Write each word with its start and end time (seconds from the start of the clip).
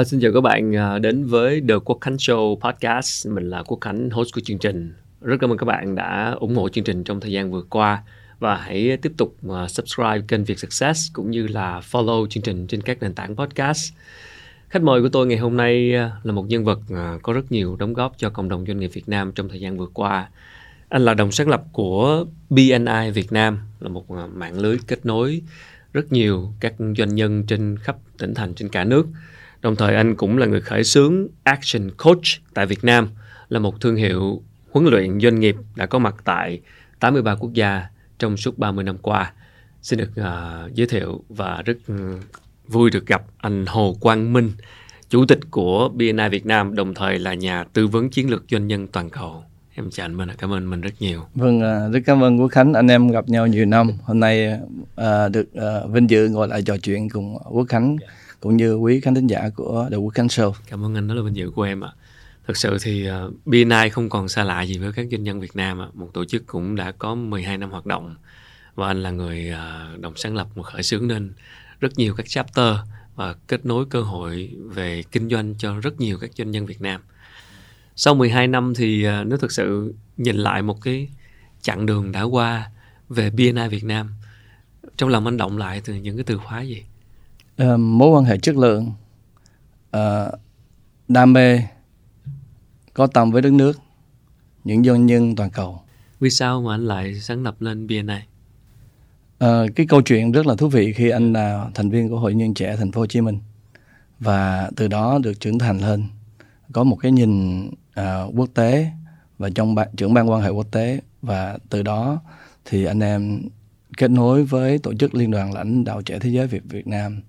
À, 0.00 0.04
xin 0.04 0.20
chào 0.20 0.32
các 0.34 0.40
bạn 0.40 0.76
à, 0.76 0.98
đến 0.98 1.24
với 1.24 1.62
The 1.68 1.74
Quốc 1.84 1.98
Khánh 2.00 2.16
Show 2.16 2.56
Podcast. 2.60 3.28
Mình 3.28 3.50
là 3.50 3.62
Quốc 3.62 3.78
Khánh, 3.80 4.10
host 4.10 4.34
của 4.34 4.40
chương 4.44 4.58
trình. 4.58 4.94
Rất 5.20 5.36
cảm 5.40 5.52
ơn 5.52 5.58
các 5.58 5.64
bạn 5.64 5.94
đã 5.94 6.36
ủng 6.40 6.54
hộ 6.56 6.68
chương 6.68 6.84
trình 6.84 7.04
trong 7.04 7.20
thời 7.20 7.32
gian 7.32 7.50
vừa 7.50 7.62
qua 7.62 8.02
và 8.38 8.56
hãy 8.56 8.96
tiếp 9.02 9.12
tục 9.16 9.36
à, 9.50 9.68
subscribe 9.68 10.20
kênh 10.28 10.44
Việt 10.44 10.58
Success 10.58 11.12
cũng 11.12 11.30
như 11.30 11.46
là 11.46 11.80
follow 11.90 12.26
chương 12.26 12.42
trình 12.42 12.66
trên 12.66 12.82
các 12.82 13.02
nền 13.02 13.14
tảng 13.14 13.36
podcast. 13.36 13.92
Khách 14.68 14.82
mời 14.82 15.02
của 15.02 15.08
tôi 15.08 15.26
ngày 15.26 15.38
hôm 15.38 15.56
nay 15.56 15.94
à, 15.94 16.10
là 16.22 16.32
một 16.32 16.46
nhân 16.48 16.64
vật 16.64 16.80
có 17.22 17.32
rất 17.32 17.52
nhiều 17.52 17.76
đóng 17.76 17.94
góp 17.94 18.18
cho 18.18 18.30
cộng 18.30 18.48
đồng 18.48 18.64
doanh 18.66 18.80
nghiệp 18.80 18.90
Việt 18.92 19.08
Nam 19.08 19.32
trong 19.32 19.48
thời 19.48 19.60
gian 19.60 19.76
vừa 19.76 19.88
qua. 19.94 20.28
Anh 20.88 21.04
là 21.04 21.14
đồng 21.14 21.32
sáng 21.32 21.48
lập 21.48 21.62
của 21.72 22.24
BNI 22.50 23.10
Việt 23.14 23.32
Nam, 23.32 23.58
là 23.80 23.88
một 23.88 24.10
mạng 24.10 24.60
lưới 24.60 24.78
kết 24.86 25.06
nối 25.06 25.42
rất 25.92 26.12
nhiều 26.12 26.52
các 26.60 26.74
doanh 26.98 27.14
nhân 27.14 27.44
trên 27.46 27.76
khắp 27.82 27.96
tỉnh 28.18 28.34
thành 28.34 28.54
trên 28.54 28.68
cả 28.68 28.84
nước. 28.84 29.06
Đồng 29.62 29.76
thời 29.76 29.94
anh 29.94 30.14
cũng 30.14 30.38
là 30.38 30.46
người 30.46 30.60
khởi 30.60 30.84
xướng 30.84 31.26
Action 31.42 31.90
Coach 31.90 32.24
tại 32.54 32.66
Việt 32.66 32.84
Nam, 32.84 33.08
là 33.48 33.58
một 33.58 33.80
thương 33.80 33.96
hiệu 33.96 34.42
huấn 34.70 34.86
luyện 34.86 35.20
doanh 35.20 35.40
nghiệp 35.40 35.56
đã 35.76 35.86
có 35.86 35.98
mặt 35.98 36.14
tại 36.24 36.60
83 37.00 37.34
quốc 37.34 37.52
gia 37.52 37.86
trong 38.18 38.36
suốt 38.36 38.58
30 38.58 38.84
năm 38.84 38.98
qua. 39.02 39.32
Xin 39.82 39.98
được 39.98 40.10
uh, 40.20 40.74
giới 40.74 40.86
thiệu 40.86 41.24
và 41.28 41.62
rất 41.64 41.76
uh, 41.92 42.20
vui 42.68 42.90
được 42.90 43.06
gặp 43.06 43.22
anh 43.38 43.66
Hồ 43.66 43.96
Quang 44.00 44.32
Minh, 44.32 44.52
chủ 45.08 45.26
tịch 45.26 45.38
của 45.50 45.88
BNI 45.88 46.28
Việt 46.30 46.46
Nam, 46.46 46.74
đồng 46.74 46.94
thời 46.94 47.18
là 47.18 47.34
nhà 47.34 47.64
tư 47.72 47.86
vấn 47.86 48.10
chiến 48.10 48.30
lược 48.30 48.44
doanh 48.50 48.66
nhân 48.66 48.86
toàn 48.86 49.10
cầu. 49.10 49.44
Em 49.74 49.90
chào 49.90 50.04
anh 50.04 50.16
Minh, 50.16 50.28
cảm 50.38 50.52
ơn 50.52 50.70
mình 50.70 50.80
rất 50.80 50.92
nhiều. 51.00 51.20
Vâng, 51.34 51.58
uh, 51.58 51.92
rất 51.92 52.00
cảm 52.06 52.22
ơn 52.22 52.40
Quốc 52.40 52.48
Khánh, 52.48 52.74
anh 52.74 52.88
em 52.88 53.08
gặp 53.08 53.28
nhau 53.28 53.46
nhiều 53.46 53.64
năm. 53.64 53.90
Hôm 54.02 54.20
nay 54.20 54.58
uh, 55.00 55.32
được 55.32 55.48
uh, 55.56 55.90
vinh 55.90 56.10
dự 56.10 56.28
ngồi 56.28 56.48
lại 56.48 56.62
trò 56.62 56.76
chuyện 56.76 57.08
cùng 57.08 57.36
Quốc 57.50 57.66
Khánh 57.68 57.96
yeah 58.00 58.12
cũng 58.40 58.56
như 58.56 58.74
quý 58.74 59.00
khán 59.00 59.14
thính 59.14 59.26
giả 59.26 59.48
của 59.56 59.88
The 59.90 59.96
Weekend 59.96 60.26
Show. 60.26 60.52
Cảm 60.66 60.84
ơn 60.84 60.94
anh, 60.94 61.08
đó 61.08 61.14
là 61.14 61.22
vinh 61.22 61.36
dự 61.36 61.50
của 61.50 61.62
em 61.62 61.80
ạ. 61.80 61.92
Thực 62.46 62.56
sự 62.56 62.78
thì 62.82 63.06
ờ, 63.06 63.26
uh, 63.26 63.46
BNI 63.46 63.88
không 63.92 64.08
còn 64.08 64.28
xa 64.28 64.44
lạ 64.44 64.62
gì 64.62 64.78
với 64.78 64.92
các 64.92 65.06
doanh 65.10 65.22
nhân 65.22 65.40
Việt 65.40 65.56
Nam 65.56 65.82
ạ. 65.82 65.88
Một 65.94 66.10
tổ 66.14 66.24
chức 66.24 66.46
cũng 66.46 66.76
đã 66.76 66.92
có 66.92 67.14
12 67.14 67.58
năm 67.58 67.70
hoạt 67.70 67.86
động 67.86 68.16
và 68.74 68.86
anh 68.86 69.02
là 69.02 69.10
người 69.10 69.52
uh, 69.52 70.00
đồng 70.00 70.16
sáng 70.16 70.36
lập 70.36 70.48
một 70.54 70.62
khởi 70.62 70.82
xướng 70.82 71.08
nên 71.08 71.32
rất 71.80 71.98
nhiều 71.98 72.14
các 72.14 72.28
chapter 72.28 72.76
và 73.16 73.34
kết 73.48 73.66
nối 73.66 73.84
cơ 73.90 74.02
hội 74.02 74.54
về 74.64 75.02
kinh 75.12 75.28
doanh 75.28 75.54
cho 75.58 75.80
rất 75.80 76.00
nhiều 76.00 76.18
các 76.20 76.30
doanh 76.34 76.50
nhân 76.50 76.66
Việt 76.66 76.80
Nam. 76.80 77.00
Sau 77.96 78.14
12 78.14 78.46
năm 78.46 78.72
thì 78.76 79.08
uh, 79.08 79.26
nếu 79.26 79.38
thực 79.38 79.52
sự 79.52 79.94
nhìn 80.16 80.36
lại 80.36 80.62
một 80.62 80.82
cái 80.82 81.08
chặng 81.62 81.86
đường 81.86 82.12
đã 82.12 82.22
qua 82.22 82.70
về 83.08 83.30
BNI 83.30 83.68
Việt 83.70 83.84
Nam, 83.84 84.10
trong 84.96 85.08
lòng 85.08 85.24
anh 85.24 85.36
động 85.36 85.58
lại 85.58 85.82
từ 85.84 85.94
những 85.94 86.16
cái 86.16 86.24
từ 86.24 86.38
khóa 86.38 86.62
gì? 86.62 86.82
Uh, 87.62 87.80
mối 87.80 88.10
quan 88.10 88.24
hệ 88.24 88.38
chất 88.38 88.56
lượng, 88.56 88.92
uh, 89.96 90.40
đam 91.08 91.32
mê, 91.32 91.60
có 92.94 93.06
tâm 93.06 93.30
với 93.30 93.42
đất 93.42 93.52
nước, 93.52 93.80
những 94.64 94.84
doanh 94.84 95.06
nhân 95.06 95.36
toàn 95.36 95.50
cầu. 95.50 95.80
Vì 96.20 96.30
sao 96.30 96.62
mà 96.62 96.74
anh 96.74 96.86
lại 96.86 97.14
sáng 97.20 97.42
lập 97.42 97.56
lên 97.60 97.86
BNI? 97.86 98.20
À, 99.38 99.62
cái 99.76 99.86
câu 99.86 100.02
chuyện 100.02 100.32
rất 100.32 100.46
là 100.46 100.54
thú 100.54 100.68
vị 100.68 100.92
khi 100.92 101.10
anh 101.10 101.32
là 101.32 101.70
thành 101.74 101.90
viên 101.90 102.08
của 102.08 102.18
Hội 102.18 102.34
Nhân 102.34 102.54
trẻ 102.54 102.76
Thành 102.76 102.92
phố 102.92 103.00
Hồ 103.00 103.06
Chí 103.06 103.20
Minh 103.20 103.38
và 104.18 104.70
từ 104.76 104.88
đó 104.88 105.18
được 105.22 105.40
trưởng 105.40 105.58
thành 105.58 105.78
lên, 105.78 106.04
có 106.72 106.84
một 106.84 106.96
cái 106.96 107.12
nhìn 107.12 107.66
à, 107.94 108.22
quốc 108.36 108.48
tế 108.54 108.90
và 109.38 109.50
trong 109.54 109.74
ban, 109.74 109.88
trưởng 109.96 110.14
ban 110.14 110.30
quan 110.30 110.42
hệ 110.42 110.48
quốc 110.48 110.66
tế 110.70 111.00
và 111.22 111.58
từ 111.68 111.82
đó 111.82 112.20
thì 112.64 112.84
anh 112.84 113.00
em 113.00 113.42
kết 113.96 114.10
nối 114.10 114.44
với 114.44 114.78
tổ 114.78 114.94
chức 114.94 115.14
Liên 115.14 115.30
đoàn 115.30 115.52
lãnh 115.52 115.84
đạo 115.84 116.02
trẻ 116.02 116.18
thế 116.18 116.30
giới 116.30 116.46
Việt 116.46 116.62
Việt 116.64 116.86
Nam 116.86 117.20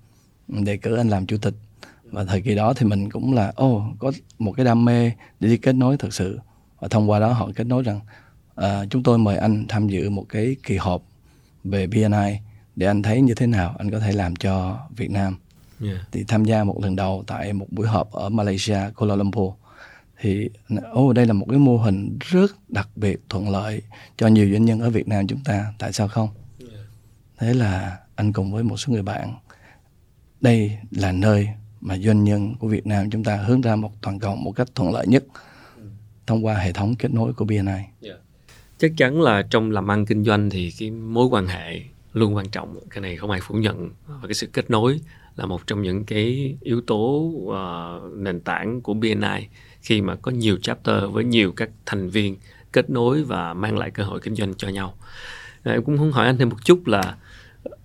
đề 0.51 0.77
cử 0.77 0.95
anh 0.95 1.09
làm 1.09 1.25
chủ 1.25 1.37
tịch. 1.37 1.53
Và 2.03 2.23
thời 2.23 2.41
kỳ 2.41 2.55
đó 2.55 2.73
thì 2.73 2.85
mình 2.85 3.09
cũng 3.09 3.33
là 3.33 3.51
ô 3.55 3.75
oh, 3.75 3.99
có 3.99 4.11
một 4.39 4.51
cái 4.51 4.65
đam 4.65 4.85
mê 4.85 5.11
để 5.39 5.49
đi 5.49 5.57
kết 5.57 5.73
nối 5.73 5.97
thực 5.97 6.13
sự. 6.13 6.39
Và 6.79 6.87
thông 6.87 7.09
qua 7.09 7.19
đó 7.19 7.33
họ 7.33 7.49
kết 7.55 7.67
nối 7.67 7.83
rằng 7.83 7.99
à, 8.55 8.85
chúng 8.89 9.03
tôi 9.03 9.17
mời 9.17 9.37
anh 9.37 9.65
tham 9.69 9.87
dự 9.87 10.09
một 10.09 10.25
cái 10.29 10.55
kỳ 10.63 10.77
họp 10.77 11.03
về 11.63 11.87
BNI 11.87 12.39
để 12.75 12.87
anh 12.87 13.01
thấy 13.01 13.21
như 13.21 13.33
thế 13.35 13.47
nào 13.47 13.75
anh 13.77 13.91
có 13.91 13.99
thể 13.99 14.11
làm 14.11 14.35
cho 14.35 14.79
Việt 14.95 15.11
Nam. 15.11 15.37
Yeah. 15.83 15.97
thì 16.11 16.23
tham 16.27 16.45
gia 16.45 16.63
một 16.63 16.79
lần 16.81 16.95
đầu 16.95 17.23
tại 17.27 17.53
một 17.53 17.65
buổi 17.71 17.87
họp 17.87 18.11
ở 18.11 18.29
Malaysia 18.29 18.79
Kuala 18.95 19.15
Lumpur. 19.15 19.53
Thì 20.19 20.49
ô 20.91 21.01
oh, 21.01 21.15
đây 21.15 21.25
là 21.25 21.33
một 21.33 21.45
cái 21.49 21.59
mô 21.59 21.77
hình 21.77 22.17
rất 22.19 22.51
đặc 22.69 22.89
biệt 22.95 23.21
thuận 23.29 23.49
lợi 23.49 23.81
cho 24.17 24.27
nhiều 24.27 24.51
doanh 24.51 24.65
nhân 24.65 24.79
ở 24.79 24.89
Việt 24.89 25.07
Nam 25.07 25.27
chúng 25.27 25.43
ta 25.43 25.73
tại 25.79 25.93
sao 25.93 26.07
không? 26.07 26.29
Yeah. 26.59 26.85
thế 27.37 27.53
là 27.53 27.97
anh 28.15 28.33
cùng 28.33 28.51
với 28.51 28.63
một 28.63 28.77
số 28.77 28.93
người 28.93 29.01
bạn 29.01 29.33
đây 30.41 30.77
là 30.91 31.11
nơi 31.11 31.47
mà 31.81 31.97
doanh 31.97 32.23
nhân 32.23 32.55
của 32.59 32.67
Việt 32.67 32.87
Nam 32.87 33.09
chúng 33.09 33.23
ta 33.23 33.35
hướng 33.35 33.61
ra 33.61 33.75
một 33.75 34.01
toàn 34.01 34.19
cầu 34.19 34.35
một 34.35 34.51
cách 34.51 34.67
thuận 34.75 34.93
lợi 34.93 35.07
nhất 35.07 35.23
thông 36.27 36.45
qua 36.45 36.55
hệ 36.55 36.71
thống 36.71 36.95
kết 36.95 37.13
nối 37.13 37.33
của 37.33 37.45
BNI. 37.45 37.81
Yeah. 38.01 38.19
Chắc 38.77 38.91
chắn 38.97 39.21
là 39.21 39.41
trong 39.49 39.71
làm 39.71 39.91
ăn 39.91 40.05
kinh 40.05 40.23
doanh 40.23 40.49
thì 40.49 40.71
cái 40.79 40.91
mối 40.91 41.25
quan 41.25 41.47
hệ 41.47 41.81
luôn 42.13 42.35
quan 42.35 42.49
trọng. 42.49 42.79
Cái 42.89 43.01
này 43.01 43.15
không 43.15 43.31
ai 43.31 43.39
phủ 43.43 43.55
nhận 43.55 43.89
và 44.07 44.27
cái 44.27 44.33
sự 44.33 44.47
kết 44.53 44.69
nối 44.69 44.99
là 45.35 45.45
một 45.45 45.67
trong 45.67 45.81
những 45.81 46.05
cái 46.05 46.57
yếu 46.61 46.81
tố 46.81 47.31
uh, 47.35 48.17
nền 48.17 48.39
tảng 48.39 48.81
của 48.81 48.93
BNI 48.93 49.47
khi 49.81 50.01
mà 50.01 50.15
có 50.15 50.31
nhiều 50.31 50.57
chapter 50.61 50.95
với 51.11 51.23
nhiều 51.23 51.51
các 51.51 51.69
thành 51.85 52.09
viên 52.09 52.37
kết 52.71 52.89
nối 52.89 53.23
và 53.23 53.53
mang 53.53 53.77
lại 53.77 53.91
cơ 53.91 54.03
hội 54.03 54.19
kinh 54.23 54.35
doanh 54.35 54.53
cho 54.53 54.69
nhau. 54.69 54.97
À, 55.63 55.71
em 55.73 55.83
cũng 55.83 55.97
muốn 55.97 56.11
hỏi 56.11 56.25
anh 56.25 56.37
thêm 56.37 56.49
một 56.49 56.65
chút 56.65 56.87
là 56.87 57.17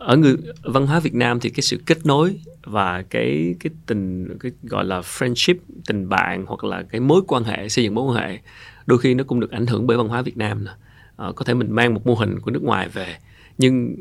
ở 0.06 0.16
người 0.16 0.36
văn 0.62 0.86
hóa 0.86 1.00
Việt 1.00 1.14
Nam 1.14 1.40
thì 1.40 1.50
cái 1.50 1.62
sự 1.62 1.80
kết 1.86 2.06
nối 2.06 2.40
và 2.64 3.02
cái 3.02 3.54
cái 3.60 3.70
tình 3.86 4.28
cái 4.40 4.52
gọi 4.62 4.84
là 4.84 5.00
friendship 5.00 5.54
tình 5.86 6.08
bạn 6.08 6.44
hoặc 6.46 6.64
là 6.64 6.82
cái 6.82 7.00
mối 7.00 7.22
quan 7.26 7.44
hệ 7.44 7.68
xây 7.68 7.84
dựng 7.84 7.94
mối 7.94 8.04
quan 8.04 8.28
hệ 8.28 8.38
đôi 8.86 8.98
khi 8.98 9.14
nó 9.14 9.24
cũng 9.24 9.40
được 9.40 9.50
ảnh 9.50 9.66
hưởng 9.66 9.86
bởi 9.86 9.96
văn 9.96 10.08
hóa 10.08 10.22
Việt 10.22 10.36
Nam 10.36 10.64
nữa 10.64 10.76
à, 10.80 11.16
ờ, 11.16 11.32
có 11.32 11.44
thể 11.44 11.54
mình 11.54 11.70
mang 11.70 11.94
một 11.94 12.06
mô 12.06 12.14
hình 12.14 12.40
của 12.40 12.50
nước 12.50 12.62
ngoài 12.62 12.88
về 12.88 13.16
nhưng 13.58 13.96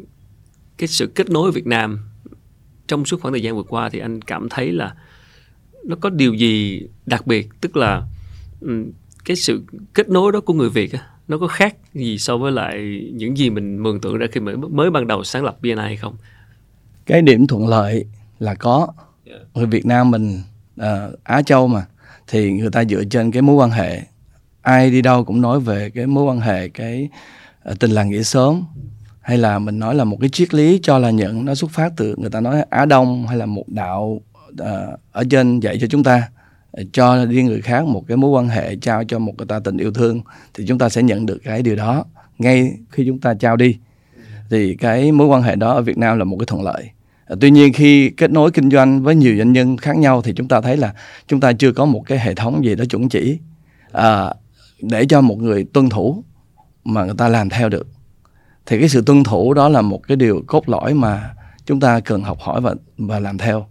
cái 0.77 0.87
sự 0.87 1.11
kết 1.15 1.29
nối 1.29 1.47
ở 1.47 1.51
Việt 1.51 1.67
Nam 1.67 1.99
trong 2.87 3.05
suốt 3.05 3.21
khoảng 3.21 3.33
thời 3.33 3.41
gian 3.41 3.55
vừa 3.55 3.63
qua 3.63 3.89
thì 3.89 3.99
anh 3.99 4.21
cảm 4.21 4.49
thấy 4.49 4.71
là 4.71 4.95
nó 5.85 5.95
có 5.95 6.09
điều 6.09 6.33
gì 6.33 6.81
đặc 7.05 7.27
biệt? 7.27 7.49
Tức 7.61 7.77
là 7.77 8.03
cái 9.25 9.35
sự 9.35 9.63
kết 9.93 10.09
nối 10.09 10.31
đó 10.31 10.41
của 10.41 10.53
người 10.53 10.69
Việt 10.69 10.93
á 10.93 10.99
nó 11.27 11.37
có 11.37 11.47
khác 11.47 11.75
gì 11.93 12.17
so 12.17 12.37
với 12.37 12.51
lại 12.51 13.01
những 13.13 13.37
gì 13.37 13.49
mình 13.49 13.83
mường 13.83 14.01
tượng 14.01 14.17
ra 14.17 14.27
khi 14.31 14.39
mới 14.39 14.57
mới 14.57 14.91
ban 14.91 15.07
đầu 15.07 15.23
sáng 15.23 15.43
lập 15.43 15.57
BNI 15.61 15.75
hay 15.75 15.97
không? 15.97 16.15
Cái 17.05 17.21
điểm 17.21 17.47
thuận 17.47 17.67
lợi 17.67 18.05
là 18.39 18.55
có. 18.55 18.87
Yeah. 19.25 19.41
Người 19.53 19.65
Việt 19.65 19.85
Nam 19.85 20.11
mình 20.11 20.41
uh, 20.81 21.23
Á 21.23 21.41
Châu 21.41 21.67
mà 21.67 21.85
thì 22.27 22.51
người 22.51 22.69
ta 22.71 22.85
dựa 22.85 23.03
trên 23.03 23.31
cái 23.31 23.41
mối 23.41 23.55
quan 23.55 23.71
hệ 23.71 24.01
ai 24.61 24.91
đi 24.91 25.01
đâu 25.01 25.23
cũng 25.23 25.41
nói 25.41 25.59
về 25.59 25.89
cái 25.89 26.07
mối 26.07 26.23
quan 26.23 26.39
hệ 26.39 26.69
cái 26.69 27.09
uh, 27.71 27.79
tình 27.79 27.91
làng 27.91 28.09
nghĩa 28.09 28.23
sớm 28.23 28.63
hay 29.21 29.37
là 29.37 29.59
mình 29.59 29.79
nói 29.79 29.95
là 29.95 30.03
một 30.03 30.17
cái 30.21 30.29
triết 30.29 30.53
lý 30.53 30.79
cho 30.83 30.97
là 30.97 31.09
nhận 31.09 31.45
nó 31.45 31.55
xuất 31.55 31.71
phát 31.71 31.93
từ 31.97 32.15
người 32.17 32.29
ta 32.29 32.41
nói 32.41 32.65
Á 32.69 32.85
Đông 32.85 33.27
hay 33.27 33.37
là 33.37 33.45
một 33.45 33.65
đạo 33.67 34.21
uh, 34.51 34.99
ở 35.11 35.23
trên 35.29 35.59
dạy 35.59 35.77
cho 35.81 35.87
chúng 35.87 36.03
ta 36.03 36.29
cho 36.91 37.25
riêng 37.25 37.45
người 37.45 37.61
khác 37.61 37.85
một 37.85 38.03
cái 38.07 38.17
mối 38.17 38.29
quan 38.29 38.47
hệ 38.47 38.75
trao 38.75 39.03
cho 39.03 39.19
một 39.19 39.33
người 39.37 39.47
ta 39.47 39.59
tình 39.59 39.77
yêu 39.77 39.91
thương 39.91 40.21
thì 40.53 40.65
chúng 40.67 40.77
ta 40.77 40.89
sẽ 40.89 41.03
nhận 41.03 41.25
được 41.25 41.37
cái 41.43 41.61
điều 41.61 41.75
đó 41.75 42.05
ngay 42.37 42.77
khi 42.89 43.03
chúng 43.07 43.19
ta 43.19 43.33
trao 43.33 43.55
đi. 43.55 43.77
Thì 44.49 44.75
cái 44.75 45.11
mối 45.11 45.27
quan 45.27 45.41
hệ 45.41 45.55
đó 45.55 45.71
ở 45.71 45.81
Việt 45.81 45.97
Nam 45.97 46.17
là 46.19 46.23
một 46.23 46.37
cái 46.39 46.45
thuận 46.45 46.63
lợi. 46.63 46.89
À, 47.25 47.35
tuy 47.41 47.51
nhiên 47.51 47.73
khi 47.73 48.09
kết 48.09 48.31
nối 48.31 48.51
kinh 48.51 48.69
doanh 48.69 49.03
với 49.03 49.15
nhiều 49.15 49.37
doanh 49.37 49.53
nhân 49.53 49.77
khác 49.77 49.97
nhau 49.97 50.21
thì 50.21 50.33
chúng 50.35 50.47
ta 50.47 50.61
thấy 50.61 50.77
là 50.77 50.93
chúng 51.27 51.39
ta 51.39 51.53
chưa 51.53 51.71
có 51.71 51.85
một 51.85 52.03
cái 52.05 52.19
hệ 52.19 52.35
thống 52.35 52.65
gì 52.65 52.75
đó 52.75 52.85
chuẩn 52.85 53.09
chỉ 53.09 53.39
à, 53.91 54.33
để 54.81 55.05
cho 55.05 55.21
một 55.21 55.37
người 55.37 55.63
tuân 55.73 55.89
thủ 55.89 56.23
mà 56.83 57.05
người 57.05 57.15
ta 57.17 57.27
làm 57.27 57.49
theo 57.49 57.69
được. 57.69 57.87
Thì 58.65 58.79
cái 58.79 58.89
sự 58.89 59.03
tuân 59.05 59.23
thủ 59.23 59.53
đó 59.53 59.69
là 59.69 59.81
một 59.81 60.01
cái 60.07 60.17
điều 60.17 60.43
cốt 60.47 60.69
lõi 60.69 60.93
mà 60.93 61.33
chúng 61.65 61.79
ta 61.79 61.99
cần 61.99 62.21
học 62.21 62.37
hỏi 62.39 62.61
và 62.61 62.75
và 62.97 63.19
làm 63.19 63.37
theo. 63.37 63.65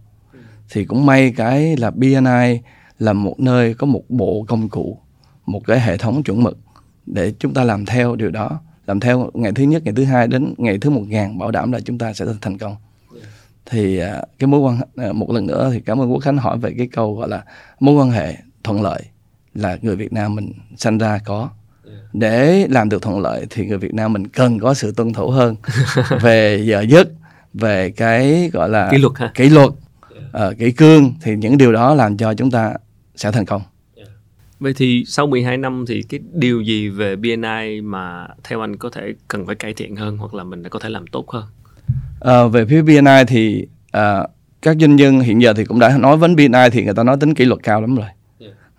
Thì 0.69 0.85
cũng 0.85 1.05
may 1.05 1.33
cái 1.37 1.77
là 1.77 1.91
BNI 1.91 2.61
là 2.99 3.13
một 3.13 3.39
nơi 3.39 3.73
có 3.73 3.87
một 3.87 4.03
bộ 4.09 4.45
công 4.47 4.69
cụ 4.69 4.99
một 5.45 5.61
cái 5.67 5.79
hệ 5.79 5.97
thống 5.97 6.23
chuẩn 6.23 6.43
mực 6.43 6.57
để 7.05 7.33
chúng 7.39 7.53
ta 7.53 7.63
làm 7.63 7.85
theo 7.85 8.15
điều 8.15 8.31
đó. 8.31 8.59
Làm 8.87 8.99
theo 8.99 9.29
ngày 9.33 9.51
thứ 9.51 9.63
nhất 9.63 9.83
ngày 9.85 9.93
thứ 9.97 10.03
hai 10.03 10.27
đến 10.27 10.53
ngày 10.57 10.77
thứ 10.77 10.89
một 10.89 11.03
ngàn 11.07 11.37
bảo 11.37 11.51
đảm 11.51 11.71
là 11.71 11.79
chúng 11.79 11.97
ta 11.97 12.13
sẽ 12.13 12.25
thành 12.41 12.57
công. 12.57 12.75
Thì 13.65 13.97
à, 13.97 14.21
cái 14.39 14.47
mối 14.47 14.59
quan 14.59 14.79
à, 14.95 15.11
một 15.13 15.31
lần 15.31 15.47
nữa 15.47 15.69
thì 15.73 15.79
cảm 15.79 16.01
ơn 16.01 16.11
quốc 16.11 16.19
khánh 16.19 16.37
hỏi 16.37 16.57
về 16.57 16.73
cái 16.77 16.87
câu 16.87 17.15
gọi 17.15 17.29
là 17.29 17.43
mối 17.79 17.95
quan 17.95 18.11
hệ 18.11 18.37
thuận 18.63 18.81
lợi 18.81 19.01
là 19.53 19.77
người 19.81 19.95
việt 19.95 20.13
nam 20.13 20.35
mình 20.35 20.51
sanh 20.77 20.97
ra 20.97 21.19
có. 21.25 21.49
Để 22.13 22.67
làm 22.69 22.89
được 22.89 23.01
thuận 23.01 23.19
lợi 23.19 23.45
thì 23.49 23.65
người 23.65 23.77
việt 23.77 23.93
nam 23.93 24.13
mình 24.13 24.27
cần 24.27 24.59
có 24.59 24.73
sự 24.73 24.91
tuân 24.91 25.13
thủ 25.13 25.29
hơn 25.29 25.55
về 26.21 26.63
giờ 26.65 26.81
giấc 26.81 27.07
về 27.53 27.89
cái 27.89 28.49
gọi 28.53 28.69
là 28.69 28.89
kỷ 28.91 28.97
luật 28.97 29.13
ha. 29.15 29.31
kỷ 29.33 29.49
luật 29.49 29.69
uh, 30.35 30.57
kỷ 30.57 30.71
cương 30.71 31.13
thì 31.21 31.35
những 31.35 31.57
điều 31.57 31.71
đó 31.71 31.93
làm 31.93 32.17
cho 32.17 32.33
chúng 32.33 32.51
ta 32.51 32.73
sẽ 33.15 33.31
thành 33.31 33.45
công. 33.45 33.61
Vậy 34.59 34.73
thì 34.77 35.03
sau 35.07 35.27
12 35.27 35.57
năm 35.57 35.85
thì 35.87 36.03
cái 36.09 36.19
điều 36.33 36.61
gì 36.61 36.89
về 36.89 37.15
BNI 37.15 37.81
mà 37.81 38.27
theo 38.43 38.61
anh 38.61 38.77
có 38.77 38.89
thể 38.89 39.13
cần 39.27 39.45
phải 39.45 39.55
cải 39.55 39.73
thiện 39.73 39.95
hơn 39.95 40.17
hoặc 40.17 40.33
là 40.33 40.43
mình 40.43 40.63
có 40.69 40.79
thể 40.79 40.89
làm 40.89 41.07
tốt 41.07 41.29
hơn? 41.29 41.45
À, 42.19 42.45
về 42.45 42.65
phía 42.65 42.81
BNI 42.81 43.23
thì 43.27 43.67
à, 43.91 44.27
các 44.61 44.77
doanh 44.79 44.95
nhân 44.95 45.19
hiện 45.19 45.41
giờ 45.41 45.53
thì 45.53 45.65
cũng 45.65 45.79
đã 45.79 45.97
nói 45.97 46.17
vấn 46.17 46.35
BNI 46.35 46.69
thì 46.71 46.83
người 46.83 46.93
ta 46.93 47.03
nói 47.03 47.17
tính 47.19 47.33
kỷ 47.33 47.45
luật 47.45 47.63
cao 47.63 47.81
lắm 47.81 47.95
rồi 47.95 48.07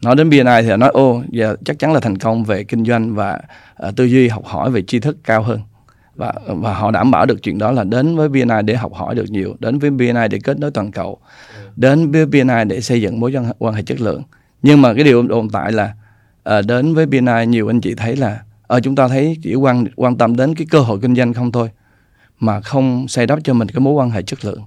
nói 0.02 0.16
đến 0.16 0.30
BNI 0.30 0.62
thì 0.62 0.76
nói 0.76 0.90
ô 0.92 1.22
giờ 1.28 1.56
chắc 1.64 1.78
chắn 1.78 1.92
là 1.92 2.00
thành 2.00 2.18
công 2.18 2.44
về 2.44 2.64
kinh 2.64 2.84
doanh 2.84 3.14
và 3.14 3.40
uh, 3.88 3.96
tư 3.96 4.04
duy 4.04 4.28
học 4.28 4.44
hỏi 4.44 4.70
về 4.70 4.82
tri 4.82 5.00
thức 5.00 5.16
cao 5.24 5.42
hơn 5.42 5.60
và 6.16 6.32
và 6.46 6.74
họ 6.74 6.90
đảm 6.90 7.10
bảo 7.10 7.26
được 7.26 7.42
chuyện 7.42 7.58
đó 7.58 7.72
là 7.72 7.84
đến 7.84 8.16
với 8.16 8.28
BNI 8.28 8.62
để 8.64 8.74
học 8.74 8.94
hỏi 8.94 9.14
được 9.14 9.30
nhiều 9.30 9.56
đến 9.58 9.78
với 9.78 9.90
BNI 9.90 10.28
để 10.30 10.38
kết 10.44 10.58
nối 10.58 10.70
toàn 10.70 10.92
cầu 10.92 11.18
đến 11.76 12.12
với 12.12 12.26
BNI 12.26 12.64
để 12.66 12.80
xây 12.80 13.00
dựng 13.00 13.20
mối 13.20 13.34
quan 13.58 13.74
hệ 13.74 13.82
chất 13.82 14.00
lượng. 14.00 14.22
Nhưng 14.62 14.82
mà 14.82 14.94
cái 14.94 15.04
điều 15.04 15.28
tồn 15.28 15.48
tại 15.48 15.72
là 15.72 15.94
uh, 16.58 16.66
đến 16.66 16.94
với 16.94 17.06
BNI 17.06 17.46
nhiều 17.46 17.70
anh 17.70 17.80
chị 17.80 17.94
thấy 17.94 18.16
là 18.16 18.42
ở 18.66 18.76
uh, 18.76 18.82
chúng 18.82 18.96
ta 18.96 19.08
thấy 19.08 19.36
chỉ 19.42 19.54
quan 19.54 19.84
quan 19.96 20.16
tâm 20.16 20.36
đến 20.36 20.54
cái 20.54 20.66
cơ 20.70 20.78
hội 20.78 20.98
kinh 21.02 21.14
doanh 21.16 21.34
không 21.34 21.52
thôi 21.52 21.70
mà 22.40 22.60
không 22.60 23.08
xây 23.08 23.26
đắp 23.26 23.38
cho 23.44 23.54
mình 23.54 23.68
cái 23.68 23.80
mối 23.80 23.92
quan 23.92 24.10
hệ 24.10 24.22
chất 24.22 24.44
lượng. 24.44 24.62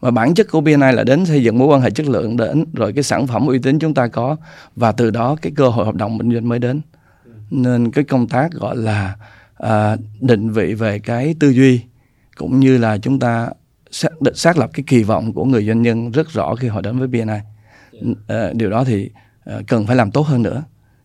Và 0.00 0.10
bản 0.10 0.34
chất 0.34 0.50
của 0.50 0.60
BNI 0.60 0.92
là 0.92 1.04
đến 1.04 1.26
xây 1.26 1.42
dựng 1.42 1.58
mối 1.58 1.68
quan 1.68 1.80
hệ 1.80 1.90
chất 1.90 2.06
lượng 2.06 2.36
đến 2.36 2.64
rồi 2.72 2.92
cái 2.92 3.02
sản 3.02 3.26
phẩm 3.26 3.46
uy 3.46 3.58
tín 3.58 3.78
chúng 3.78 3.94
ta 3.94 4.06
có 4.06 4.36
và 4.76 4.92
từ 4.92 5.10
đó 5.10 5.36
cái 5.42 5.52
cơ 5.56 5.68
hội 5.68 5.86
hợp 5.86 5.94
đồng 5.94 6.18
kinh 6.18 6.32
doanh 6.32 6.48
mới 6.48 6.58
đến. 6.58 6.80
Nên 7.50 7.90
cái 7.90 8.04
công 8.04 8.28
tác 8.28 8.52
gọi 8.52 8.76
là 8.76 9.16
à, 9.64 9.96
định 10.20 10.50
vị 10.50 10.74
về 10.74 10.98
cái 10.98 11.34
tư 11.40 11.48
duy 11.48 11.80
cũng 12.36 12.60
như 12.60 12.78
là 12.78 12.98
chúng 12.98 13.18
ta 13.18 13.48
xác, 13.90 14.08
xác 14.34 14.58
lập 14.58 14.70
cái 14.72 14.84
kỳ 14.86 15.02
vọng 15.02 15.32
của 15.32 15.44
người 15.44 15.66
doanh 15.66 15.82
nhân 15.82 16.10
rất 16.10 16.30
rõ 16.30 16.54
khi 16.54 16.68
họ 16.68 16.80
đến 16.80 16.98
với 16.98 17.08
BNI 17.08 17.38
à, 18.28 18.50
điều 18.52 18.70
đó 18.70 18.84
thì 18.84 19.10
à, 19.44 19.54
cần 19.66 19.86
phải 19.86 19.96
làm 19.96 20.10
tốt 20.10 20.26
hơn 20.26 20.42
nữa. 20.42 20.62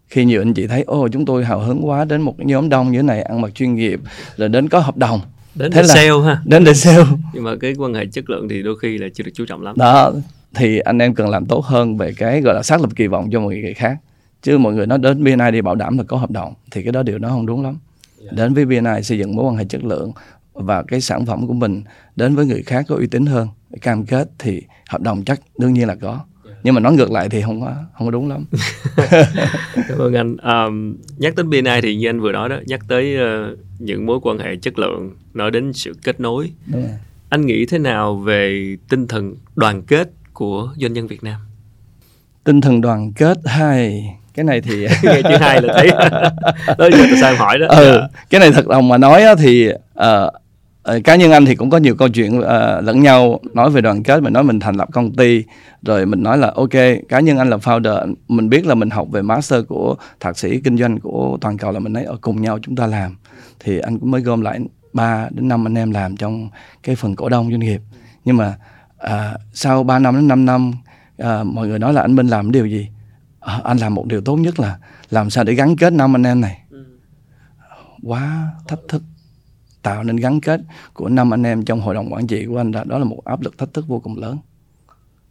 Khi 0.07 0.25
nhiều 0.25 0.41
anh 0.41 0.53
chị 0.53 0.67
thấy 0.67 0.83
ô 0.83 1.07
chúng 1.07 1.25
tôi 1.25 1.45
hào 1.45 1.59
hứng 1.59 1.87
quá 1.87 2.05
đến 2.05 2.21
một 2.21 2.35
cái 2.37 2.45
nhóm 2.45 2.69
đông 2.69 2.91
như 2.91 2.99
thế 2.99 3.03
này 3.03 3.21
ăn 3.21 3.41
mặc 3.41 3.55
chuyên 3.55 3.75
nghiệp 3.75 3.99
rồi 4.37 4.49
đến 4.49 4.69
có 4.69 4.79
hợp 4.79 4.97
đồng. 4.97 5.21
Đến 5.55 5.71
để 5.75 5.83
sale 5.87 6.09
ha. 6.25 6.41
đến 6.45 6.63
để 6.63 6.73
sale. 6.73 7.05
Nhưng 7.33 7.43
mà 7.43 7.51
cái 7.61 7.73
quan 7.77 7.93
hệ 7.93 8.05
chất 8.05 8.29
lượng 8.29 8.49
thì 8.49 8.63
đôi 8.63 8.79
khi 8.81 8.97
là 8.97 9.07
chưa 9.13 9.23
được 9.23 9.31
chú 9.33 9.45
trọng 9.45 9.61
lắm. 9.61 9.75
Đó 9.77 10.13
thì 10.55 10.79
anh 10.79 10.99
em 10.99 11.15
cần 11.15 11.29
làm 11.29 11.45
tốt 11.45 11.65
hơn 11.65 11.97
về 11.97 12.13
cái 12.17 12.41
gọi 12.41 12.55
là 12.55 12.63
xác 12.63 12.81
lập 12.81 12.89
kỳ 12.95 13.07
vọng 13.07 13.29
cho 13.31 13.39
mọi 13.39 13.55
người 13.55 13.73
khác. 13.73 13.97
Chứ 14.41 14.57
mọi 14.57 14.73
người 14.73 14.87
nói 14.87 14.97
đến 14.97 15.23
BNI 15.23 15.51
đi 15.51 15.61
bảo 15.61 15.75
đảm 15.75 15.97
là 15.97 16.03
có 16.03 16.17
hợp 16.17 16.31
đồng 16.31 16.53
thì 16.71 16.83
cái 16.83 16.91
đó 16.91 17.03
điều 17.03 17.19
nó 17.19 17.29
không 17.29 17.45
đúng 17.45 17.63
lắm. 17.63 17.77
Đến 18.31 18.53
với 18.53 18.65
BNI 18.65 19.03
xây 19.03 19.17
dựng 19.17 19.35
mối 19.35 19.45
quan 19.45 19.55
hệ 19.55 19.65
chất 19.65 19.83
lượng 19.83 20.11
và 20.53 20.83
cái 20.83 21.01
sản 21.01 21.25
phẩm 21.25 21.47
của 21.47 21.53
mình 21.53 21.83
đến 22.15 22.35
với 22.35 22.45
người 22.45 22.63
khác 22.63 22.85
có 22.87 22.95
uy 22.95 23.07
tín 23.07 23.25
hơn 23.25 23.47
cam 23.81 24.05
kết 24.05 24.29
thì 24.39 24.61
hợp 24.89 25.01
đồng 25.01 25.23
chắc 25.25 25.39
đương 25.57 25.73
nhiên 25.73 25.87
là 25.87 25.95
có. 25.95 26.19
Nhưng 26.63 26.73
mà 26.73 26.79
nói 26.79 26.93
ngược 26.93 27.11
lại 27.11 27.29
thì 27.29 27.41
không 27.41 27.61
có 27.61 27.75
không 27.97 28.07
có 28.07 28.11
đúng 28.11 28.29
lắm. 28.29 28.45
Cảm 29.87 29.97
ơn 29.97 30.13
anh. 30.13 30.37
Um, 30.37 30.95
nhắc 31.17 31.35
đến 31.35 31.49
BNI 31.49 31.81
thì 31.81 31.95
như 31.95 32.09
anh 32.09 32.19
vừa 32.19 32.31
nói 32.31 32.49
đó 32.49 32.59
nhắc 32.65 32.79
tới 32.87 33.17
uh, 33.17 33.57
những 33.79 34.05
mối 34.05 34.19
quan 34.21 34.39
hệ 34.39 34.55
chất 34.55 34.79
lượng 34.79 35.15
nói 35.33 35.51
đến 35.51 35.73
sự 35.73 35.93
kết 36.03 36.19
nối. 36.19 36.51
Đúng 36.67 36.81
rồi. 36.81 36.91
anh 37.29 37.45
nghĩ 37.45 37.65
thế 37.65 37.79
nào 37.79 38.15
về 38.15 38.75
tinh 38.89 39.07
thần 39.07 39.35
đoàn 39.55 39.81
kết 39.81 40.09
của 40.33 40.73
doanh 40.77 40.93
nhân 40.93 41.07
Việt 41.07 41.23
Nam? 41.23 41.39
Tinh 42.43 42.61
thần 42.61 42.81
đoàn 42.81 43.13
kết 43.13 43.37
hay 43.45 44.09
cái 44.39 44.43
này 44.43 44.61
thì 44.61 44.87
nghe 45.03 45.21
chữ 45.21 45.35
hai 45.39 45.61
là 45.61 45.73
thấy 45.73 45.87
đó 46.77 46.89
giờ 46.91 47.05
sao 47.21 47.35
hỏi 47.35 47.59
đó. 47.59 47.67
Ừ, 47.69 48.01
cái 48.29 48.39
này 48.39 48.51
thật 48.51 48.67
lòng 48.67 48.87
mà 48.87 48.97
nói 48.97 49.23
thì 49.37 49.69
uh, 49.99 51.03
cá 51.03 51.15
nhân 51.15 51.31
anh 51.31 51.45
thì 51.45 51.55
cũng 51.55 51.69
có 51.69 51.77
nhiều 51.77 51.95
câu 51.95 52.09
chuyện 52.09 52.39
uh, 52.39 52.45
lẫn 52.83 53.03
nhau. 53.03 53.39
Nói 53.53 53.69
về 53.69 53.81
đoàn 53.81 54.03
kết 54.03 54.23
mình 54.23 54.33
nói 54.33 54.43
mình 54.43 54.59
thành 54.59 54.75
lập 54.75 54.87
công 54.91 55.15
ty 55.15 55.43
rồi 55.81 56.05
mình 56.05 56.23
nói 56.23 56.37
là 56.37 56.51
ok 56.55 56.69
cá 57.09 57.19
nhân 57.19 57.37
anh 57.37 57.49
là 57.49 57.57
founder 57.57 58.15
mình 58.27 58.49
biết 58.49 58.65
là 58.65 58.75
mình 58.75 58.89
học 58.89 59.07
về 59.11 59.21
master 59.21 59.65
của 59.67 59.95
thạc 60.19 60.37
sĩ 60.37 60.59
kinh 60.63 60.77
doanh 60.77 60.99
của 60.99 61.37
toàn 61.41 61.57
cầu 61.57 61.71
là 61.71 61.79
mình 61.79 61.93
nói 61.93 62.03
ở 62.03 62.17
cùng 62.21 62.41
nhau 62.41 62.59
chúng 62.61 62.75
ta 62.75 62.87
làm. 62.87 63.15
Thì 63.59 63.79
anh 63.79 63.99
cũng 63.99 64.11
mới 64.11 64.21
gom 64.21 64.41
lại 64.41 64.59
3 64.93 65.27
đến 65.31 65.47
5 65.47 65.67
anh 65.67 65.77
em 65.77 65.91
làm 65.91 66.17
trong 66.17 66.49
cái 66.83 66.95
phần 66.95 67.15
cổ 67.15 67.29
đông 67.29 67.49
doanh 67.49 67.59
nghiệp. 67.59 67.81
Nhưng 68.25 68.37
mà 68.37 68.53
uh, 69.05 69.39
sau 69.53 69.83
3 69.83 69.99
năm 69.99 70.15
đến 70.15 70.27
5 70.27 70.45
năm 70.45 70.73
uh, 71.21 71.45
mọi 71.45 71.67
người 71.67 71.79
nói 71.79 71.93
là 71.93 72.01
anh 72.01 72.15
Minh 72.15 72.27
làm 72.27 72.51
điều 72.51 72.65
gì 72.65 72.87
uh, 73.57 73.63
anh 73.63 73.77
làm 73.77 73.93
một 73.93 74.05
điều 74.07 74.21
tốt 74.21 74.35
nhất 74.35 74.59
là 74.59 74.79
làm 75.09 75.29
sao 75.29 75.43
để 75.43 75.53
gắn 75.53 75.75
kết 75.75 75.93
năm 75.93 76.15
anh 76.15 76.23
em 76.23 76.41
này. 76.41 76.61
Ừ. 76.69 76.85
quá 78.03 78.47
thách 78.67 78.79
thức 78.87 79.03
tạo 79.81 80.03
nên 80.03 80.15
gắn 80.15 80.41
kết 80.41 80.61
của 80.93 81.09
năm 81.09 81.33
anh 81.33 81.43
em 81.43 81.65
trong 81.65 81.81
hội 81.81 81.95
đồng 81.95 82.13
quản 82.13 82.27
trị 82.27 82.45
của 82.45 82.57
anh 82.57 82.71
đó, 82.71 82.83
đó 82.85 82.97
là 82.97 83.05
một 83.05 83.25
áp 83.25 83.41
lực 83.41 83.57
thách 83.57 83.73
thức 83.73 83.87
vô 83.87 83.99
cùng 83.99 84.17
lớn. 84.17 84.37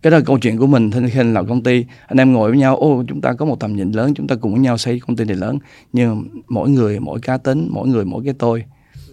Cái 0.02 0.10
đó 0.10 0.18
là 0.18 0.24
câu 0.26 0.38
chuyện 0.38 0.58
của 0.58 0.66
mình 0.66 0.90
khi 1.10 1.22
làm 1.22 1.46
công 1.46 1.62
ty 1.62 1.86
anh 2.06 2.18
em 2.18 2.32
ngồi 2.32 2.50
với 2.50 2.58
nhau 2.58 2.76
ô 2.76 3.04
chúng 3.08 3.20
ta 3.20 3.32
có 3.32 3.44
một 3.44 3.60
tầm 3.60 3.76
nhìn 3.76 3.92
lớn 3.92 4.14
chúng 4.14 4.26
ta 4.26 4.36
cùng 4.36 4.52
với 4.52 4.60
nhau 4.60 4.78
xây 4.78 5.00
công 5.00 5.16
ty 5.16 5.24
này 5.24 5.36
lớn. 5.36 5.58
Nhưng 5.92 6.28
mỗi 6.48 6.70
người 6.70 7.00
mỗi 7.00 7.20
cá 7.20 7.38
tính 7.38 7.68
mỗi 7.70 7.88
người 7.88 8.04
mỗi 8.04 8.24
cái 8.24 8.34
tôi. 8.38 8.64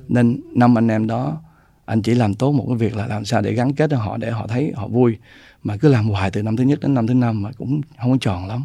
Nên 0.07 0.42
năm 0.56 0.78
anh 0.78 0.88
em 0.88 1.07
đó 1.07 1.42
anh 1.86 2.02
chỉ 2.02 2.13
làm 2.16 2.34
tốt 2.34 2.52
một 2.52 2.66
cái 2.68 2.78
việc 2.78 2.96
là 2.96 3.07
làm 3.07 3.25
sao 3.25 3.42
để 3.42 3.54
gắn 3.54 3.74
kết 3.74 3.94
họ 3.94 4.18
để 4.18 4.31
họ 4.31 4.48
thấy 4.48 4.74
họ 4.75 4.88
vui. 4.88 5.18
Mà 5.63 5.78
cứ 5.78 5.88
làm 5.88 6.10
hoài 6.10 6.31
từ 6.31 6.44
năm 6.44 6.57
thứ 6.57 6.63
nhất 6.63 6.80
đến 6.80 6.94
năm 6.94 7.07
thứ 7.07 7.13
năm 7.13 7.42
mà 7.42 7.52
cũng 7.57 7.81
không 8.02 8.12
có 8.12 8.18
tròn 8.22 8.48
lắm 8.48 8.63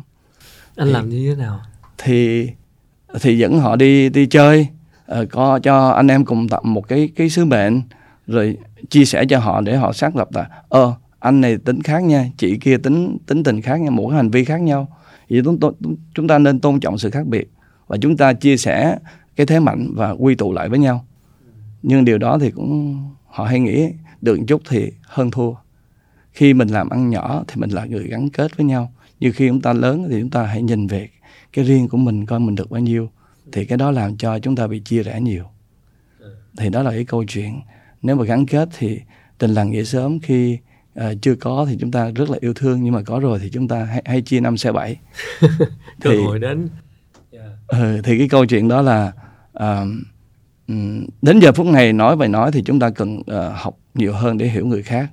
anh 0.81 0.89
thì, 0.89 0.93
làm 0.93 1.09
như 1.09 1.31
thế 1.31 1.43
nào? 1.43 1.61
thì 1.99 2.51
thì 3.21 3.39
dẫn 3.39 3.59
họ 3.59 3.77
đi 3.77 4.09
đi 4.09 4.27
chơi. 4.27 4.69
Uh, 5.21 5.29
có 5.31 5.59
cho 5.63 5.89
anh 5.89 6.09
em 6.09 6.25
cùng 6.25 6.49
tập 6.49 6.65
một 6.65 6.89
cái 6.89 7.09
cái 7.17 7.31
sứ 7.31 7.45
mệnh 7.45 7.83
rồi 8.27 8.59
chia 8.91 9.05
sẻ 9.05 9.25
cho 9.29 9.39
họ 9.39 9.61
để 9.61 9.77
họ 9.77 9.93
xác 9.93 10.17
lập 10.17 10.29
là 10.33 10.49
ơ 10.69 10.85
uh, 10.85 10.95
anh 11.19 11.41
này 11.41 11.57
tính 11.57 11.83
khác 11.83 12.03
nha 12.03 12.27
chị 12.37 12.59
kia 12.59 12.77
tính 12.77 13.19
tính 13.27 13.43
tình 13.43 13.63
khác 13.63 13.81
nha 13.81 13.91
mỗi 13.91 14.15
hành 14.15 14.31
vi 14.31 14.45
khác 14.45 14.61
nhau. 14.61 14.89
Vậy 15.31 15.41
chúng, 15.45 15.59
chúng 16.15 16.29
ta 16.29 16.39
nên 16.39 16.61
tôn 16.61 16.81
trọng 16.81 16.99
sự 16.99 17.11
khác 17.11 17.27
biệt 17.27 17.51
và 17.87 17.97
chúng 17.97 18.17
ta 18.17 18.33
chia 18.33 18.57
sẻ 18.57 18.99
cái 19.37 19.47
thế 19.47 19.61
mạnh 19.61 19.93
và 19.95 20.11
quy 20.11 20.35
tụ 20.35 20.53
lại 20.53 20.69
với 20.69 20.79
nhau. 20.79 21.05
Nhưng 21.83 22.05
điều 22.05 22.19
đó 22.19 22.39
thì 22.41 22.51
cũng 22.51 22.99
họ 23.27 23.45
hay 23.45 23.61
nghĩ 23.61 23.89
được 24.21 24.39
chút 24.47 24.63
thì 24.69 24.93
hơn 25.03 25.31
thua. 25.31 25.53
Khi 26.33 26.55
mình 26.55 26.69
làm 26.69 26.89
ăn 26.89 27.11
nhỏ 27.11 27.45
thì 27.49 27.61
mình 27.61 27.71
là 27.71 27.85
người 27.85 28.07
gắn 28.09 28.31
kết 28.31 28.57
với 28.57 28.67
nhau 28.67 28.93
nhưng 29.21 29.33
khi 29.33 29.49
chúng 29.49 29.61
ta 29.61 29.73
lớn 29.73 30.07
thì 30.11 30.21
chúng 30.21 30.31
ta 30.31 30.43
hãy 30.43 30.63
nhìn 30.63 30.87
về 30.87 31.09
cái 31.53 31.65
riêng 31.65 31.89
của 31.89 31.97
mình 31.97 32.27
coi 32.27 32.41
mình 32.41 32.55
được 32.55 32.71
bao 32.71 32.81
nhiêu. 32.81 33.11
Thì 33.53 33.65
cái 33.65 33.79
đó 33.79 33.91
làm 33.91 34.17
cho 34.17 34.39
chúng 34.39 34.57
ta 34.57 34.67
bị 34.67 34.81
chia 34.81 35.03
rẽ 35.03 35.21
nhiều. 35.21 35.45
Thì 36.59 36.69
đó 36.69 36.83
là 36.83 36.91
cái 36.91 37.05
câu 37.05 37.25
chuyện. 37.25 37.61
Nếu 38.03 38.17
mà 38.17 38.25
gắn 38.25 38.47
kết 38.47 38.69
thì 38.79 39.01
tình 39.39 39.51
làng 39.51 39.71
nghĩa 39.71 39.85
sớm 39.85 40.21
khi 40.21 40.59
uh, 41.01 41.05
chưa 41.23 41.35
có 41.35 41.67
thì 41.69 41.77
chúng 41.81 41.91
ta 41.91 42.11
rất 42.11 42.31
là 42.31 42.39
yêu 42.41 42.55
thương 42.55 42.83
nhưng 42.83 42.95
mà 42.95 43.03
có 43.03 43.19
rồi 43.19 43.39
thì 43.43 43.51
chúng 43.51 43.69
ta 43.69 43.85
hay, 43.85 44.03
hay 44.07 44.23
chia 44.23 44.41
năm 44.41 44.57
xe 44.57 44.73
bảy. 44.73 44.97
Cơ 46.01 46.11
hội 46.25 46.39
đến. 46.39 46.69
Yeah. 47.31 47.51
ừ, 47.67 48.01
thì 48.05 48.19
cái 48.19 48.29
câu 48.29 48.47
chuyện 48.47 48.69
đó 48.69 48.83
là 48.83 49.13
uh, 49.59 49.89
đến 51.23 51.41
giờ 51.41 51.53
phút 51.53 51.67
này 51.67 51.93
nói 51.93 52.17
về 52.17 52.29
nói 52.29 52.53
thì 52.53 52.63
chúng 52.63 52.81
ta 52.81 52.91
cần 52.91 53.19
uh, 53.19 53.27
học 53.55 53.79
nhiều 53.95 54.13
hơn 54.13 54.39
để 54.39 54.49
hiểu 54.49 54.67
người 54.67 54.83
khác 54.83 55.11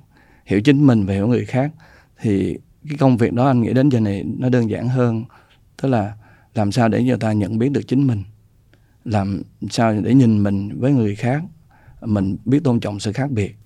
hiểu 0.48 0.60
chính 0.60 0.86
mình 0.86 1.06
và 1.06 1.14
hiểu 1.14 1.26
người 1.26 1.44
khác. 1.44 1.70
Thì 2.20 2.58
cái 2.88 2.98
công 2.98 3.16
việc 3.16 3.32
đó 3.32 3.46
anh 3.46 3.60
nghĩ 3.60 3.72
đến 3.72 3.88
giờ 3.88 4.00
này 4.00 4.24
nó 4.38 4.48
đơn 4.48 4.70
giản 4.70 4.88
hơn. 4.88 5.24
Tức 5.82 5.88
là 5.88 6.12
làm 6.54 6.72
sao 6.72 6.88
để 6.88 7.02
người 7.02 7.16
ta 7.16 7.32
nhận 7.32 7.58
biết 7.58 7.72
được 7.72 7.82
chính 7.88 8.06
mình. 8.06 8.22
Làm 9.04 9.42
sao 9.70 10.00
để 10.00 10.14
nhìn 10.14 10.42
mình 10.42 10.80
với 10.80 10.92
người 10.92 11.14
khác, 11.14 11.42
mình 12.00 12.36
biết 12.44 12.64
tôn 12.64 12.80
trọng 12.80 13.00
sự 13.00 13.12
khác 13.12 13.30
biệt. 13.30 13.56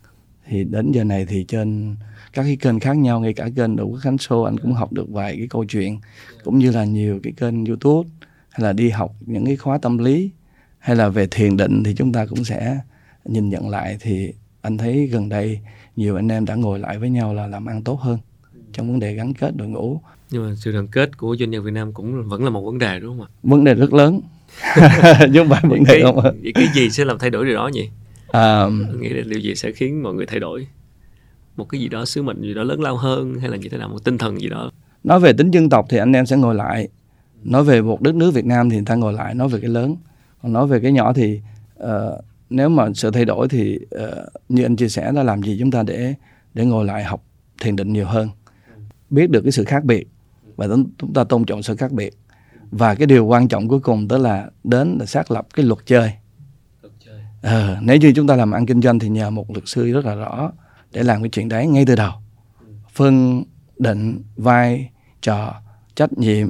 Thì 0.46 0.64
đến 0.64 0.92
giờ 0.92 1.04
này 1.04 1.26
thì 1.26 1.44
trên 1.48 1.96
các 2.32 2.42
cái 2.42 2.56
kênh 2.56 2.80
khác 2.80 2.96
nhau, 2.96 3.20
ngay 3.20 3.32
cả 3.32 3.48
kênh 3.56 3.76
đủ 3.76 3.96
khánh 4.00 4.16
show, 4.16 4.44
anh 4.44 4.58
cũng 4.58 4.72
học 4.72 4.92
được 4.92 5.10
vài 5.10 5.36
cái 5.36 5.46
câu 5.50 5.64
chuyện, 5.64 6.00
cũng 6.44 6.58
như 6.58 6.70
là 6.70 6.84
nhiều 6.84 7.20
cái 7.22 7.32
kênh 7.36 7.64
youtube, 7.64 8.08
hay 8.50 8.64
là 8.64 8.72
đi 8.72 8.90
học 8.90 9.14
những 9.20 9.44
cái 9.46 9.56
khóa 9.56 9.78
tâm 9.78 9.98
lý, 9.98 10.30
hay 10.78 10.96
là 10.96 11.08
về 11.08 11.26
thiền 11.30 11.56
định 11.56 11.82
thì 11.84 11.94
chúng 11.94 12.12
ta 12.12 12.26
cũng 12.26 12.44
sẽ 12.44 12.78
nhìn 13.24 13.48
nhận 13.48 13.68
lại. 13.68 13.96
Thì 14.00 14.32
anh 14.60 14.78
thấy 14.78 15.06
gần 15.06 15.28
đây 15.28 15.60
nhiều 15.96 16.16
anh 16.16 16.28
em 16.28 16.44
đã 16.44 16.54
ngồi 16.54 16.78
lại 16.78 16.98
với 16.98 17.10
nhau 17.10 17.34
là 17.34 17.46
làm 17.46 17.66
ăn 17.66 17.82
tốt 17.82 18.00
hơn 18.00 18.18
trong 18.72 18.88
vấn 18.88 19.00
đề 19.00 19.14
gắn 19.14 19.34
kết 19.34 19.56
đội 19.56 19.68
ngũ 19.68 20.00
nhưng 20.32 20.48
mà 20.48 20.54
sự 20.56 20.72
đoàn 20.72 20.86
kết 20.86 21.16
của 21.16 21.36
doanh 21.38 21.50
nghiệp 21.50 21.58
Việt 21.58 21.70
Nam 21.70 21.92
cũng 21.92 22.28
vẫn 22.28 22.44
là 22.44 22.50
một 22.50 22.62
vấn 22.64 22.78
đề 22.78 23.00
đúng 23.00 23.18
không 23.18 23.26
ạ? 23.26 23.28
Vấn 23.42 23.64
đề 23.64 23.74
rất 23.74 23.92
lớn. 23.92 24.20
nhưng 25.30 25.48
mà 25.48 25.60
vấn 25.62 25.84
đề 25.84 26.02
không 26.02 26.20
ạ? 26.20 26.30
Vậy 26.42 26.52
cái 26.54 26.66
gì 26.74 26.90
sẽ 26.90 27.04
làm 27.04 27.18
thay 27.18 27.30
đổi 27.30 27.44
điều 27.44 27.54
đó 27.54 27.68
nhỉ? 27.68 27.88
À, 28.30 28.66
nghĩ 29.00 29.08
là 29.08 29.22
điều 29.26 29.40
gì 29.40 29.54
sẽ 29.54 29.72
khiến 29.72 30.02
mọi 30.02 30.14
người 30.14 30.26
thay 30.26 30.40
đổi? 30.40 30.66
Một 31.56 31.68
cái 31.68 31.80
gì 31.80 31.88
đó 31.88 32.04
sứ 32.04 32.22
mệnh 32.22 32.42
gì 32.42 32.54
đó 32.54 32.62
lớn 32.62 32.80
lao 32.82 32.96
hơn 32.96 33.34
hay 33.40 33.50
là 33.50 33.56
như 33.56 33.68
thế 33.68 33.78
nào 33.78 33.88
một 33.88 34.04
tinh 34.04 34.18
thần 34.18 34.40
gì 34.40 34.48
đó? 34.48 34.70
Nói 35.04 35.20
về 35.20 35.32
tính 35.32 35.50
dân 35.50 35.68
tộc 35.68 35.86
thì 35.88 35.98
anh 35.98 36.12
em 36.12 36.26
sẽ 36.26 36.36
ngồi 36.36 36.54
lại. 36.54 36.88
Nói 37.44 37.64
về 37.64 37.82
một 37.82 38.00
đất 38.00 38.14
nước 38.14 38.34
Việt 38.34 38.46
Nam 38.46 38.70
thì 38.70 38.76
người 38.76 38.84
ta 38.86 38.94
ngồi 38.94 39.12
lại 39.12 39.34
nói 39.34 39.48
về 39.48 39.60
cái 39.60 39.70
lớn. 39.70 39.96
Còn 40.42 40.52
nói 40.52 40.66
về 40.66 40.80
cái 40.80 40.92
nhỏ 40.92 41.12
thì 41.12 41.40
uh, 41.82 41.88
nếu 42.50 42.68
mà 42.68 42.88
sự 42.94 43.10
thay 43.10 43.24
đổi 43.24 43.48
thì 43.48 43.78
uh, 43.94 44.10
như 44.48 44.62
anh 44.62 44.76
chia 44.76 44.88
sẻ 44.88 45.12
là 45.12 45.22
làm 45.22 45.42
gì 45.42 45.56
chúng 45.60 45.70
ta 45.70 45.82
để 45.82 46.14
để 46.54 46.64
ngồi 46.64 46.84
lại 46.84 47.04
học 47.04 47.24
thiền 47.60 47.76
định 47.76 47.92
nhiều 47.92 48.06
hơn 48.06 48.28
biết 49.12 49.30
được 49.30 49.42
cái 49.42 49.52
sự 49.52 49.64
khác 49.64 49.84
biệt 49.84 50.08
và 50.56 50.68
chúng 51.00 51.12
ta 51.14 51.24
tôn 51.24 51.44
trọng 51.44 51.62
sự 51.62 51.76
khác 51.76 51.92
biệt. 51.92 52.14
Và 52.70 52.94
cái 52.94 53.06
điều 53.06 53.26
quan 53.26 53.48
trọng 53.48 53.68
cuối 53.68 53.80
cùng 53.80 54.08
đó 54.08 54.18
là 54.18 54.50
đến 54.64 54.96
là 55.00 55.06
xác 55.06 55.30
lập 55.30 55.46
cái 55.54 55.66
luật 55.66 55.78
chơi. 55.86 56.12
Ờ, 57.42 57.78
nếu 57.82 57.96
như 57.96 58.12
chúng 58.16 58.26
ta 58.26 58.36
làm 58.36 58.50
ăn 58.50 58.66
kinh 58.66 58.82
doanh 58.82 58.98
thì 58.98 59.08
nhờ 59.08 59.30
một 59.30 59.50
luật 59.50 59.64
sư 59.66 59.92
rất 59.92 60.04
là 60.04 60.14
rõ 60.14 60.52
để 60.92 61.02
làm 61.02 61.22
cái 61.22 61.28
chuyện 61.28 61.48
đấy 61.48 61.66
ngay 61.66 61.86
từ 61.86 61.96
đầu. 61.96 62.12
Phân 62.92 63.44
định 63.78 64.22
vai 64.36 64.90
trò 65.22 65.54
trách 65.94 66.18
nhiệm 66.18 66.48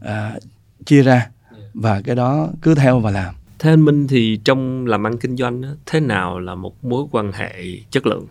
à, 0.00 0.38
chia 0.86 1.02
ra 1.02 1.30
và 1.74 2.00
cái 2.00 2.16
đó 2.16 2.48
cứ 2.62 2.74
theo 2.74 3.00
và 3.00 3.10
làm. 3.10 3.34
Theo 3.58 3.72
anh 3.72 3.84
Minh 3.84 4.06
thì 4.06 4.40
trong 4.44 4.86
làm 4.86 5.06
ăn 5.06 5.18
kinh 5.18 5.36
doanh 5.36 5.62
thế 5.86 6.00
nào 6.00 6.38
là 6.38 6.54
một 6.54 6.84
mối 6.84 7.04
quan 7.10 7.32
hệ 7.32 7.62
chất 7.90 8.06
lượng? 8.06 8.26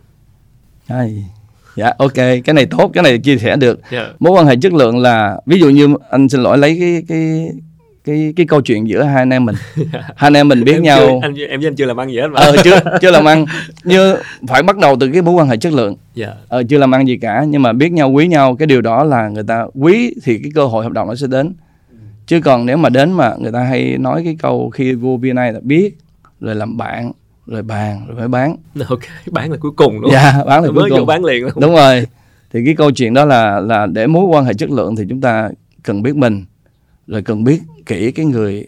Hay. 0.88 1.30
Dạ 1.78 1.92
ok 1.98 2.14
cái 2.16 2.54
này 2.54 2.66
tốt 2.66 2.92
cái 2.94 3.04
này 3.04 3.18
chia 3.18 3.38
sẻ 3.38 3.56
được. 3.56 3.80
Yeah. 3.92 4.08
mối 4.20 4.34
quan 4.34 4.46
hệ 4.46 4.56
chất 4.56 4.74
lượng 4.74 5.00
là 5.00 5.38
ví 5.46 5.60
dụ 5.60 5.70
như 5.70 5.88
anh 6.10 6.30
xin 6.30 6.42
lỗi 6.42 6.58
lấy 6.58 6.78
cái 6.80 7.04
cái 7.08 7.50
cái 8.06 8.34
cái 8.36 8.46
câu 8.46 8.62
chuyện 8.62 8.90
giữa 8.90 9.04
hai 9.04 9.16
anh 9.16 9.30
em 9.30 9.46
mình. 9.46 9.56
Hai 9.92 10.14
anh 10.18 10.34
em 10.34 10.48
mình 10.48 10.64
biết 10.64 10.74
em 10.74 10.84
nhau. 10.84 11.00
chưa, 11.00 11.20
anh, 11.22 11.36
em 11.36 11.60
với 11.60 11.68
anh 11.68 11.76
chưa 11.76 11.86
làm 11.86 12.00
ăn 12.00 12.10
gì 12.12 12.20
hết 12.20 12.28
mà. 12.28 12.40
Ờ 12.40 12.56
chưa 12.64 12.80
chưa 13.02 13.12
làm 13.12 13.26
ăn. 13.26 13.46
Như 13.84 14.16
phải 14.48 14.64
bắt 14.64 14.78
đầu 14.78 14.96
từ 15.00 15.10
cái 15.14 15.22
mối 15.22 15.34
quan 15.34 15.48
hệ 15.48 15.58
chất 15.58 15.74
lượng. 15.74 15.96
Yeah. 16.16 16.34
ờ 16.48 16.64
chưa 16.70 16.78
làm 16.78 16.96
ăn 16.96 17.08
gì 17.08 17.18
cả 17.18 17.46
nhưng 17.48 17.62
mà 17.62 17.74
biết 17.74 17.92
nhau 17.92 18.12
quý 18.12 18.28
nhau 18.28 18.56
cái 18.56 18.66
điều 18.66 18.82
đó 18.82 19.04
là 19.04 19.30
người 19.30 19.44
ta 19.44 19.66
quý 19.74 20.14
thì 20.24 20.40
cái 20.44 20.52
cơ 20.56 20.66
hội 20.66 20.84
hợp 20.84 20.92
đồng 20.92 21.08
nó 21.08 21.16
sẽ 21.16 21.28
đến. 21.28 21.54
Chứ 22.28 22.42
còn 22.42 22.66
nếu 22.66 22.78
mà 22.78 22.90
đến 22.90 23.12
mà 23.12 23.34
người 23.40 23.52
ta 23.52 23.60
hay 23.60 23.98
nói 23.98 24.22
cái 24.24 24.38
câu 24.40 24.70
khi 24.70 24.94
vô 24.94 25.20
VNA 25.22 25.52
là 25.52 25.60
biết 25.62 25.98
rồi 26.42 26.56
làm 26.56 26.78
bạn 26.78 27.12
rồi 27.48 27.62
bàn 27.62 28.06
rồi 28.08 28.16
mới 28.18 28.28
bán. 28.28 28.56
Ok 28.90 29.00
bán 29.32 29.52
là 29.52 29.58
cuối 29.62 29.72
cùng 29.76 30.02
đúng 30.02 30.12
dạ 30.12 30.44
bán 30.48 30.64
là 30.64 30.70
cuối 30.70 30.74
mới 30.82 30.90
cùng. 30.90 31.06
bán 31.06 31.26
liền 31.26 31.44
luôn. 31.44 31.52
Đúng 31.56 31.74
rồi. 31.76 32.06
Thì 32.54 32.66
cái 32.66 32.76
câu 32.76 32.92
chuyện 32.92 33.14
đó 33.14 33.26
là 33.26 33.60
là 33.60 33.86
để 33.86 34.08
mối 34.08 34.26
quan 34.26 34.46
hệ 34.46 34.54
chất 34.54 34.70
lượng 34.70 34.96
thì 34.96 35.04
chúng 35.10 35.22
ta 35.22 35.50
cần 35.84 36.02
biết 36.02 36.16
mình 36.16 36.46
rồi 37.08 37.22
cần 37.22 37.44
biết 37.44 37.62
kỹ 37.86 38.12
cái 38.12 38.26
người 38.26 38.68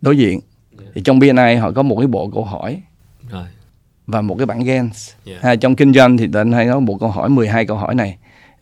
đối 0.00 0.18
diện. 0.18 0.40
Thì 0.94 1.00
trong 1.04 1.18
BNI 1.18 1.54
họ 1.60 1.70
có 1.72 1.82
một 1.82 1.96
cái 1.98 2.06
bộ 2.06 2.30
câu 2.34 2.44
hỏi 2.44 2.82
rồi. 3.30 3.44
và 4.06 4.20
một 4.20 4.34
cái 4.38 4.46
bảng 4.46 4.64
gen 4.64 4.90
Yeah. 5.26 5.42
ha, 5.42 5.56
trong 5.56 5.76
kinh 5.76 5.92
doanh 5.94 6.16
thì 6.16 6.28
anh 6.34 6.52
hay 6.52 6.68
có 6.68 6.80
một 6.80 6.96
câu 7.00 7.08
hỏi 7.08 7.28
12 7.30 7.66
câu 7.66 7.76
hỏi 7.76 7.94
này. 7.94 8.18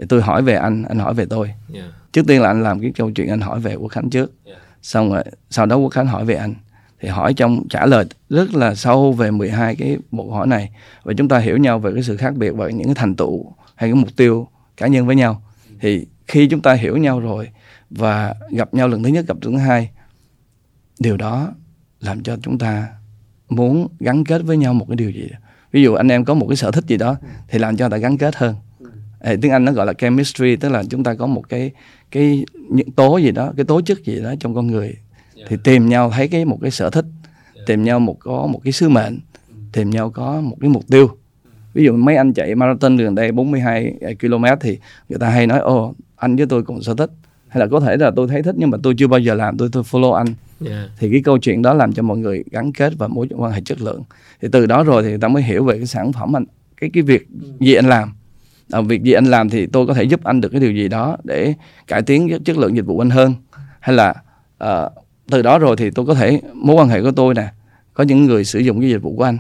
Tôi 0.09 0.23
hỏi 0.23 0.43
về 0.43 0.55
anh 0.55 0.83
anh 0.89 0.99
hỏi 0.99 1.15
về 1.15 1.25
tôi. 1.31 1.51
Yeah. 1.75 1.87
trước 2.13 2.27
tiên 2.27 2.43
là 2.43 2.49
anh 2.51 2.63
làm 2.63 2.81
cái 2.81 2.93
câu 2.97 3.11
chuyện 3.11 3.29
anh 3.29 3.41
hỏi 3.41 3.61
về 3.61 3.75
quốc 3.75 3.89
khánh 3.89 4.11
trước. 4.11 4.33
Yeah. 4.47 4.59
xong 4.83 5.13
rồi 5.13 5.25
sau 5.51 5.67
đó 5.67 5.77
quốc 5.77 5.89
khánh 5.89 6.07
hỏi 6.07 6.25
về 6.25 6.35
anh 6.35 6.55
thì 7.01 7.09
hỏi 7.09 7.35
trong 7.35 7.69
trả 7.69 7.87
lời 7.87 8.05
rất 8.29 8.55
là 8.55 8.75
sâu 8.75 9.13
về 9.13 9.31
12 9.31 9.77
cái 9.77 9.97
bộ 10.11 10.31
hỏi 10.31 10.47
này. 10.47 10.71
Và 11.03 11.13
chúng 11.17 11.29
ta 11.29 11.39
hiểu 11.39 11.57
nhau 11.57 11.79
về 11.79 11.93
cái 11.95 12.03
sự 12.03 12.17
khác 12.17 12.35
biệt 12.37 12.51
và 12.51 12.71
những 12.71 12.87
cái 12.87 12.95
thành 12.95 13.17
tựu 13.17 13.53
hay 13.75 13.91
cái 13.91 13.95
mục 13.95 14.17
tiêu 14.17 14.49
cá 14.77 14.87
nhân 14.87 15.07
với 15.07 15.17
nhau. 15.17 15.43
Thì 15.81 16.07
khi 16.27 16.49
chúng 16.49 16.61
ta 16.61 16.73
hiểu 16.73 16.97
nhau 16.97 17.21
rồi 17.21 17.49
và 17.91 18.35
gặp 18.51 18.75
nhau 18.75 18.89
lần 18.89 19.03
thứ 19.03 19.09
nhất 19.09 19.25
gặp 19.29 19.37
lần 19.43 19.53
thứ 19.53 19.59
hai 19.59 19.91
điều 21.01 21.17
đó 21.17 21.53
làm 22.01 22.23
cho 22.23 22.37
chúng 22.43 22.59
ta 22.59 22.89
muốn 23.49 23.89
gắn 24.01 24.25
kết 24.25 24.43
với 24.43 24.57
nhau 24.57 24.75
một 24.75 24.87
cái 24.89 24.97
điều 24.97 25.11
gì 25.11 25.29
đó. 25.33 25.39
ví 25.73 25.83
dụ 25.83 25.95
anh 25.95 26.09
em 26.09 26.25
có 26.25 26.35
một 26.35 26.47
cái 26.49 26.57
sở 26.57 26.71
thích 26.71 26.85
gì 26.87 26.97
đó 26.97 27.17
thì 27.49 27.59
làm 27.59 27.77
cho 27.77 27.85
người 27.85 27.91
ta 27.91 27.97
gắn 27.97 28.19
kết 28.19 28.37
hơn. 28.37 28.55
Ê, 29.21 29.37
tiếng 29.37 29.53
Anh 29.53 29.65
nó 29.65 29.73
gọi 29.73 29.87
là 29.87 29.93
chemistry 29.93 30.57
tức 30.57 30.69
là 30.69 30.83
chúng 30.91 31.05
ta 31.05 31.15
có 31.15 31.27
một 31.27 31.49
cái 31.49 31.71
cái 32.11 32.45
những 32.71 32.91
tố 32.91 33.19
gì 33.19 33.31
đó 33.31 33.53
cái 33.57 33.65
tố 33.65 33.81
chất 33.81 34.05
gì 34.05 34.21
đó 34.21 34.35
trong 34.41 34.55
con 34.55 34.67
người 34.67 34.97
thì 35.49 35.57
tìm 35.65 35.89
nhau 35.89 36.11
thấy 36.11 36.29
cái 36.29 36.45
một 36.45 36.59
cái 36.63 36.71
sở 36.71 36.91
thích 36.91 37.05
tìm 37.67 37.85
nhau 37.85 38.01
một 38.01 38.17
có 38.21 38.47
một 38.47 38.61
cái 38.65 38.73
sứ 38.73 38.89
mệnh 38.89 39.19
tìm 39.73 39.91
nhau 39.91 40.11
có 40.11 40.41
một 40.41 40.57
cái 40.61 40.71
mục 40.71 40.83
tiêu. 40.89 41.11
Ví 41.75 41.85
dụ 41.85 41.93
mấy 41.93 42.17
anh 42.17 42.33
chạy 42.33 42.55
marathon 42.55 42.97
gần 42.97 43.15
đây 43.15 43.33
42 43.33 43.95
km 44.21 44.45
thì 44.61 44.79
người 45.09 45.19
ta 45.19 45.29
hay 45.29 45.47
nói 45.47 45.59
ô 45.59 45.95
anh 46.17 46.37
với 46.37 46.47
tôi 46.47 46.63
cùng 46.63 46.83
sở 46.83 46.95
thích. 46.95 47.11
Hay 47.49 47.61
là 47.61 47.67
có 47.67 47.81
thể 47.81 47.97
là 47.97 48.11
tôi 48.17 48.29
thấy 48.29 48.43
thích 48.43 48.55
nhưng 48.59 48.71
mà 48.71 48.79
tôi 48.83 48.95
chưa 48.99 49.07
bao 49.07 49.21
giờ 49.21 49.35
làm 49.35 49.57
tôi 49.57 49.69
tôi 49.73 49.83
follow 49.83 50.13
anh. 50.13 50.27
Yeah. 50.67 50.91
thì 50.99 51.11
cái 51.11 51.21
câu 51.25 51.39
chuyện 51.39 51.63
đó 51.63 51.75
làm 51.75 51.93
cho 51.93 52.03
mọi 52.03 52.19
người 52.19 52.45
gắn 52.51 52.73
kết 52.73 52.93
và 52.99 53.09
mối 53.09 53.29
quan 53.37 53.53
hệ 53.53 53.61
chất 53.61 53.81
lượng. 53.81 54.03
Thì 54.43 54.49
từ 54.53 54.67
đó 54.67 54.83
rồi 54.83 55.03
thì 55.03 55.09
người 55.09 55.19
ta 55.19 55.29
mới 55.29 55.43
hiểu 55.43 55.65
về 55.65 55.77
cái 55.77 55.87
sản 55.87 56.13
phẩm 56.13 56.37
anh 56.37 56.45
cái 56.81 56.91
cái 56.93 57.03
việc 57.03 57.29
gì 57.61 57.75
anh 57.75 57.89
làm. 57.89 58.13
À, 58.73 58.81
việc 58.81 59.03
gì 59.03 59.13
anh 59.13 59.25
làm 59.25 59.51
thì 59.51 59.67
tôi 59.67 59.87
có 59.87 59.95
thể 59.95 60.05
giúp 60.05 60.25
anh 60.25 60.41
được 60.41 60.49
cái 60.49 60.61
điều 60.61 60.73
gì 60.73 60.89
đó 60.89 61.17
để 61.25 61.55
cải 61.87 62.03
tiến 62.03 62.39
chất 62.45 62.59
lượng 62.59 62.77
dịch 62.77 62.87
vụ 62.87 62.99
anh 62.99 63.11
hơn. 63.11 63.35
Hay 63.81 63.97
là 63.97 64.15
à, 64.59 64.91
từ 65.31 65.43
đó 65.43 65.59
rồi 65.59 65.77
thì 65.77 65.91
tôi 65.91 66.07
có 66.07 66.15
thể, 66.15 66.41
mối 66.55 66.77
quan 66.77 66.89
hệ 66.89 67.03
của 67.03 67.11
tôi 67.11 67.35
nè, 67.35 67.49
có 67.95 68.05
những 68.05 68.25
người 68.25 68.45
sử 68.45 68.59
dụng 68.59 68.81
cái 68.81 68.91
dịch 68.91 69.03
vụ 69.03 69.17
của 69.17 69.25
anh. 69.25 69.39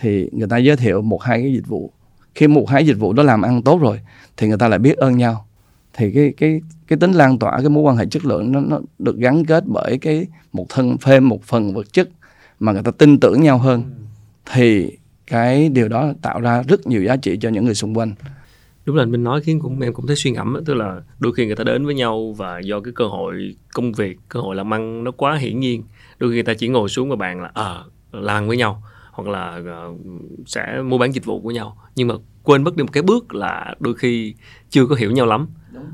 Thì 0.00 0.28
người 0.32 0.48
ta 0.48 0.56
giới 0.56 0.76
thiệu 0.76 1.02
một 1.02 1.22
hai 1.22 1.40
cái 1.40 1.52
dịch 1.52 1.66
vụ. 1.66 1.92
Khi 2.34 2.48
một 2.48 2.68
hai 2.68 2.86
dịch 2.86 2.98
vụ 2.98 3.12
đó 3.12 3.22
làm 3.22 3.42
ăn 3.42 3.62
tốt 3.62 3.80
rồi, 3.80 4.00
thì 4.36 4.48
người 4.48 4.58
ta 4.58 4.68
lại 4.68 4.78
biết 4.78 4.96
ơn 4.96 5.16
nhau. 5.16 5.46
Thì 5.92 6.12
cái 6.12 6.34
cái 6.36 6.60
cái 6.88 6.98
tính 6.98 7.12
lan 7.12 7.38
tỏa, 7.38 7.58
cái 7.60 7.68
mối 7.68 7.82
quan 7.82 7.96
hệ 7.96 8.06
chất 8.06 8.24
lượng 8.24 8.52
nó 8.52 8.60
nó 8.60 8.80
được 8.98 9.16
gắn 9.16 9.44
kết 9.44 9.64
bởi 9.66 9.98
cái 9.98 10.26
một 10.52 10.66
thân, 10.68 10.96
thêm 11.02 11.28
một 11.28 11.42
phần 11.42 11.74
vật 11.74 11.92
chất 11.92 12.08
mà 12.60 12.72
người 12.72 12.82
ta 12.82 12.90
tin 12.90 13.20
tưởng 13.20 13.42
nhau 13.42 13.58
hơn. 13.58 13.82
Thì 14.52 14.98
cái 15.26 15.68
điều 15.68 15.88
đó 15.88 16.12
tạo 16.22 16.40
ra 16.40 16.62
rất 16.62 16.86
nhiều 16.86 17.02
giá 17.02 17.16
trị 17.16 17.38
cho 17.40 17.48
những 17.48 17.64
người 17.64 17.74
xung 17.74 17.98
quanh 17.98 18.14
đúng 18.86 18.96
là 18.96 19.04
mình 19.04 19.24
nói 19.24 19.40
khiến 19.40 19.60
cũng 19.60 19.80
em 19.80 19.92
cũng 19.92 20.06
thấy 20.06 20.16
suy 20.16 20.30
ngẫm 20.30 20.54
đó 20.54 20.60
tức 20.66 20.74
là 20.74 21.00
đôi 21.18 21.32
khi 21.32 21.46
người 21.46 21.56
ta 21.56 21.64
đến 21.64 21.86
với 21.86 21.94
nhau 21.94 22.34
và 22.38 22.58
do 22.58 22.80
cái 22.80 22.92
cơ 22.96 23.06
hội 23.06 23.56
công 23.74 23.92
việc 23.92 24.18
cơ 24.28 24.40
hội 24.40 24.56
làm 24.56 24.74
ăn 24.74 25.04
nó 25.04 25.10
quá 25.10 25.36
hiển 25.36 25.60
nhiên 25.60 25.82
đôi 26.18 26.30
khi 26.30 26.34
người 26.34 26.42
ta 26.42 26.54
chỉ 26.54 26.68
ngồi 26.68 26.88
xuống 26.88 27.10
và 27.10 27.16
bàn 27.16 27.42
là 27.42 27.50
ờ 27.54 27.84
làm 28.12 28.48
với 28.48 28.56
nhau 28.56 28.82
hoặc 29.16 29.28
là 29.28 29.60
uh, 29.88 30.00
sẽ 30.46 30.82
mua 30.84 30.98
bán 30.98 31.12
dịch 31.12 31.24
vụ 31.24 31.40
của 31.40 31.50
nhau. 31.50 31.78
Nhưng 31.94 32.08
mà 32.08 32.14
quên 32.42 32.64
mất 32.64 32.76
đi 32.76 32.82
một 32.82 32.92
cái 32.92 33.02
bước 33.02 33.34
là 33.34 33.74
đôi 33.80 33.94
khi 33.94 34.34
chưa 34.70 34.86
có 34.86 34.94
hiểu 34.94 35.10
nhau 35.10 35.26
lắm 35.26 35.48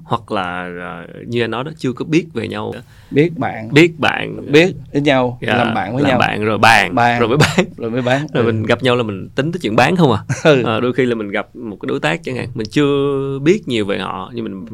hoặc 0.04 0.32
là 0.32 0.70
ờ, 0.80 1.06
như 1.26 1.40
anh 1.44 1.50
nói 1.50 1.64
đó 1.64 1.70
chưa 1.78 1.92
có 1.92 2.04
biết 2.04 2.26
về 2.34 2.49
nhau 2.49 2.72
biết 3.11 3.38
bạn 3.38 3.68
biết 3.72 3.99
bạn 3.99 4.52
biết 4.52 4.75
với 4.92 5.02
nhau 5.02 5.38
dạ, 5.42 5.56
làm 5.56 5.75
bạn 5.75 5.94
với 5.94 6.02
làm 6.02 6.11
nhau 6.11 6.18
bạn 6.18 6.44
rồi 6.44 6.58
bàn, 6.58 6.94
Bàn. 6.94 7.20
rồi 7.20 7.28
mới 7.28 7.38
bán 7.38 7.66
rồi 7.76 7.90
mới 7.90 8.02
bán 8.02 8.26
rồi 8.34 8.44
Ừ. 8.44 8.46
mình 8.46 8.62
gặp 8.62 8.82
nhau 8.82 8.96
là 8.96 9.02
mình 9.02 9.28
tính 9.34 9.52
tới 9.52 9.58
chuyện 9.62 9.76
bán 9.76 9.96
không 9.96 10.12
à 10.12 10.18
Ừ. 10.44 10.62
Ờ, 10.62 10.80
đôi 10.80 10.92
khi 10.92 11.06
là 11.06 11.14
mình 11.14 11.28
gặp 11.30 11.56
một 11.56 11.76
cái 11.80 11.87
đối 11.87 12.00
tác 12.00 12.25
chẳng 12.25 12.37
hạn 12.37 12.49
mình 12.54 12.66
chưa 12.70 13.38
biết 13.42 13.68
nhiều 13.68 13.84
về 13.84 13.99
họ 13.99 14.30
nhưng 14.34 14.44
mình 14.44 14.66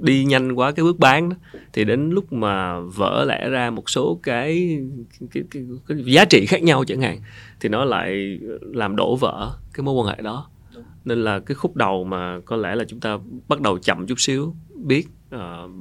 đi 0.00 0.24
nhanh 0.24 0.52
quá 0.52 0.70
cái 0.72 0.84
bước 0.84 0.98
bán 0.98 1.28
đó 1.28 1.36
thì 1.72 1.84
đến 1.84 2.10
lúc 2.10 2.32
mà 2.32 2.80
vỡ 2.80 3.24
lẽ 3.28 3.48
ra 3.48 3.70
một 3.70 3.90
số 3.90 4.20
cái 4.22 4.78
cái, 5.34 5.42
cái, 5.50 5.62
cái 5.88 5.98
giá 6.04 6.24
trị 6.24 6.46
khác 6.46 6.62
nhau 6.62 6.84
chẳng 6.84 7.00
hạn 7.00 7.18
thì 7.60 7.68
nó 7.68 7.84
lại 7.84 8.38
làm 8.74 8.96
đổ 8.96 9.16
vỡ 9.16 9.50
cái 9.74 9.84
mối 9.84 9.94
quan 9.94 10.16
hệ 10.16 10.22
đó 10.22 10.46
nên 11.08 11.24
là 11.24 11.38
cái 11.38 11.54
khúc 11.54 11.76
đầu 11.76 12.04
mà 12.04 12.40
có 12.44 12.56
lẽ 12.56 12.74
là 12.74 12.84
chúng 12.88 13.00
ta 13.00 13.18
bắt 13.48 13.60
đầu 13.60 13.78
chậm 13.78 14.06
chút 14.06 14.20
xíu 14.20 14.54
biết 14.74 15.06
uh, 15.34 15.40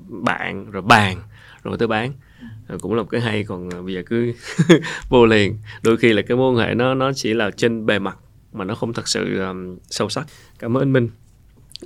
bạn 0.09 0.71
rồi 0.71 0.81
bàn 0.81 1.17
rồi 1.63 1.77
tới 1.77 1.87
bán. 1.87 2.13
Rồi 2.67 2.79
cũng 2.79 2.93
là 2.93 3.01
một 3.01 3.09
cái 3.09 3.21
hay 3.21 3.43
còn 3.43 3.69
ờ, 3.69 3.81
bây 3.81 3.93
giờ 3.93 4.03
cứ 4.05 4.33
vô 5.09 5.25
liền. 5.25 5.57
Đôi 5.83 5.97
khi 5.97 6.13
là 6.13 6.21
cái 6.21 6.37
mối 6.37 6.53
quan 6.53 6.67
hệ 6.67 6.75
nó 6.75 6.93
nó 6.93 7.13
chỉ 7.13 7.33
là 7.33 7.51
trên 7.51 7.85
bề 7.85 7.99
mặt 7.99 8.17
mà 8.53 8.65
nó 8.65 8.75
không 8.75 8.93
thật 8.93 9.07
sự 9.07 9.39
um, 9.39 9.77
sâu 9.89 10.09
sắc. 10.09 10.27
Cảm 10.59 10.77
ơn 10.77 10.81
anh 10.81 10.93
Minh. 10.93 11.09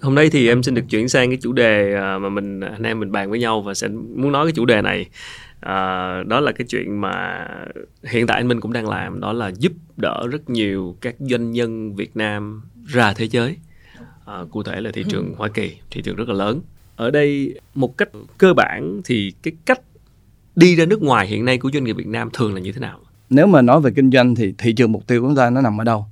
Hôm 0.01 0.15
nay 0.15 0.29
thì 0.29 0.47
em 0.47 0.63
xin 0.63 0.75
được 0.75 0.85
chuyển 0.89 1.09
sang 1.09 1.29
cái 1.29 1.37
chủ 1.41 1.53
đề 1.53 1.95
mà 2.21 2.29
mình 2.29 2.59
anh 2.59 2.83
em 2.83 2.99
mình 2.99 3.11
bàn 3.11 3.29
với 3.29 3.39
nhau 3.39 3.61
và 3.61 3.73
sẽ 3.73 3.87
muốn 3.87 4.31
nói 4.31 4.45
cái 4.45 4.53
chủ 4.55 4.65
đề 4.65 4.81
này 4.81 5.05
à, 5.61 6.23
đó 6.23 6.39
là 6.39 6.51
cái 6.51 6.67
chuyện 6.69 7.01
mà 7.01 7.47
hiện 8.03 8.27
tại 8.27 8.37
anh 8.37 8.47
Minh 8.47 8.59
cũng 8.59 8.73
đang 8.73 8.89
làm 8.89 9.19
đó 9.19 9.33
là 9.33 9.51
giúp 9.59 9.71
đỡ 9.97 10.27
rất 10.31 10.49
nhiều 10.49 10.95
các 11.01 11.15
doanh 11.19 11.51
nhân 11.51 11.95
Việt 11.95 12.17
Nam 12.17 12.61
ra 12.85 13.13
thế 13.13 13.27
giới. 13.27 13.57
À, 14.25 14.43
cụ 14.51 14.63
thể 14.63 14.81
là 14.81 14.91
thị 14.93 15.03
trường 15.09 15.33
Hoa 15.37 15.49
Kỳ 15.49 15.77
thị 15.91 16.01
trường 16.01 16.15
rất 16.15 16.29
là 16.29 16.33
lớn. 16.33 16.61
Ở 16.95 17.11
đây 17.11 17.59
một 17.75 17.97
cách 17.97 18.09
cơ 18.37 18.53
bản 18.53 19.01
thì 19.05 19.33
cái 19.43 19.53
cách 19.65 19.81
đi 20.55 20.75
ra 20.75 20.85
nước 20.85 21.01
ngoài 21.01 21.27
hiện 21.27 21.45
nay 21.45 21.57
của 21.57 21.69
doanh 21.73 21.83
nghiệp 21.83 21.93
Việt 21.93 22.07
Nam 22.07 22.29
thường 22.33 22.53
là 22.53 22.59
như 22.59 22.71
thế 22.71 22.79
nào? 22.79 22.99
Nếu 23.29 23.47
mà 23.47 23.61
nói 23.61 23.81
về 23.81 23.91
kinh 23.95 24.11
doanh 24.11 24.35
thì 24.35 24.53
thị 24.57 24.73
trường 24.73 24.91
mục 24.91 25.07
tiêu 25.07 25.21
của 25.21 25.27
chúng 25.27 25.35
ta 25.35 25.49
nó 25.49 25.61
nằm 25.61 25.81
ở 25.81 25.83
đâu? 25.83 26.05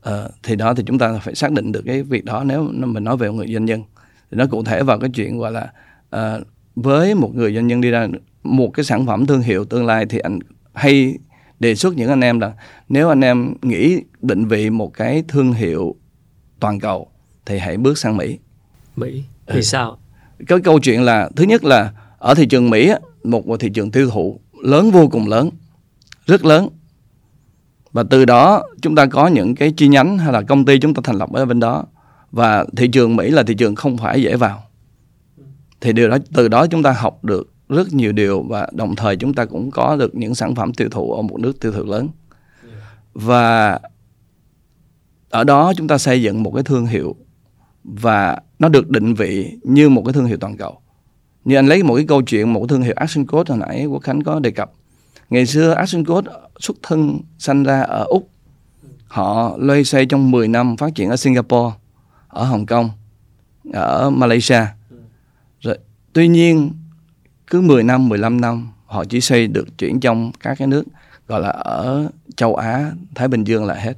Ờ, 0.00 0.30
thì 0.42 0.56
đó 0.56 0.74
thì 0.74 0.82
chúng 0.86 0.98
ta 0.98 1.18
phải 1.22 1.34
xác 1.34 1.52
định 1.52 1.72
được 1.72 1.82
cái 1.86 2.02
việc 2.02 2.24
đó 2.24 2.44
nếu 2.44 2.70
mình 2.72 3.04
nói 3.04 3.16
về 3.16 3.28
một 3.28 3.34
người 3.34 3.52
doanh 3.52 3.64
nhân. 3.64 3.82
Thì 4.30 4.36
nó 4.36 4.46
cụ 4.46 4.64
thể 4.64 4.82
vào 4.82 4.98
cái 4.98 5.10
chuyện 5.14 5.38
gọi 5.38 5.52
là 5.52 5.72
ờ, 6.10 6.44
với 6.74 7.14
một 7.14 7.34
người 7.34 7.54
doanh 7.54 7.66
nhân 7.66 7.80
đi 7.80 7.90
ra 7.90 8.08
một 8.42 8.70
cái 8.74 8.84
sản 8.84 9.06
phẩm 9.06 9.26
thương 9.26 9.40
hiệu 9.42 9.64
tương 9.64 9.86
lai 9.86 10.06
thì 10.06 10.18
anh 10.18 10.38
hay 10.74 11.18
đề 11.60 11.74
xuất 11.74 11.96
những 11.96 12.08
anh 12.08 12.20
em 12.20 12.40
là 12.40 12.52
nếu 12.88 13.08
anh 13.08 13.20
em 13.20 13.54
nghĩ 13.62 14.00
định 14.20 14.46
vị 14.48 14.70
một 14.70 14.94
cái 14.94 15.24
thương 15.28 15.52
hiệu 15.52 15.94
toàn 16.60 16.80
cầu 16.80 17.08
thì 17.46 17.58
hãy 17.58 17.76
bước 17.76 17.98
sang 17.98 18.16
Mỹ. 18.16 18.38
Mỹ? 18.96 19.24
Vì 19.46 19.54
Ừ. 19.54 19.60
sao? 19.62 19.98
Cái 20.46 20.58
câu 20.64 20.78
chuyện 20.78 21.02
là 21.02 21.30
thứ 21.36 21.44
nhất 21.44 21.64
là 21.64 21.92
ở 22.18 22.34
thị 22.34 22.46
trường 22.46 22.70
Mỹ 22.70 22.92
một 23.24 23.44
thị 23.60 23.68
trường 23.74 23.90
tiêu 23.90 24.10
thụ 24.10 24.40
lớn 24.62 24.90
vô 24.90 25.08
cùng 25.08 25.28
lớn 25.28 25.50
rất 26.26 26.44
lớn. 26.44 26.68
Và 27.92 28.02
từ 28.10 28.24
đó 28.24 28.62
chúng 28.82 28.94
ta 28.94 29.06
có 29.06 29.26
những 29.26 29.54
cái 29.54 29.72
chi 29.76 29.88
nhánh 29.88 30.18
hay 30.18 30.32
là 30.32 30.42
công 30.42 30.64
ty 30.64 30.78
chúng 30.78 30.94
ta 30.94 31.00
thành 31.04 31.16
lập 31.16 31.32
ở 31.32 31.44
bên 31.44 31.60
đó. 31.60 31.84
Và 32.30 32.64
thị 32.76 32.88
trường 32.88 33.16
Mỹ 33.16 33.30
là 33.30 33.42
thị 33.42 33.54
trường 33.54 33.74
không 33.74 33.96
phải 33.98 34.22
dễ 34.22 34.36
vào. 34.36 34.62
Thì 35.80 35.92
điều 35.92 36.08
đó 36.08 36.18
từ 36.34 36.48
đó 36.48 36.66
chúng 36.66 36.82
ta 36.82 36.92
học 36.92 37.24
được 37.24 37.51
rất 37.72 37.92
nhiều 37.92 38.12
điều 38.12 38.42
và 38.42 38.66
đồng 38.72 38.96
thời 38.96 39.16
chúng 39.16 39.34
ta 39.34 39.44
cũng 39.44 39.70
có 39.70 39.96
được 39.96 40.14
những 40.14 40.34
sản 40.34 40.54
phẩm 40.54 40.74
tiêu 40.74 40.88
thụ 40.90 41.12
ở 41.12 41.22
một 41.22 41.40
nước 41.40 41.60
tiêu 41.60 41.72
thụ 41.72 41.84
lớn. 41.84 42.08
Và 43.14 43.80
ở 45.30 45.44
đó 45.44 45.72
chúng 45.76 45.88
ta 45.88 45.98
xây 45.98 46.22
dựng 46.22 46.42
một 46.42 46.52
cái 46.54 46.62
thương 46.62 46.86
hiệu 46.86 47.16
và 47.84 48.38
nó 48.58 48.68
được 48.68 48.90
định 48.90 49.14
vị 49.14 49.58
như 49.62 49.88
một 49.88 50.02
cái 50.04 50.12
thương 50.12 50.26
hiệu 50.26 50.36
toàn 50.40 50.56
cầu. 50.56 50.78
Như 51.44 51.56
anh 51.56 51.66
lấy 51.66 51.82
một 51.82 51.94
cái 51.96 52.04
câu 52.08 52.22
chuyện 52.22 52.52
một 52.52 52.60
cái 52.60 52.68
thương 52.68 52.82
hiệu 52.82 52.94
Action 52.96 53.26
Code 53.26 53.54
hồi 53.54 53.64
nãy 53.68 53.86
Quốc 53.86 54.02
Khánh 54.02 54.22
có 54.22 54.40
đề 54.40 54.50
cập. 54.50 54.72
Ngày 55.30 55.46
xưa 55.46 55.72
Action 55.72 56.04
Code 56.04 56.30
xuất 56.60 56.76
thân 56.82 57.20
sanh 57.38 57.62
ra 57.62 57.80
ở 57.80 58.04
Úc. 58.04 58.28
Họ 59.06 59.56
loay 59.58 59.84
xoay 59.84 60.06
trong 60.06 60.30
10 60.30 60.48
năm 60.48 60.76
phát 60.76 60.94
triển 60.94 61.08
ở 61.08 61.16
Singapore 61.16 61.76
ở 62.28 62.44
Hồng 62.44 62.66
Kông 62.66 62.90
ở 63.72 64.10
Malaysia. 64.10 64.60
Rồi 65.60 65.78
tuy 66.12 66.28
nhiên 66.28 66.70
cứ 67.52 67.60
10 67.60 67.82
năm 67.82 68.08
15 68.08 68.40
năm 68.40 68.68
họ 68.86 69.04
chỉ 69.04 69.20
xây 69.20 69.46
được 69.46 69.78
chuyển 69.78 70.00
trong 70.00 70.32
các 70.40 70.58
cái 70.58 70.68
nước 70.68 70.84
gọi 71.28 71.40
là 71.40 71.48
ở 71.48 72.08
châu 72.36 72.54
Á 72.54 72.92
Thái 73.14 73.28
Bình 73.28 73.44
Dương 73.44 73.64
là 73.64 73.74
hết. 73.74 73.94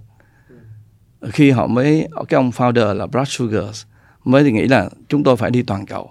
Khi 1.22 1.50
họ 1.50 1.66
mới 1.66 2.08
cái 2.28 2.36
ông 2.36 2.50
founder 2.50 2.94
là 2.94 3.06
Brad 3.06 3.28
Sugars 3.28 3.84
mới 4.24 4.44
thì 4.44 4.52
nghĩ 4.52 4.68
là 4.68 4.90
chúng 5.08 5.24
tôi 5.24 5.36
phải 5.36 5.50
đi 5.50 5.62
toàn 5.62 5.86
cầu. 5.86 6.10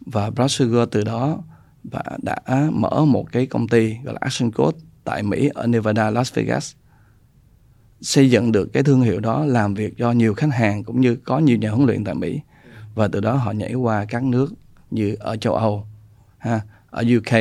Và 0.00 0.30
Brad 0.30 0.50
Sugar 0.50 0.88
từ 0.90 1.04
đó 1.04 1.38
và 1.84 2.02
đã 2.22 2.68
mở 2.72 3.04
một 3.04 3.32
cái 3.32 3.46
công 3.46 3.68
ty 3.68 3.96
gọi 4.04 4.14
là 4.14 4.18
Action 4.20 4.50
Code 4.50 4.78
tại 5.04 5.22
Mỹ 5.22 5.50
ở 5.54 5.66
Nevada, 5.66 6.10
Las 6.10 6.34
Vegas 6.34 6.74
xây 8.00 8.30
dựng 8.30 8.52
được 8.52 8.72
cái 8.72 8.82
thương 8.82 9.00
hiệu 9.00 9.20
đó 9.20 9.44
làm 9.44 9.74
việc 9.74 9.94
cho 9.98 10.12
nhiều 10.12 10.34
khách 10.34 10.54
hàng 10.54 10.84
cũng 10.84 11.00
như 11.00 11.16
có 11.16 11.38
nhiều 11.38 11.58
nhà 11.58 11.70
huấn 11.70 11.86
luyện 11.86 12.04
tại 12.04 12.14
Mỹ. 12.14 12.40
Và 12.94 13.08
từ 13.08 13.20
đó 13.20 13.34
họ 13.34 13.52
nhảy 13.52 13.74
qua 13.74 14.04
các 14.04 14.22
nước 14.22 14.52
như 14.90 15.16
ở 15.20 15.36
châu 15.36 15.54
Âu 15.54 15.87
ha 16.38 16.60
ở 16.90 17.04
UK 17.16 17.34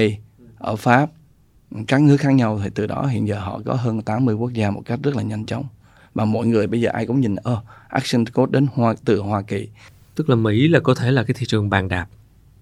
ở 0.57 0.75
Pháp 0.75 1.09
các 1.87 2.01
nước 2.01 2.17
khác 2.17 2.31
nhau 2.31 2.59
thì 2.63 2.69
từ 2.75 2.87
đó 2.87 3.05
hiện 3.05 3.27
giờ 3.27 3.39
họ 3.39 3.61
có 3.65 3.73
hơn 3.73 4.01
80 4.01 4.35
quốc 4.35 4.53
gia 4.53 4.71
một 4.71 4.81
cách 4.85 4.99
rất 5.03 5.15
là 5.15 5.23
nhanh 5.23 5.45
chóng. 5.45 5.65
Mà 6.15 6.25
mọi 6.25 6.47
người 6.47 6.67
bây 6.67 6.81
giờ 6.81 6.89
ai 6.93 7.05
cũng 7.05 7.19
nhìn 7.19 7.35
ơ 7.35 7.53
oh, 7.53 7.59
Action 7.87 8.25
Code 8.25 8.51
đến 8.51 8.67
Hoa 8.73 8.93
từ 9.05 9.19
Hoa 9.19 9.41
Kỳ. 9.41 9.67
Tức 10.15 10.29
là 10.29 10.35
Mỹ 10.35 10.67
là 10.67 10.79
có 10.79 10.95
thể 10.95 11.11
là 11.11 11.23
cái 11.23 11.35
thị 11.39 11.45
trường 11.45 11.69
bàn 11.69 11.87
đạp 11.87 12.07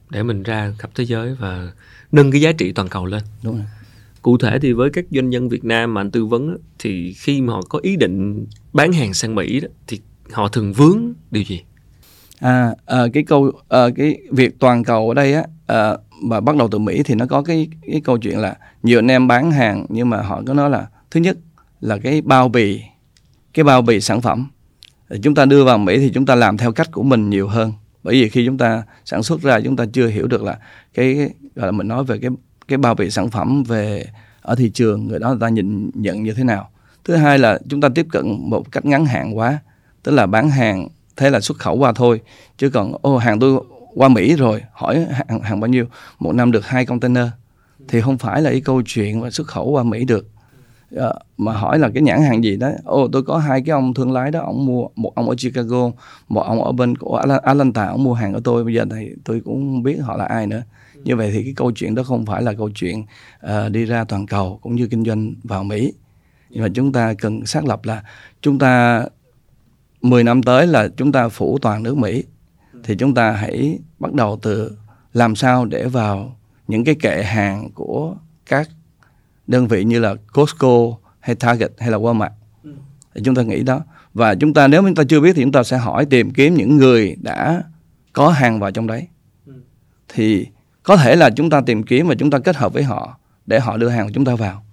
để 0.10 0.24
mình 0.24 0.44
ra 0.44 0.74
khắp 0.80 0.90
thế 0.96 1.06
giới 1.06 1.36
và 1.36 1.72
nâng 2.12 2.32
cái 2.32 2.42
giá 2.42 2.52
trị 2.52 2.72
toàn 2.72 2.90
cầu 2.90 3.06
lên. 3.06 3.24
Đúng 3.44 3.56
rồi. 3.56 3.66
Cụ 4.22 4.38
thể 4.38 4.60
thì 4.60 4.74
với 4.74 4.90
các 4.90 5.06
doanh 5.12 5.30
nhân 5.30 5.50
Việt 5.50 5.66
Nam 5.66 5.94
mà 5.94 6.02
anh 6.02 6.12
tư 6.12 6.26
vấn 6.26 6.58
thì 6.80 7.14
khi 7.14 7.42
mà 7.42 7.54
họ 7.54 7.62
có 7.70 7.80
ý 7.84 7.96
định 7.96 8.46
bán 8.74 8.94
hàng 8.94 9.14
sang 9.14 9.36
Mỹ 9.36 9.60
đó, 9.60 9.68
thì 9.88 10.00
họ 10.32 10.48
thường 10.48 10.74
vướng 10.74 11.14
điều 11.32 11.44
gì 11.44 11.62
à, 12.40 12.76
à 12.86 13.06
cái 13.14 13.24
câu 13.24 13.52
à, 13.70 13.80
cái 13.96 14.18
việc 14.32 14.60
toàn 14.60 14.84
cầu 14.84 15.10
ở 15.10 15.14
đây 15.14 15.34
á 15.34 15.44
ờ, 15.68 15.94
à, 15.94 15.98
và 16.30 16.40
bắt 16.40 16.56
đầu 16.56 16.68
từ 16.68 16.80
Mỹ 16.80 17.04
thì 17.06 17.16
nó 17.16 17.26
có 17.26 17.42
cái 17.42 17.68
cái 17.92 18.02
câu 18.04 18.18
chuyện 18.18 18.40
là 18.40 18.56
nhiều 18.84 19.00
anh 19.00 19.12
em 19.12 19.28
bán 19.28 19.52
hàng 19.52 19.86
nhưng 19.90 20.10
mà 20.10 20.22
họ 20.22 20.42
có 20.48 20.54
nói 20.54 20.70
là 20.70 20.88
thứ 21.12 21.20
nhất 21.20 21.38
là 21.82 21.98
cái 21.98 22.22
bao 22.22 22.50
bì 22.50 22.82
cái 23.54 23.64
bao 23.64 23.82
bì 23.82 24.02
sản 24.02 24.22
phẩm. 24.22 24.48
Chúng 25.24 25.36
ta 25.36 25.46
đưa 25.46 25.64
vào 25.64 25.78
Mỹ 25.78 25.98
thì 25.98 26.12
chúng 26.14 26.26
ta 26.26 26.36
làm 26.36 26.58
theo 26.58 26.72
cách 26.72 26.92
của 26.92 27.04
mình 27.04 27.30
nhiều 27.30 27.48
hơn. 27.48 27.74
Bởi 28.04 28.16
vì 28.16 28.30
khi 28.30 28.46
chúng 28.46 28.58
ta 28.58 28.84
sản 29.06 29.24
xuất 29.24 29.42
ra 29.42 29.60
chúng 29.60 29.76
ta 29.76 29.86
chưa 29.94 30.08
hiểu 30.08 30.28
được 30.28 30.44
là 30.44 30.58
cái 30.94 31.16
gọi 31.56 31.66
là 31.66 31.72
mình 31.72 31.88
nói 31.88 32.04
về 32.04 32.18
cái 32.18 32.30
cái 32.68 32.78
bao 32.78 32.96
bì 32.96 33.10
sản 33.10 33.30
phẩm 33.30 33.64
về 33.64 34.06
ở 34.42 34.56
thị 34.56 34.70
trường 34.70 35.08
người 35.08 35.20
đó 35.20 35.30
người 35.30 35.38
ta 35.42 35.50
nhìn 35.50 35.92
nhận 35.94 36.24
như 36.24 36.34
thế 36.34 36.44
nào. 36.44 36.70
Thứ 37.04 37.16
hai 37.16 37.40
là 37.40 37.60
chúng 37.70 37.82
ta 37.82 37.90
tiếp 37.96 38.08
cận 38.12 38.50
một 38.50 38.72
cách 38.72 38.86
ngắn 38.86 39.06
hạn 39.06 39.38
quá 39.38 39.60
tức 40.04 40.12
là 40.12 40.26
bán 40.26 40.50
hàng 40.50 40.88
thế 41.18 41.30
là 41.30 41.40
xuất 41.40 41.58
khẩu 41.58 41.78
qua 41.78 41.92
thôi. 41.96 42.22
Chứ 42.58 42.70
còn 42.70 42.94
ô 43.02 43.18
hàng 43.18 43.40
tôi 43.40 43.60
qua 43.96 44.10
Mỹ 44.10 44.36
rồi 44.36 44.62
hỏi 44.74 45.06
hàng, 45.12 45.42
hàng 45.42 45.60
bao 45.60 45.68
nhiêu? 45.68 45.86
Một 46.20 46.32
năm 46.32 46.52
được 46.52 46.66
hai 46.66 46.86
container. 46.86 47.26
Thì 47.88 48.02
không 48.02 48.18
phải 48.18 48.42
là 48.42 48.50
cái 48.50 48.62
câu 48.62 48.82
chuyện 48.86 49.22
mà 49.22 49.30
xuất 49.30 49.48
khẩu 49.48 49.70
qua 49.70 49.84
Mỹ 49.84 50.06
được. 50.06 50.28
À, 50.98 51.14
mà 51.38 51.54
hỏi 51.54 51.80
là 51.80 51.90
cái 51.94 52.04
nhãn 52.04 52.22
hàng 52.22 52.44
gì 52.44 52.58
đó. 52.58 52.70
Ô 52.84 53.08
tôi 53.12 53.24
có 53.24 53.38
hai 53.38 53.62
cái 53.62 53.74
ông 53.74 53.94
thương 53.94 54.12
lái 54.12 54.32
đó 54.32 54.42
ông 54.42 54.66
mua 54.66 54.88
một 54.96 55.12
ông 55.16 55.30
ở 55.30 55.36
Chicago 55.36 55.92
một 56.30 56.42
ông 56.42 56.64
ở 56.64 56.72
bên 56.72 56.98
của 56.98 57.22
Atlanta 57.44 57.86
ông 57.86 58.04
mua 58.04 58.14
hàng 58.14 58.34
ở 58.34 58.40
tôi. 58.44 58.64
Bây 58.64 58.74
giờ 58.74 58.86
thì 58.92 59.10
tôi 59.24 59.42
cũng 59.46 59.56
không 59.56 59.84
biết 59.84 59.98
họ 60.02 60.18
là 60.18 60.26
ai 60.26 60.48
nữa. 60.48 60.62
Như 61.04 61.16
vậy 61.16 61.32
thì 61.34 61.44
cái 61.44 61.54
câu 61.56 61.72
chuyện 61.72 61.96
đó 61.96 62.04
không 62.04 62.26
phải 62.26 62.44
là 62.44 62.54
câu 62.54 62.70
chuyện 62.76 63.04
uh, 63.46 63.72
đi 63.72 63.86
ra 63.86 64.04
toàn 64.04 64.28
cầu 64.28 64.60
cũng 64.62 64.76
như 64.76 64.88
kinh 64.88 65.06
doanh 65.06 65.34
vào 65.44 65.64
Mỹ. 65.64 65.94
Nhưng 66.50 66.64
mà 66.64 66.70
chúng 66.74 66.92
ta 66.92 67.14
cần 67.14 67.46
xác 67.46 67.66
lập 67.66 67.80
là 67.84 68.04
chúng 68.42 68.60
ta 68.60 69.06
10 70.06 70.24
năm 70.24 70.44
tới 70.44 70.68
là 70.68 70.88
chúng 70.98 71.12
ta 71.12 71.30
phủ 71.30 71.58
toàn 71.62 71.84
nước 71.84 71.98
Mỹ, 71.98 72.24
thì 72.84 72.96
chúng 72.96 73.14
ta 73.14 73.32
hãy 73.32 73.80
bắt 74.00 74.14
đầu 74.14 74.40
từ 74.42 74.78
làm 75.14 75.36
sao 75.36 75.66
để 75.66 75.88
vào 75.88 76.38
những 76.68 76.84
cái 76.84 76.96
kệ 76.96 77.24
hàng 77.24 77.70
của 77.72 78.16
các 78.46 78.70
đơn 79.48 79.68
vị 79.68 79.84
như 79.84 80.00
là 80.00 80.16
Costco 80.34 80.78
hay 81.20 81.36
Target 81.36 81.72
hay 81.78 81.92
là 81.92 81.98
Walmart. 81.98 82.30
Thì 83.16 83.22
chúng 83.26 83.36
ta 83.36 83.42
nghĩ 83.42 83.64
đó. 83.64 83.82
Và 84.14 84.36
chúng 84.36 84.54
ta 84.54 84.68
nếu 84.68 84.82
chúng 84.82 84.96
ta 84.96 85.04
chưa 85.10 85.20
biết 85.20 85.34
thì 85.36 85.42
chúng 85.44 85.52
ta 85.52 85.64
sẽ 85.64 85.78
hỏi 85.78 86.06
tìm 86.06 86.32
kiếm 86.32 86.54
những 86.54 86.78
người 86.78 87.16
đã 87.22 87.64
có 88.14 88.30
hàng 88.30 88.60
vào 88.60 88.72
trong 88.72 88.88
đấy. 88.88 89.08
Thì 90.08 90.48
có 90.84 90.98
thể 90.98 91.16
là 91.16 91.30
chúng 91.30 91.50
ta 91.50 91.62
tìm 91.62 91.84
kiếm 91.84 92.08
và 92.08 92.16
chúng 92.20 92.32
ta 92.32 92.40
kết 92.40 92.56
hợp 92.56 92.74
với 92.74 92.84
họ 92.84 93.20
để 93.46 93.60
họ 93.60 93.78
đưa 93.78 93.90
hàng 93.90 94.08
của 94.08 94.12
chúng 94.14 94.26
ta 94.26 94.36
vào 94.36 94.65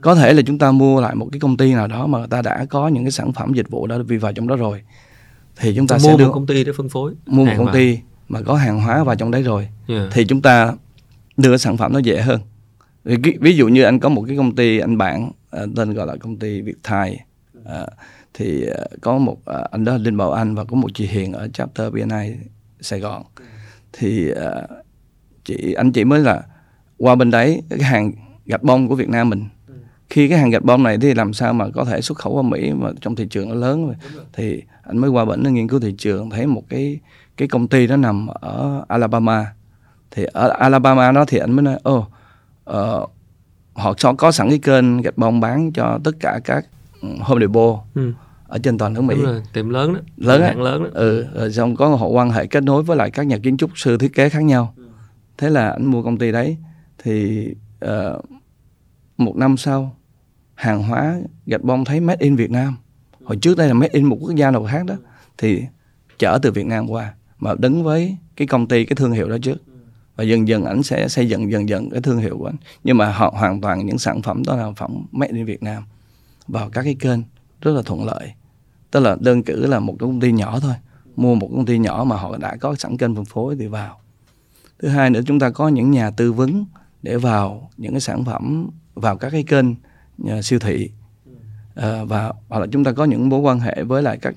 có 0.00 0.14
thể 0.14 0.32
là 0.32 0.42
chúng 0.42 0.58
ta 0.58 0.72
mua 0.72 1.00
lại 1.00 1.14
một 1.14 1.28
cái 1.32 1.40
công 1.40 1.56
ty 1.56 1.72
nào 1.72 1.86
đó 1.86 2.06
mà 2.06 2.18
người 2.18 2.28
ta 2.28 2.42
đã 2.42 2.66
có 2.70 2.88
những 2.88 3.04
cái 3.04 3.10
sản 3.10 3.32
phẩm 3.32 3.52
dịch 3.54 3.70
vụ 3.70 3.86
đó 3.86 3.98
vi 3.98 4.16
vào 4.16 4.32
trong 4.32 4.46
đó 4.48 4.56
rồi 4.56 4.82
thì 5.56 5.74
chúng 5.76 5.86
ta 5.86 5.96
mua 5.96 6.02
sẽ 6.02 6.16
đưa 6.16 6.26
một 6.26 6.32
công 6.32 6.46
ty 6.46 6.64
để 6.64 6.72
phân 6.76 6.88
phối 6.88 7.14
mua 7.26 7.44
một 7.44 7.52
công 7.56 7.66
vào. 7.66 7.74
ty 7.74 7.98
mà 8.28 8.40
có 8.42 8.54
hàng 8.54 8.80
hóa 8.80 9.04
vào 9.04 9.16
trong 9.16 9.30
đấy 9.30 9.42
rồi 9.42 9.68
yeah. 9.88 10.08
thì 10.12 10.24
chúng 10.24 10.42
ta 10.42 10.72
đưa 11.36 11.56
sản 11.56 11.76
phẩm 11.76 11.92
nó 11.92 11.98
dễ 11.98 12.20
hơn 12.20 12.40
ví 13.40 13.56
dụ 13.56 13.68
như 13.68 13.82
anh 13.82 14.00
có 14.00 14.08
một 14.08 14.24
cái 14.28 14.36
công 14.36 14.56
ty 14.56 14.78
anh 14.78 14.98
bạn 14.98 15.30
à, 15.50 15.62
tên 15.76 15.94
gọi 15.94 16.06
là 16.06 16.16
công 16.16 16.36
ty 16.36 16.60
Việt 16.60 16.76
Thai 16.82 17.20
à, 17.64 17.86
thì 18.34 18.66
à, 18.66 18.84
có 19.00 19.18
một 19.18 19.36
anh 19.70 19.84
đó 19.84 19.96
Linh 19.96 20.16
Bảo 20.16 20.32
Anh 20.32 20.54
và 20.54 20.64
có 20.64 20.76
một 20.76 20.90
chị 20.94 21.06
Hiền 21.06 21.32
ở 21.32 21.48
chapter 21.48 21.92
BNI 21.92 22.34
Sài 22.80 23.00
Gòn 23.00 23.22
thì 23.92 24.30
chị 25.44 25.72
anh 25.72 25.92
chị 25.92 26.04
mới 26.04 26.20
là 26.20 26.42
qua 26.98 27.14
bên 27.14 27.30
đấy 27.30 27.62
cái 27.70 27.82
hàng 27.82 28.12
gạch 28.46 28.62
bông 28.62 28.88
của 28.88 28.94
Việt 28.94 29.08
Nam 29.08 29.30
mình 29.30 29.44
khi 30.10 30.28
cái 30.28 30.38
hàng 30.38 30.50
gạch 30.50 30.64
bông 30.64 30.82
này 30.82 30.98
thì 30.98 31.14
làm 31.14 31.32
sao 31.32 31.52
mà 31.52 31.66
có 31.74 31.84
thể 31.84 32.00
xuất 32.00 32.18
khẩu 32.18 32.32
qua 32.32 32.42
Mỹ 32.42 32.72
mà 32.72 32.90
trong 33.00 33.16
thị 33.16 33.26
trường 33.30 33.48
nó 33.48 33.54
lớn 33.54 33.92
thì 34.32 34.62
anh 34.82 34.98
mới 34.98 35.10
qua 35.10 35.24
bển 35.24 35.42
nghiên 35.54 35.68
cứu 35.68 35.80
thị 35.80 35.94
trường 35.98 36.30
thấy 36.30 36.46
một 36.46 36.62
cái 36.68 37.00
cái 37.36 37.48
công 37.48 37.68
ty 37.68 37.86
đó 37.86 37.96
nằm 37.96 38.26
ở 38.26 38.84
Alabama. 38.88 39.52
Thì 40.10 40.24
ở 40.24 40.48
Alabama 40.48 41.12
đó 41.12 41.24
thì 41.28 41.38
anh 41.38 41.52
mới 41.52 41.62
nói 41.62 41.78
ô 41.82 41.96
oh, 41.96 42.04
uh, 42.70 43.10
họ 43.74 43.94
có, 44.02 44.12
có 44.12 44.32
sẵn 44.32 44.48
cái 44.48 44.58
kênh 44.58 45.02
gạch 45.02 45.18
bông 45.18 45.40
bán 45.40 45.72
cho 45.72 45.98
tất 46.04 46.12
cả 46.20 46.40
các 46.44 46.66
ừ, 47.02 47.08
Home 47.20 47.40
Depot 47.40 47.78
ừ. 47.94 48.12
ở 48.48 48.58
trên 48.58 48.78
toàn 48.78 48.92
nước 48.92 49.00
Mỹ. 49.00 49.14
Đúng 49.14 49.24
rồi, 49.24 49.42
tiệm 49.52 49.68
lớn 49.68 49.94
đó. 49.94 50.00
Lớn 50.16 50.42
hãng 50.42 50.62
lớn 50.62 50.82
đó. 50.82 50.90
Ừ 50.92 51.26
rồi 51.34 51.52
xong 51.52 51.76
có 51.76 51.88
họ 51.88 52.06
quan 52.06 52.30
hệ 52.30 52.46
kết 52.46 52.62
nối 52.62 52.82
với 52.82 52.96
lại 52.96 53.10
các 53.10 53.26
nhà 53.26 53.38
kiến 53.42 53.56
trúc 53.56 53.70
sư 53.74 53.98
thiết 53.98 54.14
kế 54.14 54.28
khác 54.28 54.42
nhau. 54.42 54.74
Ừ. 54.76 54.82
thế 55.38 55.50
là 55.50 55.70
anh 55.70 55.84
mua 55.84 56.02
công 56.02 56.18
ty 56.18 56.32
đấy 56.32 56.56
thì 56.98 57.46
uh, 57.84 58.24
một 59.16 59.36
năm 59.36 59.56
sau 59.56 59.96
hàng 60.60 60.82
hóa 60.82 61.18
gạch 61.46 61.62
bông 61.62 61.84
thấy 61.84 62.00
made 62.00 62.24
in 62.24 62.36
Việt 62.36 62.50
Nam. 62.50 62.76
Hồi 63.24 63.36
trước 63.36 63.56
đây 63.56 63.68
là 63.68 63.74
made 63.74 63.92
in 63.92 64.04
một 64.04 64.16
quốc 64.20 64.34
gia 64.34 64.50
nào 64.50 64.66
khác 64.70 64.86
đó, 64.86 64.94
thì 65.38 65.64
chở 66.18 66.38
từ 66.42 66.52
Việt 66.52 66.66
Nam 66.66 66.90
qua 66.90 67.14
mà 67.38 67.54
đứng 67.58 67.84
với 67.84 68.16
cái 68.36 68.46
công 68.46 68.68
ty, 68.68 68.84
cái 68.84 68.96
thương 68.96 69.12
hiệu 69.12 69.28
đó 69.28 69.36
trước. 69.42 69.62
Và 70.16 70.24
dần 70.24 70.48
dần 70.48 70.64
ảnh 70.64 70.82
sẽ 70.82 71.08
xây 71.08 71.28
dựng, 71.28 71.50
dần 71.50 71.68
dần 71.68 71.90
cái 71.90 72.00
thương 72.00 72.18
hiệu 72.18 72.38
của 72.38 72.46
ảnh. 72.46 72.56
Nhưng 72.84 72.96
mà 72.96 73.12
họ 73.12 73.34
hoàn 73.36 73.60
toàn 73.60 73.86
những 73.86 73.98
sản 73.98 74.22
phẩm 74.22 74.42
đó 74.46 74.56
là 74.56 74.72
phẩm 74.76 75.06
made 75.12 75.32
in 75.32 75.44
Việt 75.44 75.62
Nam. 75.62 75.82
Vào 76.48 76.70
các 76.70 76.82
cái 76.82 76.96
kênh 77.00 77.20
rất 77.60 77.72
là 77.72 77.82
thuận 77.82 78.04
lợi. 78.04 78.32
Tức 78.90 79.00
là 79.00 79.16
đơn 79.20 79.42
cử 79.42 79.66
là 79.66 79.80
một 79.80 79.96
công 79.98 80.20
ty 80.20 80.32
nhỏ 80.32 80.60
thôi. 80.60 80.74
Mua 81.16 81.34
một 81.34 81.48
công 81.52 81.66
ty 81.66 81.78
nhỏ 81.78 82.04
mà 82.06 82.16
họ 82.16 82.36
đã 82.36 82.56
có 82.56 82.74
sẵn 82.74 82.96
kênh 82.96 83.14
phân 83.14 83.24
phối 83.24 83.56
thì 83.58 83.66
vào. 83.66 84.00
Thứ 84.78 84.88
hai 84.88 85.10
nữa, 85.10 85.20
chúng 85.26 85.38
ta 85.38 85.50
có 85.50 85.68
những 85.68 85.90
nhà 85.90 86.10
tư 86.10 86.32
vấn 86.32 86.64
để 87.02 87.16
vào 87.16 87.70
những 87.76 87.92
cái 87.92 88.00
sản 88.00 88.24
phẩm, 88.24 88.70
vào 88.94 89.16
các 89.16 89.30
cái 89.30 89.42
kênh 89.42 89.66
siêu 90.42 90.58
thị. 90.58 90.90
À, 91.74 92.04
và 92.04 92.32
hoặc 92.48 92.58
là 92.58 92.66
chúng 92.72 92.84
ta 92.84 92.92
có 92.92 93.04
những 93.04 93.28
mối 93.28 93.40
quan 93.40 93.60
hệ 93.60 93.82
với 93.82 94.02
lại 94.02 94.18
các 94.22 94.34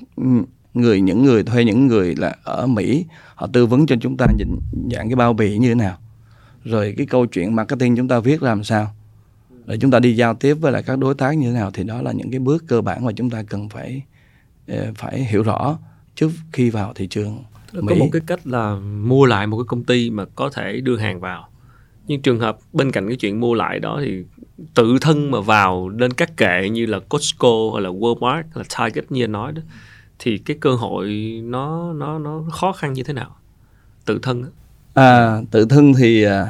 người 0.74 1.02
những 1.02 1.24
người 1.24 1.44
thuê 1.44 1.66
những 1.66 1.88
người 1.88 2.16
là 2.16 2.36
ở 2.44 2.68
Mỹ 2.68 3.06
họ 3.36 3.48
tư 3.54 3.66
vấn 3.66 3.86
cho 3.86 3.96
chúng 4.02 4.18
ta 4.18 4.26
nhìn 4.38 4.48
dạng 4.92 5.10
cái 5.10 5.16
bao 5.16 5.34
bì 5.34 5.58
như 5.58 5.70
thế 5.70 5.76
nào. 5.76 5.98
Rồi 6.64 6.94
cái 6.98 7.06
câu 7.06 7.26
chuyện 7.26 7.56
marketing 7.56 7.96
chúng 7.96 8.08
ta 8.08 8.20
viết 8.20 8.44
làm 8.44 8.64
sao. 8.64 8.92
Rồi 9.68 9.78
chúng 9.82 9.92
ta 9.92 10.00
đi 10.00 10.16
giao 10.16 10.34
tiếp 10.34 10.54
với 10.54 10.72
lại 10.72 10.84
các 10.84 11.00
đối 11.00 11.16
tác 11.16 11.38
như 11.38 11.48
thế 11.48 11.54
nào 11.54 11.72
thì 11.72 11.84
đó 11.84 12.02
là 12.02 12.12
những 12.12 12.32
cái 12.32 12.40
bước 12.40 12.64
cơ 12.68 12.82
bản 12.82 13.06
mà 13.06 13.12
chúng 13.12 13.30
ta 13.30 13.44
cần 13.44 13.70
phải 13.70 14.02
ờ, 14.68 14.92
phải 14.96 15.24
hiểu 15.24 15.44
rõ 15.44 15.78
trước 16.16 16.32
khi 16.52 16.70
vào 16.70 16.94
thị 16.94 17.08
trường 17.08 17.44
Mỹ. 17.74 17.82
có 17.90 17.96
một 17.96 18.08
cái 18.12 18.22
cách 18.28 18.48
là 18.48 18.76
mua 18.80 19.26
lại 19.26 19.48
một 19.48 19.58
cái 19.58 19.66
công 19.68 19.84
ty 19.84 20.10
mà 20.10 20.26
có 20.36 20.50
thể 20.50 20.82
đưa 20.82 20.98
hàng 20.98 21.20
vào. 21.20 21.50
Nhưng 22.08 22.22
trường 22.22 22.40
hợp 22.40 22.58
bên 22.74 22.92
cạnh 22.92 23.08
cái 23.08 23.18
chuyện 23.18 23.40
mua 23.40 23.54
lại 23.54 23.80
đó 23.80 24.00
thì 24.06 24.24
tự 24.74 24.98
thân 25.02 25.32
mà 25.32 25.42
vào 25.42 25.90
lên 25.90 26.14
các 26.14 26.38
kệ 26.38 26.70
như 26.70 26.86
là 26.86 27.00
Costco 27.00 27.72
hay 27.74 27.84
là 27.84 27.90
Walmart 27.90 28.34
hay 28.34 28.44
là 28.56 28.64
Target 28.78 29.12
như 29.12 29.24
anh 29.24 29.32
nói 29.32 29.52
đó 29.52 29.62
thì 30.20 30.38
cái 30.38 30.58
cơ 30.60 30.76
hội 30.76 31.08
nó 31.44 31.94
nó 31.94 32.20
nó 32.20 32.44
khó 32.52 32.72
khăn 32.72 32.94
như 32.94 33.04
thế 33.04 33.14
nào? 33.14 33.36
Tự 34.06 34.20
thân 34.22 34.44
à 34.94 35.42
tự 35.52 35.66
thân 35.66 35.94
thì 35.94 36.24
à, 36.24 36.48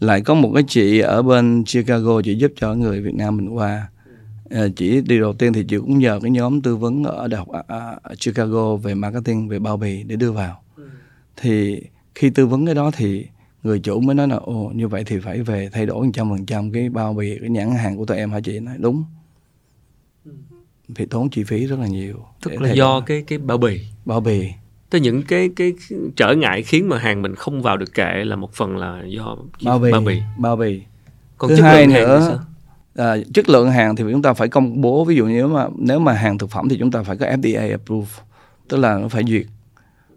lại 0.00 0.20
có 0.20 0.34
một 0.34 0.50
cái 0.54 0.62
chị 0.68 0.98
ở 0.98 1.22
bên 1.22 1.64
Chicago 1.64 2.22
chị 2.22 2.34
giúp 2.34 2.52
cho 2.56 2.74
người 2.74 3.00
Việt 3.00 3.14
Nam 3.14 3.36
mình 3.36 3.48
qua. 3.48 3.88
À, 4.50 4.66
chị 4.76 5.00
đi 5.00 5.18
đầu 5.18 5.32
tiên 5.32 5.52
thì 5.52 5.64
chị 5.68 5.76
cũng 5.78 5.98
nhờ 5.98 6.18
cái 6.22 6.30
nhóm 6.30 6.60
tư 6.60 6.76
vấn 6.76 7.04
ở 7.04 7.28
đại 7.28 7.38
học 7.38 7.48
à, 7.48 7.62
à, 7.68 8.14
Chicago 8.24 8.76
về 8.76 8.94
marketing 8.94 9.48
về 9.48 9.58
bao 9.58 9.76
bì 9.76 10.02
để 10.02 10.16
đưa 10.16 10.32
vào. 10.32 10.62
Thì 11.36 11.82
khi 12.14 12.30
tư 12.30 12.46
vấn 12.46 12.66
cái 12.66 12.74
đó 12.74 12.90
thì 12.96 13.26
người 13.62 13.80
chủ 13.80 14.00
mới 14.00 14.14
nói 14.14 14.28
là 14.28 14.36
ồ 14.36 14.72
như 14.74 14.88
vậy 14.88 15.04
thì 15.06 15.18
phải 15.18 15.42
về 15.42 15.68
thay 15.72 15.86
đổi 15.86 16.06
một 16.06 16.10
trăm 16.14 16.30
phần 16.30 16.46
trăm 16.46 16.72
cái 16.72 16.88
bao 16.88 17.14
bì 17.14 17.38
cái 17.40 17.50
nhãn 17.50 17.70
hàng 17.70 17.96
của 17.96 18.04
tụi 18.04 18.16
em 18.16 18.30
hả 18.30 18.40
chị? 18.40 18.60
Nói 18.60 18.74
đúng. 18.78 19.04
Thì 20.94 21.06
tốn 21.06 21.30
chi 21.30 21.44
phí 21.44 21.66
rất 21.66 21.78
là 21.78 21.86
nhiều 21.86 22.16
tức 22.42 22.62
là 22.62 22.72
do 22.72 23.00
cái 23.00 23.24
cái 23.26 23.38
bao 23.38 23.58
bì. 23.58 23.80
Bao 24.04 24.20
bì. 24.20 24.48
Tới 24.90 25.00
những 25.00 25.22
cái 25.22 25.50
cái 25.56 25.72
trở 26.16 26.34
ngại 26.34 26.62
khiến 26.62 26.88
mà 26.88 26.98
hàng 26.98 27.22
mình 27.22 27.34
không 27.34 27.62
vào 27.62 27.76
được 27.76 27.94
kệ 27.94 28.24
là 28.24 28.36
một 28.36 28.52
phần 28.52 28.76
là 28.76 29.02
do 29.06 29.36
bao 29.64 29.78
bì 29.78 29.92
bao 29.92 30.00
bì, 30.00 30.20
bao 30.38 30.56
bì. 30.56 30.82
còn 31.38 31.50
thứ 31.50 31.62
hai 31.62 31.86
nữa 31.86 32.44
à, 32.94 33.16
chất 33.34 33.48
lượng 33.48 33.70
hàng 33.70 33.96
thì 33.96 34.04
chúng 34.10 34.22
ta 34.22 34.32
phải 34.32 34.48
công 34.48 34.80
bố. 34.80 35.04
Ví 35.04 35.16
dụ 35.16 35.26
như 35.26 35.46
mà 35.46 35.66
nếu 35.78 35.98
mà 35.98 36.12
hàng 36.12 36.38
thực 36.38 36.50
phẩm 36.50 36.68
thì 36.68 36.76
chúng 36.78 36.90
ta 36.90 37.02
phải 37.02 37.16
có 37.16 37.26
FDA 37.26 37.70
approve 37.70 38.22
tức 38.68 38.76
là 38.76 38.98
nó 38.98 39.08
phải 39.08 39.22
duyệt 39.28 39.46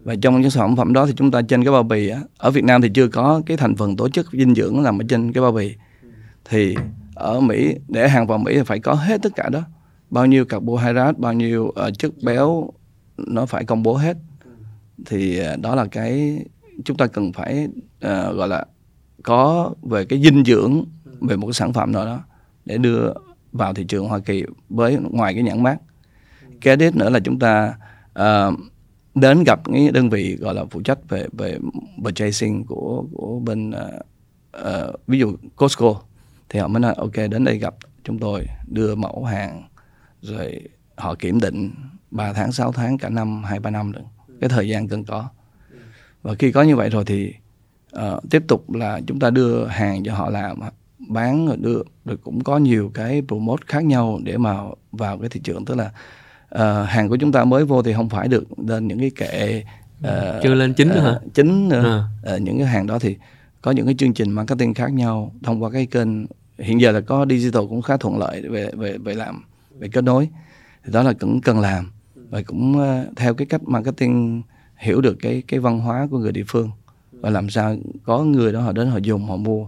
và 0.05 0.15
trong 0.21 0.41
những 0.41 0.49
sản 0.49 0.75
phẩm 0.75 0.93
đó 0.93 1.05
thì 1.05 1.13
chúng 1.15 1.31
ta 1.31 1.41
trên 1.41 1.63
cái 1.63 1.71
bao 1.71 1.83
bì 1.83 2.09
á, 2.09 2.21
ở 2.37 2.51
Việt 2.51 2.63
Nam 2.63 2.81
thì 2.81 2.89
chưa 2.93 3.07
có 3.07 3.41
cái 3.45 3.57
thành 3.57 3.75
phần 3.75 3.95
tổ 3.95 4.09
chức 4.09 4.31
dinh 4.31 4.55
dưỡng 4.55 4.83
nằm 4.83 5.01
ở 5.01 5.05
trên 5.09 5.33
cái 5.33 5.41
bao 5.41 5.51
bì. 5.51 5.75
Thì 6.49 6.75
ở 7.15 7.39
Mỹ 7.39 7.75
để 7.87 8.09
hàng 8.09 8.27
vào 8.27 8.37
Mỹ 8.37 8.53
thì 8.55 8.61
phải 8.65 8.79
có 8.79 8.93
hết 8.93 9.21
tất 9.21 9.35
cả 9.35 9.49
đó. 9.49 9.61
Bao 10.09 10.25
nhiêu 10.25 10.45
carbohydrate 10.45 11.17
bao 11.17 11.33
nhiêu 11.33 11.63
uh, 11.63 11.99
chất 11.99 12.11
béo 12.23 12.69
nó 13.17 13.45
phải 13.45 13.65
công 13.65 13.83
bố 13.83 13.93
hết. 13.93 14.17
Thì 15.05 15.41
uh, 15.41 15.61
đó 15.61 15.75
là 15.75 15.85
cái 15.85 16.43
chúng 16.85 16.97
ta 16.97 17.07
cần 17.07 17.33
phải 17.33 17.67
uh, 18.05 18.35
gọi 18.35 18.47
là 18.47 18.65
có 19.23 19.73
về 19.81 20.05
cái 20.05 20.21
dinh 20.23 20.43
dưỡng 20.45 20.83
về 21.21 21.35
một 21.35 21.47
cái 21.47 21.53
sản 21.53 21.73
phẩm 21.73 21.91
nào 21.91 22.05
đó 22.05 22.19
để 22.65 22.77
đưa 22.77 23.13
vào 23.51 23.73
thị 23.73 23.83
trường 23.83 24.07
Hoa 24.07 24.19
Kỳ 24.19 24.43
với 24.69 24.97
ngoài 25.11 25.33
cái 25.33 25.43
nhãn 25.43 25.63
mát 25.63 25.77
cái 26.61 26.75
đít 26.75 26.95
nữa 26.95 27.09
là 27.09 27.19
chúng 27.19 27.39
ta 27.39 27.73
uh, 28.19 28.59
đến 29.15 29.43
gặp 29.43 29.59
cái 29.73 29.91
đơn 29.93 30.09
vị 30.09 30.37
gọi 30.39 30.55
là 30.55 30.65
phụ 30.71 30.81
trách 30.81 31.09
về 31.09 31.27
về 31.33 31.59
purchasing 32.03 32.63
của 32.65 33.05
của 33.13 33.39
bên 33.39 33.69
uh, 33.69 33.75
uh, 34.59 35.07
ví 35.07 35.19
dụ 35.19 35.35
Costco 35.55 36.01
thì 36.49 36.59
họ 36.59 36.67
mới 36.67 36.79
nói 36.79 36.93
ok 36.97 37.15
đến 37.29 37.43
đây 37.43 37.57
gặp 37.57 37.75
chúng 38.03 38.19
tôi 38.19 38.45
đưa 38.67 38.95
mẫu 38.95 39.23
hàng 39.23 39.63
rồi 40.21 40.61
họ 40.95 41.15
kiểm 41.15 41.39
định 41.39 41.71
3 42.11 42.33
tháng 42.33 42.51
6 42.51 42.71
tháng 42.71 42.97
cả 42.97 43.09
năm 43.09 43.43
hai 43.43 43.59
ba 43.59 43.69
năm 43.69 43.91
được. 43.91 44.01
Cái 44.41 44.49
thời 44.49 44.67
gian 44.67 44.87
cần 44.87 45.03
có. 45.03 45.29
Và 46.21 46.33
khi 46.39 46.51
có 46.51 46.61
như 46.61 46.75
vậy 46.75 46.89
rồi 46.89 47.05
thì 47.05 47.33
uh, 47.95 48.29
tiếp 48.29 48.43
tục 48.47 48.73
là 48.73 49.01
chúng 49.07 49.19
ta 49.19 49.29
đưa 49.29 49.65
hàng 49.65 50.03
cho 50.03 50.13
họ 50.13 50.29
làm 50.29 50.59
bán 51.09 51.47
rồi 51.47 51.57
đưa 51.57 51.81
rồi 52.05 52.17
cũng 52.23 52.43
có 52.43 52.57
nhiều 52.57 52.91
cái 52.93 53.21
promote 53.27 53.63
khác 53.67 53.85
nhau 53.85 54.19
để 54.23 54.37
mà 54.37 54.57
vào 54.91 55.17
cái 55.19 55.29
thị 55.29 55.41
trường. 55.43 55.65
Tức 55.65 55.75
là 55.75 55.91
uh, 56.55 56.87
hàng 56.87 57.09
của 57.09 57.17
chúng 57.17 57.31
ta 57.31 57.43
mới 57.43 57.65
vô 57.65 57.81
thì 57.81 57.93
không 57.93 58.09
phải 58.09 58.27
được 58.27 58.59
lên 58.67 58.87
những 58.87 58.99
cái 58.99 59.11
kệ 59.15 59.63
uh, 60.03 60.43
chưa 60.43 60.53
lên 60.53 60.73
chính 60.73 60.89
nữa 60.89 60.99
hả? 60.99 61.19
chính 61.33 61.69
nữa. 61.69 62.09
À. 62.23 62.35
uh, 62.35 62.41
những 62.41 62.57
cái 62.57 62.67
hàng 62.67 62.87
đó 62.87 62.99
thì 62.99 63.17
có 63.61 63.71
những 63.71 63.85
cái 63.85 63.95
chương 63.95 64.13
trình 64.13 64.31
marketing 64.31 64.73
khác 64.73 64.93
nhau 64.93 65.31
thông 65.43 65.63
qua 65.63 65.69
cái 65.71 65.85
kênh 65.85 66.07
hiện 66.59 66.81
giờ 66.81 66.91
là 66.91 67.01
có 67.01 67.25
digital 67.29 67.63
cũng 67.69 67.81
khá 67.81 67.97
thuận 67.97 68.17
lợi 68.17 68.41
về 68.41 68.71
về 68.77 68.97
về 68.97 69.13
làm 69.13 69.43
về 69.79 69.87
kết 69.87 70.03
nối. 70.03 70.29
Thì 70.85 70.91
đó 70.91 71.03
là 71.03 71.13
cũng 71.13 71.41
cần 71.41 71.59
làm 71.59 71.91
và 72.29 72.41
cũng 72.41 72.77
uh, 72.77 73.17
theo 73.17 73.33
cái 73.33 73.45
cách 73.45 73.61
marketing 73.63 74.41
hiểu 74.77 75.01
được 75.01 75.17
cái 75.21 75.43
cái 75.47 75.59
văn 75.59 75.79
hóa 75.79 76.07
của 76.11 76.17
người 76.17 76.31
địa 76.31 76.43
phương 76.47 76.69
và 77.11 77.29
làm 77.29 77.49
sao 77.49 77.75
có 78.03 78.23
người 78.23 78.53
đó 78.53 78.61
họ 78.61 78.71
đến 78.71 78.87
họ 78.87 78.97
dùng 78.97 79.27
họ 79.27 79.35
mua 79.35 79.67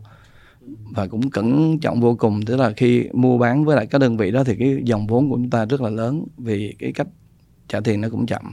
và 0.92 1.08
cũng 1.08 1.30
cẩn 1.30 1.80
trọng 1.80 2.02
vô 2.02 2.16
cùng. 2.16 2.42
Tức 2.46 2.56
là 2.56 2.72
khi 2.72 3.10
mua 3.14 3.38
bán 3.38 3.66
với 3.66 3.76
lại 3.76 3.86
các 3.86 3.98
đơn 3.98 4.18
vị 4.18 4.32
đó 4.32 4.44
thì 4.44 4.56
cái 4.60 4.78
dòng 4.84 5.08
vốn 5.08 5.30
của 5.30 5.36
chúng 5.36 5.50
ta 5.50 5.66
rất 5.66 5.82
là 5.82 5.90
lớn 5.90 6.26
vì 6.38 6.76
cái 6.80 6.92
cách 6.92 7.08
trả 7.68 7.80
tiền 7.80 8.02
nó 8.02 8.10
cũng 8.10 8.26
chậm. 8.26 8.44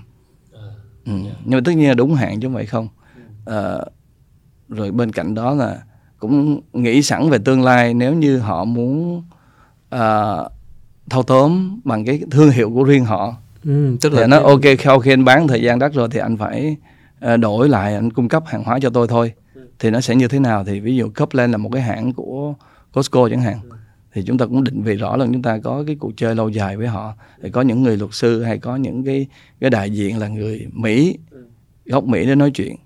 Ừ. 1.06 1.12
nhưng 1.44 1.58
mà 1.58 1.60
tất 1.64 1.72
nhiên 1.72 1.88
là 1.88 1.94
đúng 1.94 2.14
hạn 2.14 2.40
chứ 2.40 2.48
không 2.48 2.54
phải 2.54 2.66
không. 2.66 2.88
À, 3.46 3.78
rồi 4.68 4.90
bên 4.90 5.12
cạnh 5.12 5.34
đó 5.34 5.54
là 5.54 5.82
cũng 6.18 6.60
nghĩ 6.72 7.02
sẵn 7.02 7.30
về 7.30 7.38
tương 7.38 7.62
lai 7.62 7.94
nếu 7.94 8.14
như 8.14 8.38
họ 8.38 8.64
muốn 8.64 9.22
uh, 9.94 10.52
thâu 11.10 11.22
tóm 11.22 11.80
bằng 11.84 12.04
cái 12.04 12.20
thương 12.30 12.50
hiệu 12.50 12.70
của 12.70 12.84
riêng 12.84 13.04
họ 13.04 13.36
ừ, 13.64 13.96
tức 14.00 14.12
là 14.12 14.20
thì 14.20 14.26
nó 14.26 14.40
ok. 14.40 14.60
Sau 14.78 14.98
khi 14.98 15.12
anh 15.12 15.24
bán 15.24 15.48
thời 15.48 15.62
gian 15.62 15.78
đất 15.78 15.94
rồi 15.94 16.08
thì 16.10 16.18
anh 16.20 16.36
phải 16.36 16.76
uh, 17.34 17.40
đổi 17.40 17.68
lại 17.68 17.94
anh 17.94 18.10
cung 18.10 18.28
cấp 18.28 18.42
hàng 18.46 18.64
hóa 18.64 18.78
cho 18.82 18.90
tôi 18.90 19.08
thôi 19.08 19.32
thì 19.78 19.90
nó 19.90 20.00
sẽ 20.00 20.14
như 20.16 20.28
thế 20.28 20.38
nào? 20.38 20.64
Thì 20.64 20.80
ví 20.80 20.96
dụ 20.96 21.10
Copeland 21.16 21.52
là 21.52 21.56
một 21.58 21.70
cái 21.72 21.82
hãng 21.82 22.12
của 22.12 22.54
Costco 22.92 23.28
chẳng 23.28 23.42
hạn 23.42 23.58
thì 24.12 24.22
chúng 24.26 24.38
ta 24.38 24.46
cũng 24.46 24.64
định 24.64 24.82
vị 24.82 24.96
rõ 24.96 25.16
là 25.16 25.26
chúng 25.26 25.42
ta 25.42 25.58
có 25.58 25.84
cái 25.86 25.96
cuộc 25.96 26.12
chơi 26.16 26.34
lâu 26.34 26.48
dài 26.48 26.76
với 26.76 26.86
họ. 26.86 27.14
Thì 27.42 27.50
có 27.50 27.62
những 27.62 27.82
người 27.82 27.96
luật 27.96 28.14
sư 28.14 28.42
hay 28.42 28.58
có 28.58 28.76
những 28.76 29.04
cái 29.04 29.26
cái 29.60 29.70
đại 29.70 29.90
diện 29.90 30.18
là 30.18 30.28
người 30.28 30.66
Mỹ 30.72 31.18
gốc 31.84 32.04
Mỹ 32.04 32.26
để 32.26 32.34
nói 32.34 32.50
chuyện. 32.50 32.76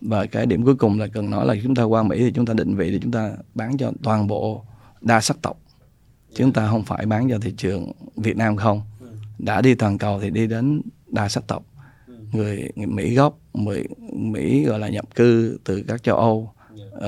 Và 0.00 0.26
cái 0.26 0.46
điểm 0.46 0.64
cuối 0.64 0.74
cùng 0.74 1.00
là 1.00 1.06
cần 1.06 1.30
nói 1.30 1.46
là 1.46 1.54
chúng 1.62 1.74
ta 1.74 1.82
qua 1.82 2.02
Mỹ 2.02 2.16
thì 2.18 2.32
chúng 2.32 2.46
ta 2.46 2.54
định 2.54 2.76
vị 2.76 2.90
thì 2.90 2.98
chúng 3.02 3.12
ta 3.12 3.30
bán 3.54 3.76
cho 3.76 3.92
toàn 4.02 4.26
bộ 4.26 4.64
đa 5.00 5.20
sắc 5.20 5.36
tộc. 5.42 5.58
Chúng 6.34 6.52
ta 6.52 6.68
không 6.68 6.82
phải 6.82 7.06
bán 7.06 7.30
cho 7.30 7.38
thị 7.38 7.54
trường 7.56 7.92
Việt 8.16 8.36
Nam 8.36 8.56
không. 8.56 8.82
Đã 9.38 9.60
đi 9.60 9.74
toàn 9.74 9.98
cầu 9.98 10.20
thì 10.20 10.30
đi 10.30 10.46
đến 10.46 10.82
đa 11.06 11.28
sắc 11.28 11.46
tộc 11.46 11.64
người, 12.34 12.68
người 12.76 12.86
Mỹ 12.86 13.14
gốc 13.14 13.38
người 13.54 13.84
Mỹ 14.12 14.64
gọi 14.64 14.78
là 14.78 14.88
nhập 14.88 15.04
cư 15.14 15.58
từ 15.64 15.84
các 15.88 16.02
châu 16.02 16.16
Âu 16.16 16.52
uh, 16.96 17.02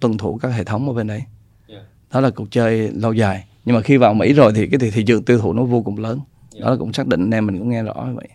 tuân 0.00 0.18
thủ 0.18 0.38
các 0.42 0.48
hệ 0.48 0.64
thống 0.64 0.88
ở 0.88 0.94
bên 0.94 1.06
đấy. 1.06 1.22
Đó 2.12 2.20
là 2.20 2.30
cuộc 2.30 2.50
chơi 2.50 2.90
lâu 2.94 3.12
dài. 3.12 3.44
Nhưng 3.64 3.76
mà 3.76 3.82
khi 3.82 3.96
vào 3.96 4.14
Mỹ 4.14 4.32
rồi 4.32 4.52
thì 4.56 4.66
cái 4.66 4.78
thị, 4.78 4.90
thị 4.90 5.04
trường 5.06 5.24
tiêu 5.24 5.38
thụ 5.38 5.52
nó 5.52 5.64
vô 5.64 5.82
cùng 5.82 5.98
lớn. 5.98 6.20
Đó 6.60 6.70
là 6.70 6.76
cũng 6.76 6.92
xác 6.92 7.06
định 7.06 7.20
anh 7.20 7.30
em 7.30 7.46
mình 7.46 7.58
cũng 7.58 7.68
nghe 7.68 7.82
rõ 7.82 8.04
như 8.08 8.14
vậy. 8.14 8.28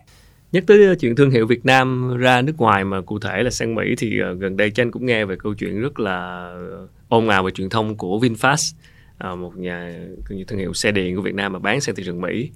Nhắc 0.52 0.64
tới 0.66 0.96
chuyện 1.00 1.16
thương 1.16 1.30
hiệu 1.30 1.46
Việt 1.46 1.64
Nam 1.66 2.16
ra 2.16 2.42
nước 2.42 2.58
ngoài 2.58 2.84
mà 2.84 3.00
cụ 3.00 3.18
thể 3.18 3.42
là 3.42 3.50
sang 3.50 3.74
Mỹ 3.74 3.94
thì 3.98 4.20
uh, 4.32 4.38
gần 4.38 4.56
đây 4.56 4.70
tranh 4.70 4.90
cũng 4.90 5.06
nghe 5.06 5.24
về 5.24 5.36
câu 5.38 5.54
chuyện 5.54 5.80
rất 5.80 6.00
là 6.00 6.50
ồn 7.08 7.28
ào 7.28 7.42
về 7.42 7.50
truyền 7.50 7.68
thông 7.68 7.96
của 7.96 8.18
VinFast 8.18 8.74
một 9.36 9.56
nhà 9.56 10.06
thương 10.46 10.58
hiệu 10.58 10.74
xe 10.74 10.92
điện 10.92 11.16
của 11.16 11.22
Việt 11.22 11.34
Nam 11.34 11.52
mà 11.52 11.58
bán 11.58 11.80
sang 11.80 11.94
thị 11.94 12.02
trường 12.06 12.20
Mỹ 12.20 12.50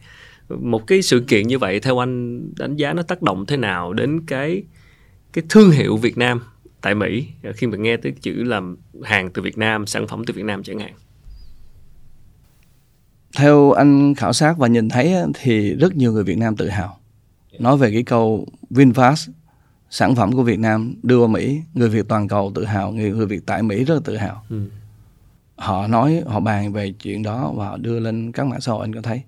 một 0.58 0.86
cái 0.86 1.02
sự 1.02 1.24
kiện 1.28 1.46
như 1.46 1.58
vậy 1.58 1.80
theo 1.80 2.02
anh 2.02 2.44
đánh 2.58 2.76
giá 2.76 2.92
nó 2.92 3.02
tác 3.02 3.22
động 3.22 3.46
thế 3.46 3.56
nào 3.56 3.92
đến 3.92 4.20
cái 4.26 4.62
cái 5.32 5.44
thương 5.48 5.70
hiệu 5.70 5.96
Việt 5.96 6.18
Nam 6.18 6.40
tại 6.80 6.94
Mỹ? 6.94 7.26
Khi 7.54 7.66
mà 7.66 7.76
nghe 7.76 7.96
tới 7.96 8.12
chữ 8.20 8.32
làm 8.32 8.76
hàng 9.02 9.30
từ 9.30 9.42
Việt 9.42 9.58
Nam 9.58 9.86
sản 9.86 10.06
phẩm 10.06 10.24
từ 10.26 10.34
Việt 10.34 10.44
Nam 10.44 10.62
chẳng 10.62 10.78
hạn. 10.78 10.92
Theo 13.36 13.72
anh 13.72 14.14
khảo 14.14 14.32
sát 14.32 14.58
và 14.58 14.68
nhìn 14.68 14.88
thấy 14.88 15.14
thì 15.34 15.74
rất 15.74 15.96
nhiều 15.96 16.12
người 16.12 16.24
Việt 16.24 16.38
Nam 16.38 16.56
tự 16.56 16.68
hào. 16.68 16.96
Nói 17.58 17.76
về 17.76 17.90
cái 17.92 18.02
câu 18.02 18.46
VinFast 18.70 19.30
sản 19.90 20.14
phẩm 20.14 20.32
của 20.32 20.42
Việt 20.42 20.58
Nam 20.58 20.94
đưa 21.02 21.18
qua 21.18 21.28
Mỹ 21.28 21.60
người 21.74 21.88
Việt 21.88 22.08
toàn 22.08 22.28
cầu 22.28 22.52
tự 22.54 22.64
hào 22.64 22.92
người 22.92 23.10
người 23.10 23.26
Việt 23.26 23.40
tại 23.46 23.62
Mỹ 23.62 23.84
rất 23.84 23.94
là 23.94 24.00
tự 24.04 24.16
hào. 24.16 24.42
Ừ. 24.50 24.62
họ 25.56 25.86
nói 25.86 26.22
họ 26.26 26.40
bàn 26.40 26.72
về 26.72 26.92
chuyện 27.02 27.22
đó 27.22 27.52
và 27.56 27.66
họ 27.66 27.76
đưa 27.76 28.00
lên 28.00 28.32
các 28.32 28.46
mạng 28.46 28.60
xã 28.60 28.72
hội 28.72 28.84
anh 28.84 28.94
có 28.94 29.02
thấy 29.02 29.22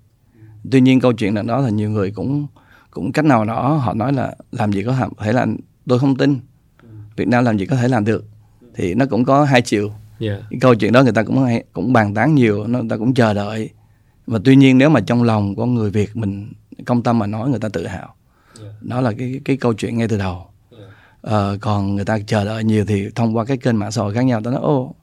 tuy 0.70 0.81
nhiên 0.81 1.01
câu 1.01 1.12
chuyện 1.12 1.35
là 1.35 1.42
đó 1.42 1.61
là 1.61 1.68
nhiều 1.68 1.90
người 1.90 2.11
cũng 2.11 2.46
cũng 2.90 3.12
cách 3.12 3.25
nào 3.25 3.44
đó 3.44 3.77
họ 3.77 3.94
nói 3.94 4.12
là 4.12 4.35
làm 4.53 4.72
gì 4.72 4.83
có 4.83 4.96
thể 5.18 5.33
làm 5.33 5.57
tôi 5.88 5.98
không 5.98 6.16
tin 6.16 6.38
Việt 7.16 7.29
Nam 7.29 7.44
làm 7.44 7.59
gì 7.59 7.66
có 7.66 7.77
thể 7.77 7.88
làm 7.88 8.05
được 8.05 8.25
thì 8.75 8.94
nó 8.94 9.07
cũng 9.07 9.25
có 9.25 9.44
hai 9.44 9.62
chiều 9.62 9.92
yeah. 10.20 10.42
cái 10.51 10.61
câu 10.61 10.75
chuyện 10.75 10.92
đó 10.92 11.03
người 11.03 11.12
ta 11.12 11.22
cũng 11.22 11.46
cũng 11.72 11.92
bàn 11.92 12.14
tán 12.14 12.35
nhiều 12.35 12.66
người 12.68 12.83
ta 12.90 12.96
cũng 12.96 13.14
chờ 13.14 13.35
đợi 13.35 13.70
và 14.27 14.38
tuy 14.44 14.57
nhiên 14.57 14.79
nếu 14.79 14.90
mà 14.90 15.01
trong 15.01 15.22
lòng 15.22 15.55
của 15.55 15.66
người 15.66 15.90
Việt 15.90 16.16
mình 16.16 16.53
công 16.87 17.03
tâm 17.03 17.18
mà 17.18 17.27
nói 17.27 17.51
người 17.51 17.61
ta 17.61 17.68
tự 17.68 17.87
hào 17.87 18.14
yeah. 18.62 18.83
đó 18.83 19.01
là 19.01 19.12
cái 19.18 19.40
cái 19.44 19.57
câu 19.57 19.75
chuyện 19.75 19.98
ngay 19.98 20.09
từ 20.09 20.18
đầu 20.18 20.46
yeah. 20.79 20.90
ờ, 21.20 21.59
còn 21.61 21.94
người 21.94 22.05
ta 22.05 22.18
chờ 22.27 22.44
đợi 22.44 22.64
nhiều 22.64 22.85
thì 22.85 23.11
thông 23.14 23.37
qua 23.37 23.44
cái 23.44 23.57
kênh 23.57 23.79
mạng 23.79 23.92
xã 23.92 24.03
hội 24.03 24.14
khác 24.14 24.22
nhau 24.22 24.40
ta 24.44 24.51
nói 24.51 24.61
ô 24.61 24.94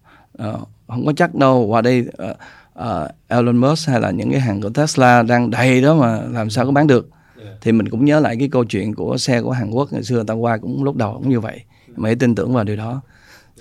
uh, 0.43 0.67
không 0.87 1.05
có 1.05 1.13
chắc 1.13 1.35
đâu 1.35 1.65
qua 1.65 1.81
đây 1.81 2.07
uh, 2.29 2.37
uh, 2.81 3.09
Elon 3.27 3.57
Musk 3.57 3.89
hay 3.89 4.01
là 4.01 4.11
những 4.11 4.31
cái 4.31 4.39
hàng 4.39 4.61
của 4.61 4.69
Tesla 4.69 5.23
đang 5.23 5.49
đầy 5.49 5.81
đó 5.81 5.95
mà 5.95 6.21
làm 6.21 6.49
sao 6.49 6.65
có 6.65 6.71
bán 6.71 6.87
được. 6.87 7.09
Yeah. 7.43 7.57
thì 7.61 7.71
mình 7.71 7.89
cũng 7.89 8.05
nhớ 8.05 8.19
lại 8.19 8.35
cái 8.39 8.49
câu 8.49 8.63
chuyện 8.63 8.95
của 8.95 9.17
xe 9.17 9.41
của 9.41 9.51
Hàn 9.51 9.71
Quốc 9.71 9.93
ngày 9.93 10.03
xưa 10.03 10.23
ta 10.23 10.33
qua 10.33 10.57
cũng 10.57 10.83
lúc 10.83 10.95
đầu 10.95 11.13
cũng 11.13 11.29
như 11.29 11.39
vậy. 11.39 11.63
Mà 11.95 12.13
tin 12.19 12.35
tưởng 12.35 12.53
vào 12.53 12.63
điều 12.63 12.75
đó. 12.75 13.01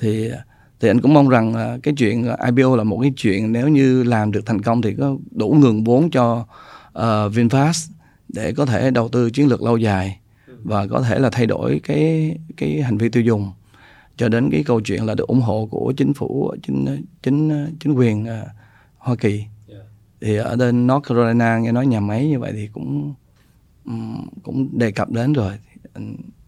Thì 0.01 0.31
thì 0.81 0.89
anh 0.89 1.01
cũng 1.01 1.15
mong 1.15 1.29
rằng 1.29 1.51
uh, 1.51 1.83
cái 1.83 1.95
chuyện 1.97 2.29
IPO 2.47 2.77
là 2.77 2.85
một 2.85 2.99
cái 3.03 3.13
chuyện 3.17 3.53
nếu 3.53 3.69
như 3.69 4.03
làm 4.03 4.33
được 4.33 4.47
thành 4.47 4.63
công 4.63 4.83
thì 4.83 4.95
có 4.99 5.17
đủ 5.31 5.57
nguồn 5.61 5.85
vốn 5.85 6.11
cho 6.11 6.47
uh, 6.99 7.03
VinFast 7.33 7.91
để 8.29 8.53
có 8.53 8.67
thể 8.67 8.91
đầu 8.91 9.09
tư 9.09 9.31
chiến 9.31 9.49
lược 9.49 9.63
lâu 9.63 9.77
dài 9.77 10.19
và 10.63 10.87
có 10.87 11.01
thể 11.01 11.19
là 11.19 11.31
thay 11.31 11.47
đổi 11.47 11.81
cái 11.85 12.37
cái 12.57 12.83
hành 12.83 12.99
vi 12.99 13.09
tiêu 13.09 13.23
dùng. 13.23 13.53
Cho 14.17 14.29
đến 14.29 14.51
cái 14.51 14.65
câu 14.65 14.81
chuyện 14.81 15.07
là 15.07 15.15
được 15.15 15.29
ủng 15.29 15.41
hộ 15.41 15.69
của 15.71 15.93
chính 15.97 16.15
phủ 16.15 16.55
chính 16.67 17.05
chính 17.23 17.67
chính 17.81 17.93
quyền 17.93 18.23
uh, 18.23 18.29
Hoa 18.99 19.17
Kỳ 19.17 19.45
yeah. 19.69 19.83
thì 20.21 20.37
ở 20.37 20.57
bên 20.57 20.87
North 20.87 21.09
Carolina 21.09 21.59
nghe 21.59 21.73
nói 21.73 21.87
nhà 21.87 22.01
máy 22.01 22.29
như 22.29 22.39
vậy 22.39 22.53
thì 22.55 22.69
cũng 22.73 23.15
cũng 24.43 24.69
đề 24.73 24.91
cập 24.91 25.11
đến 25.11 25.33
rồi 25.33 25.53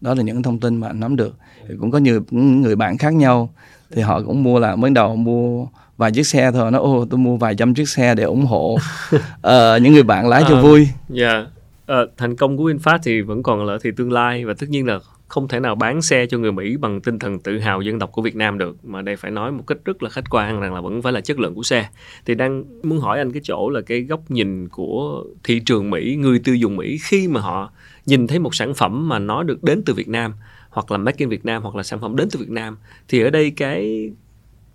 đó 0.01 0.13
là 0.13 0.23
những 0.23 0.43
thông 0.43 0.59
tin 0.59 0.75
mà 0.75 0.87
anh 0.87 0.99
nắm 0.99 1.15
được 1.15 1.35
thì 1.67 1.75
cũng 1.79 1.91
có 1.91 1.97
nhiều 1.97 2.21
người 2.31 2.75
bạn 2.75 2.97
khác 2.97 3.13
nhau 3.13 3.49
thì 3.91 4.01
họ 4.01 4.21
cũng 4.21 4.43
mua 4.43 4.59
là 4.59 4.75
mới 4.75 4.91
đầu 4.91 5.15
mua 5.15 5.67
vài 5.97 6.11
chiếc 6.11 6.27
xe 6.27 6.51
thôi 6.51 6.71
nó 6.71 6.79
ô 6.79 7.05
tôi 7.09 7.17
mua 7.17 7.37
vài 7.37 7.55
trăm 7.55 7.73
chiếc 7.73 7.89
xe 7.89 8.15
để 8.15 8.23
ủng 8.23 8.45
hộ 8.45 8.73
uh, 8.73 8.81
những 9.81 9.93
người 9.93 10.03
bạn 10.03 10.27
lái 10.27 10.43
cho 10.49 10.57
uh, 10.57 10.63
vui. 10.63 10.87
Dạ. 11.09 11.31
Yeah. 11.31 11.47
Uh, 12.03 12.09
thành 12.17 12.35
công 12.35 12.57
của 12.57 12.63
VinFast 12.69 12.99
thì 13.03 13.21
vẫn 13.21 13.43
còn 13.43 13.65
là 13.65 13.77
thì 13.83 13.89
tương 13.97 14.11
lai 14.11 14.45
và 14.45 14.53
tất 14.59 14.69
nhiên 14.69 14.85
là 14.85 14.99
không 15.31 15.47
thể 15.47 15.59
nào 15.59 15.75
bán 15.75 16.01
xe 16.01 16.25
cho 16.25 16.37
người 16.37 16.51
Mỹ 16.51 16.77
bằng 16.77 17.01
tinh 17.01 17.19
thần 17.19 17.39
tự 17.39 17.59
hào 17.59 17.81
dân 17.81 17.99
tộc 17.99 18.11
của 18.11 18.21
Việt 18.21 18.35
Nam 18.35 18.57
được, 18.57 18.85
mà 18.85 19.01
đây 19.01 19.15
phải 19.15 19.31
nói 19.31 19.51
một 19.51 19.63
cách 19.67 19.77
rất 19.85 20.03
là 20.03 20.09
khách 20.09 20.29
quan 20.29 20.59
rằng 20.59 20.73
là 20.73 20.81
vẫn 20.81 21.01
phải 21.01 21.13
là 21.13 21.21
chất 21.21 21.39
lượng 21.39 21.55
của 21.55 21.63
xe 21.63 21.89
thì 22.25 22.35
đang 22.35 22.63
muốn 22.83 22.99
hỏi 22.99 23.17
anh 23.17 23.31
cái 23.31 23.41
chỗ 23.43 23.69
là 23.69 23.81
cái 23.81 24.01
góc 24.01 24.31
nhìn 24.31 24.69
của 24.69 25.25
thị 25.43 25.61
trường 25.65 25.89
Mỹ, 25.89 26.15
người 26.15 26.39
tiêu 26.39 26.55
dùng 26.55 26.75
Mỹ 26.75 26.97
khi 27.01 27.27
mà 27.27 27.41
họ 27.41 27.71
nhìn 28.05 28.27
thấy 28.27 28.39
một 28.39 28.55
sản 28.55 28.73
phẩm 28.73 29.09
mà 29.09 29.19
nó 29.19 29.43
được 29.43 29.63
đến 29.63 29.81
từ 29.85 29.93
Việt 29.93 30.07
Nam, 30.07 30.33
hoặc 30.69 30.91
là 30.91 30.97
make 30.97 31.17
in 31.17 31.29
Việt 31.29 31.45
Nam, 31.45 31.63
hoặc 31.63 31.75
là 31.75 31.83
sản 31.83 32.01
phẩm 32.01 32.15
đến 32.15 32.27
từ 32.31 32.39
Việt 32.39 32.49
Nam, 32.49 32.77
thì 33.07 33.21
ở 33.21 33.29
đây 33.29 33.51
cái 33.51 34.11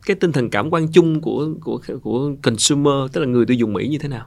cái 0.07 0.17
tinh 0.17 0.33
thần 0.33 0.51
cảm 0.51 0.71
quan 0.71 0.89
chung 0.93 1.21
của 1.21 1.49
của 1.61 1.81
của 2.03 2.33
consumer, 2.43 3.13
tức 3.13 3.21
là 3.21 3.27
người 3.27 3.47
tiêu 3.47 3.57
dùng 3.57 3.73
Mỹ 3.73 3.89
như 3.89 3.99
thế 3.99 4.09
nào? 4.09 4.27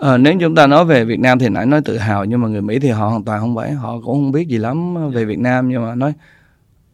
À, 0.00 0.16
nếu 0.16 0.34
chúng 0.40 0.54
ta 0.54 0.66
nói 0.66 0.84
về 0.84 1.04
Việt 1.04 1.20
Nam 1.20 1.38
thì 1.38 1.48
nãy 1.48 1.66
nói 1.66 1.80
tự 1.84 1.98
hào 1.98 2.24
nhưng 2.24 2.40
mà 2.40 2.48
người 2.48 2.62
Mỹ 2.62 2.78
thì 2.78 2.90
họ 2.90 3.08
hoàn 3.08 3.24
toàn 3.24 3.40
không 3.40 3.56
phải 3.56 3.72
họ 3.72 3.94
cũng 3.94 4.04
không 4.04 4.32
biết 4.32 4.48
gì 4.48 4.58
lắm 4.58 5.10
về 5.10 5.24
Việt 5.24 5.38
Nam 5.38 5.68
nhưng 5.68 5.82
mà 5.82 5.94
nói 5.94 6.12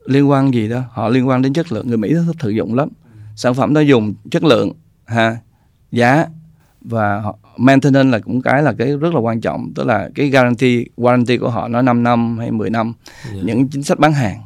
liên 0.07 0.31
quan 0.31 0.55
gì 0.55 0.69
đó 0.69 0.81
họ 0.91 1.09
liên 1.09 1.29
quan 1.29 1.43
đến 1.43 1.53
chất 1.53 1.73
lượng. 1.73 1.89
Người 1.89 1.97
Mỹ 1.97 2.15
rất 2.15 2.23
thích 2.27 2.37
sử 2.41 2.51
dụng 2.51 2.75
lắm. 2.75 2.89
Sản 3.37 3.55
phẩm 3.55 3.75
đó 3.75 3.81
dùng 3.81 4.15
chất 4.31 4.45
lượng 4.45 4.73
ha 5.05 5.37
giá 5.93 6.27
và 6.81 7.21
họ, 7.21 7.39
maintenance 7.57 8.11
là 8.11 8.19
cũng 8.19 8.43
cái 8.43 8.63
là 8.63 8.73
cái 8.73 8.97
rất 8.97 9.15
là 9.15 9.21
quan 9.21 9.41
trọng. 9.41 9.73
Tức 9.75 9.87
là 9.87 10.11
cái 10.15 10.29
guarantee 10.29 10.85
warranty 10.97 11.39
của 11.41 11.51
họ 11.51 11.69
nó 11.69 11.83
5 11.83 12.03
năm 12.03 12.39
hay 12.39 12.51
10 12.51 12.71
năm. 12.71 12.93
Yeah. 13.33 13.45
những 13.45 13.69
chính 13.69 13.83
sách 13.83 13.99
bán 13.99 14.13
hàng 14.13 14.41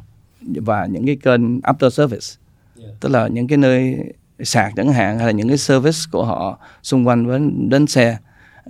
và 0.55 0.85
những 0.85 1.05
cái 1.05 1.15
kênh 1.15 1.59
after 1.59 1.89
service. 1.89 2.27
Yeah. 2.83 2.99
tức 2.99 3.09
là 3.09 3.27
những 3.27 3.47
cái 3.47 3.57
nơi 3.57 3.97
sạc 4.43 4.73
chẳng 4.75 4.93
hạn 4.93 5.17
hay 5.17 5.27
là 5.27 5.31
những 5.31 5.47
cái 5.47 5.57
service 5.57 5.99
của 6.11 6.25
họ 6.25 6.57
xung 6.83 7.07
quanh 7.07 7.27
với 7.27 7.39
đến 7.69 7.87
xe 7.87 8.17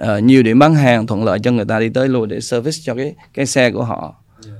uh, 0.04 0.24
nhiều 0.24 0.44
điểm 0.44 0.60
bán 0.60 0.76
hàng 0.76 1.08
thuận 1.08 1.24
lợi 1.24 1.40
cho 1.40 1.52
người 1.52 1.66
ta 1.66 1.80
đi 1.80 1.90
tới 1.90 2.10
luôn 2.10 2.28
để 2.28 2.42
service 2.42 2.78
cho 2.84 2.96
cái 2.96 3.16
cái 3.34 3.46
xe 3.46 3.72
của 3.72 3.84
họ. 3.84 4.16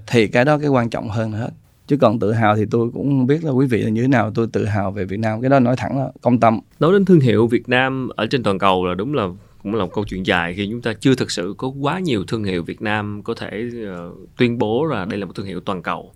Thì 0.08 0.28
cái 0.28 0.46
đó 0.46 0.58
cái 0.58 0.70
quan 0.70 0.90
trọng 0.90 1.10
hơn 1.10 1.32
hết. 1.32 1.50
Chứ 1.88 1.98
còn 1.98 2.20
tự 2.20 2.32
hào 2.32 2.56
thì 2.56 2.66
tôi 2.72 2.90
cũng 2.94 3.10
không 3.10 3.28
biết 3.28 3.44
là 3.44 3.52
quý 3.52 3.68
vị 3.68 3.82
là 3.82 3.90
như 3.90 4.02
thế 4.02 4.08
nào. 4.08 4.32
Tôi 4.36 4.48
tự 4.54 4.66
hào 4.66 4.92
về 4.92 5.06
Việt 5.06 5.20
Nam. 5.20 5.42
Cái 5.42 5.50
đó 5.50 5.60
nói 5.60 5.76
thẳng 5.76 5.98
là 5.98 6.12
công 6.22 6.40
tâm. 6.40 6.60
Nói 6.80 6.94
đến 6.94 7.06
thương 7.06 7.20
hiệu 7.20 7.48
Việt 7.48 7.70
Nam 7.70 8.10
ở 8.16 8.26
trên 8.26 8.44
toàn 8.44 8.60
cầu 8.60 8.86
là 8.86 8.94
đúng 8.94 9.14
là 9.14 9.28
cũng 9.64 9.76
là 9.76 9.86
một 9.86 9.92
câu 9.94 10.06
chuyện 10.06 10.26
dài 10.26 10.54
khi 10.54 10.68
chúng 10.72 10.82
ta 10.82 10.94
chưa 11.00 11.16
thực 11.16 11.32
sự 11.32 11.54
có 11.58 11.68
quá 11.82 12.00
nhiều 12.00 12.24
thương 12.28 12.44
hiệu 12.44 12.64
Việt 12.64 12.82
Nam 12.82 13.22
có 13.24 13.34
thể 13.34 13.64
uh, 14.10 14.30
tuyên 14.38 14.58
bố 14.58 14.86
là 14.86 15.06
đây 15.06 15.20
là 15.20 15.26
một 15.26 15.32
thương 15.36 15.46
hiệu 15.46 15.60
toàn 15.60 15.82
cầu 15.82 16.14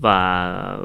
và 0.00 0.78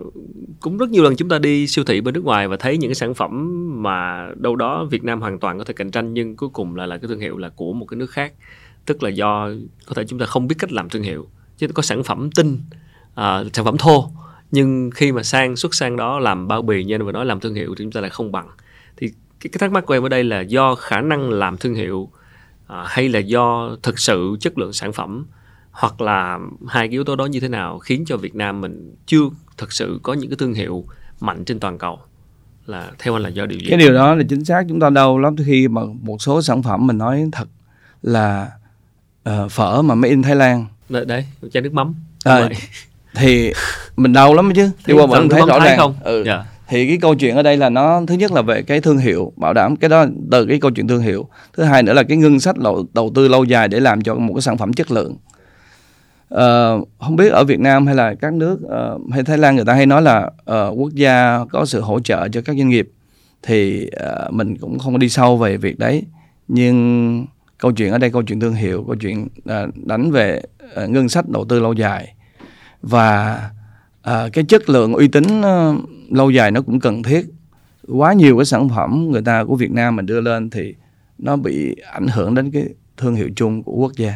cũng 0.60 0.78
rất 0.78 0.90
nhiều 0.90 1.04
lần 1.04 1.16
chúng 1.16 1.30
ta 1.30 1.40
đi 1.40 1.68
siêu 1.68 1.86
thị 1.86 2.02
bên 2.02 2.14
nước 2.14 2.24
ngoài 2.24 2.48
và 2.48 2.58
thấy 2.58 2.78
những 2.78 2.90
cái 2.90 2.96
sản 2.96 3.14
phẩm 3.14 3.84
mà 3.84 4.30
đâu 4.36 4.56
đó 4.56 4.86
Việt 4.86 5.04
Nam 5.04 5.22
hoàn 5.22 5.40
toàn 5.40 5.58
có 5.58 5.64
thể 5.64 5.74
cạnh 5.74 5.92
tranh 5.92 6.14
nhưng 6.14 6.36
cuối 6.36 6.50
cùng 6.54 6.76
là 6.76 6.86
là 6.86 6.98
cái 6.98 7.08
thương 7.08 7.20
hiệu 7.20 7.38
là 7.38 7.50
của 7.50 7.74
một 7.74 7.86
cái 7.86 7.98
nước 7.98 8.10
khác. 8.10 8.34
Tức 8.86 9.04
là 9.04 9.10
do 9.10 9.50
có 9.86 9.94
thể 9.96 10.04
chúng 10.08 10.20
ta 10.20 10.26
không 10.26 10.48
biết 10.48 10.56
cách 10.60 10.72
làm 10.72 10.90
thương 10.90 11.04
hiệu 11.04 11.28
chứ 11.58 11.68
có 11.68 11.82
sản 11.82 12.04
phẩm 12.04 12.30
tinh 12.36 12.60
à, 13.16 13.44
sản 13.54 13.66
phẩm 13.66 13.78
thô. 13.78 14.12
Nhưng 14.52 14.90
khi 14.92 15.12
mà 15.12 15.24
sang 15.24 15.56
xuất 15.56 15.76
sang 15.76 15.98
đó 15.98 16.20
làm 16.20 16.48
bao 16.48 16.62
bì 16.62 16.84
như 16.84 16.96
anh 16.96 17.06
vừa 17.06 17.12
nói 17.12 17.26
làm 17.26 17.40
thương 17.40 17.56
hiệu 17.56 17.76
thì 17.78 17.84
chúng 17.84 17.92
ta 17.92 18.02
lại 18.02 18.10
không 18.10 18.32
bằng. 18.32 18.48
Thì 18.98 19.08
cái, 19.40 19.50
cái 19.52 19.58
thắc 19.60 19.72
mắc 19.72 19.86
của 19.86 19.94
em 19.94 20.06
ở 20.06 20.10
đây 20.10 20.24
là 20.24 20.42
do 20.42 20.76
khả 20.76 21.02
năng 21.02 21.30
làm 21.30 21.58
thương 21.58 21.74
hiệu 21.74 22.10
à, 22.68 22.84
hay 22.88 23.10
là 23.10 23.20
do 23.20 23.76
thực 23.84 24.00
sự 24.00 24.38
chất 24.40 24.58
lượng 24.58 24.74
sản 24.74 24.94
phẩm 24.94 25.26
hoặc 25.74 26.02
là 26.02 26.40
hai 26.68 26.88
cái 26.88 26.92
yếu 26.92 27.04
tố 27.04 27.16
đó 27.16 27.26
như 27.26 27.40
thế 27.40 27.48
nào 27.48 27.80
khiến 27.80 28.04
cho 28.06 28.18
Việt 28.18 28.36
Nam 28.36 28.62
mình 28.62 28.96
chưa 29.06 29.24
thực 29.58 29.72
sự 29.72 30.00
có 30.04 30.14
những 30.14 30.30
cái 30.30 30.38
thương 30.40 30.54
hiệu 30.54 30.84
mạnh 31.20 31.46
trên 31.46 31.60
toàn 31.60 31.78
cầu 31.78 32.00
là 32.66 32.92
theo 33.00 33.16
anh 33.16 33.24
là 33.24 33.30
do 33.30 33.46
điều 33.46 33.60
gì? 33.60 33.66
Cái 33.70 33.80
điều 33.80 33.94
đó 33.94 34.16
là 34.16 34.24
chính 34.30 34.46
xác 34.46 34.64
chúng 34.70 34.80
ta 34.80 34.90
đâu 34.90 35.20
lắm 35.20 35.36
khi 35.46 35.68
mà 35.68 35.82
một 36.02 36.22
số 36.22 36.42
sản 36.42 36.64
phẩm 36.64 36.88
mình 36.88 36.98
nói 36.98 37.26
thật 37.32 37.48
là 38.02 38.52
uh, 39.30 39.52
phở 39.52 39.82
mà 39.82 39.96
made 39.96 40.10
in 40.10 40.22
Thái 40.22 40.36
Lan. 40.36 40.66
Đấy, 40.90 41.06
đấy 41.06 41.26
chai 41.54 41.64
nước 41.64 41.74
mắm. 41.74 41.96
À, 42.24 42.50
thì 43.16 43.54
mình 43.96 44.14
đau 44.14 44.34
lắm 44.34 44.52
chứ 44.56 44.70
đi 44.88 44.94
qua 44.94 45.06
vẫn 45.06 45.30
thấy 45.30 45.42
rõ 45.48 45.60
ràng 45.60 45.78
không 45.78 45.96
ừ. 46.04 46.16
yeah. 46.16 46.26
Dạ. 46.26 46.46
thì 46.68 46.88
cái 46.88 46.98
câu 47.02 47.16
chuyện 47.16 47.36
ở 47.36 47.44
đây 47.44 47.58
là 47.58 47.70
nó 47.70 48.02
thứ 48.08 48.16
nhất 48.16 48.32
là 48.32 48.42
về 48.42 48.62
cái 48.62 48.82
thương 48.82 48.98
hiệu 48.98 49.32
bảo 49.36 49.54
đảm 49.54 49.76
cái 49.76 49.90
đó 49.90 50.06
từ 50.32 50.46
cái 50.46 50.60
câu 50.60 50.72
chuyện 50.72 50.88
thương 50.88 51.02
hiệu 51.02 51.28
thứ 51.54 51.64
hai 51.64 51.84
nữa 51.84 51.94
là 51.94 52.04
cái 52.04 52.18
ngân 52.18 52.40
sách 52.40 52.58
đầu, 52.58 52.86
đầu 52.94 53.12
tư 53.16 53.28
lâu 53.28 53.44
dài 53.44 53.68
để 53.68 53.80
làm 53.80 54.02
cho 54.02 54.16
một 54.16 54.34
cái 54.34 54.42
sản 54.42 54.58
phẩm 54.58 54.74
chất 54.74 54.92
lượng 54.92 55.16
uh, 56.36 56.88
không 57.00 57.16
biết 57.16 57.32
ở 57.32 57.44
Việt 57.44 57.60
Nam 57.60 57.86
hay 57.86 57.96
là 57.96 58.14
các 58.14 58.34
nước 58.34 58.60
uh, 58.64 59.12
hay 59.12 59.24
Thái 59.24 59.38
Lan 59.38 59.56
người 59.56 59.66
ta 59.66 59.74
hay 59.74 59.86
nói 59.86 60.02
là 60.02 60.26
uh, 60.26 60.80
quốc 60.80 60.94
gia 60.94 61.46
có 61.52 61.66
sự 61.66 61.82
hỗ 61.82 62.00
trợ 62.00 62.28
cho 62.28 62.42
các 62.42 62.58
doanh 62.58 62.70
nghiệp 62.70 62.92
thì 63.44 63.90
uh, 64.28 64.34
mình 64.34 64.58
cũng 64.58 64.80
không 64.80 65.00
đi 65.00 65.10
sâu 65.10 65.38
về 65.38 65.58
việc 65.58 65.80
đấy. 65.80 66.04
Nhưng 66.48 67.26
câu 67.58 67.72
chuyện 67.72 67.92
ở 67.92 67.98
đây 67.98 68.10
câu 68.10 68.24
chuyện 68.24 68.40
thương 68.40 68.54
hiệu 68.54 68.84
câu 68.88 68.96
chuyện 68.96 69.28
uh, 69.38 69.86
đánh 69.86 70.12
về 70.12 70.42
uh, 70.84 70.90
ngân 70.90 71.10
sách 71.10 71.30
đầu 71.30 71.46
tư 71.46 71.60
lâu 71.60 71.74
dài 71.74 72.14
và 72.82 73.40
uh, 74.10 74.34
cái 74.34 74.44
chất 74.44 74.70
lượng 74.70 74.94
uy 74.94 75.08
tín 75.08 75.24
uh, 75.42 75.90
lâu 76.10 76.30
dài 76.30 76.52
nó 76.52 76.62
cũng 76.62 76.80
cần 76.80 77.04
thiết. 77.04 77.26
Quá 77.88 78.14
nhiều 78.14 78.38
cái 78.38 78.46
sản 78.46 78.70
phẩm 78.70 79.08
người 79.12 79.22
ta 79.22 79.44
của 79.44 79.56
Việt 79.56 79.72
Nam 79.72 79.96
mình 79.96 80.06
đưa 80.06 80.22
lên 80.22 80.50
thì 80.50 80.76
nó 81.18 81.36
bị 81.36 81.76
ảnh 81.92 82.08
hưởng 82.08 82.36
đến 82.36 82.52
cái 82.52 82.64
thương 82.98 83.16
hiệu 83.16 83.30
chung 83.36 83.64
của 83.64 83.72
quốc 83.72 83.92
gia 83.98 84.14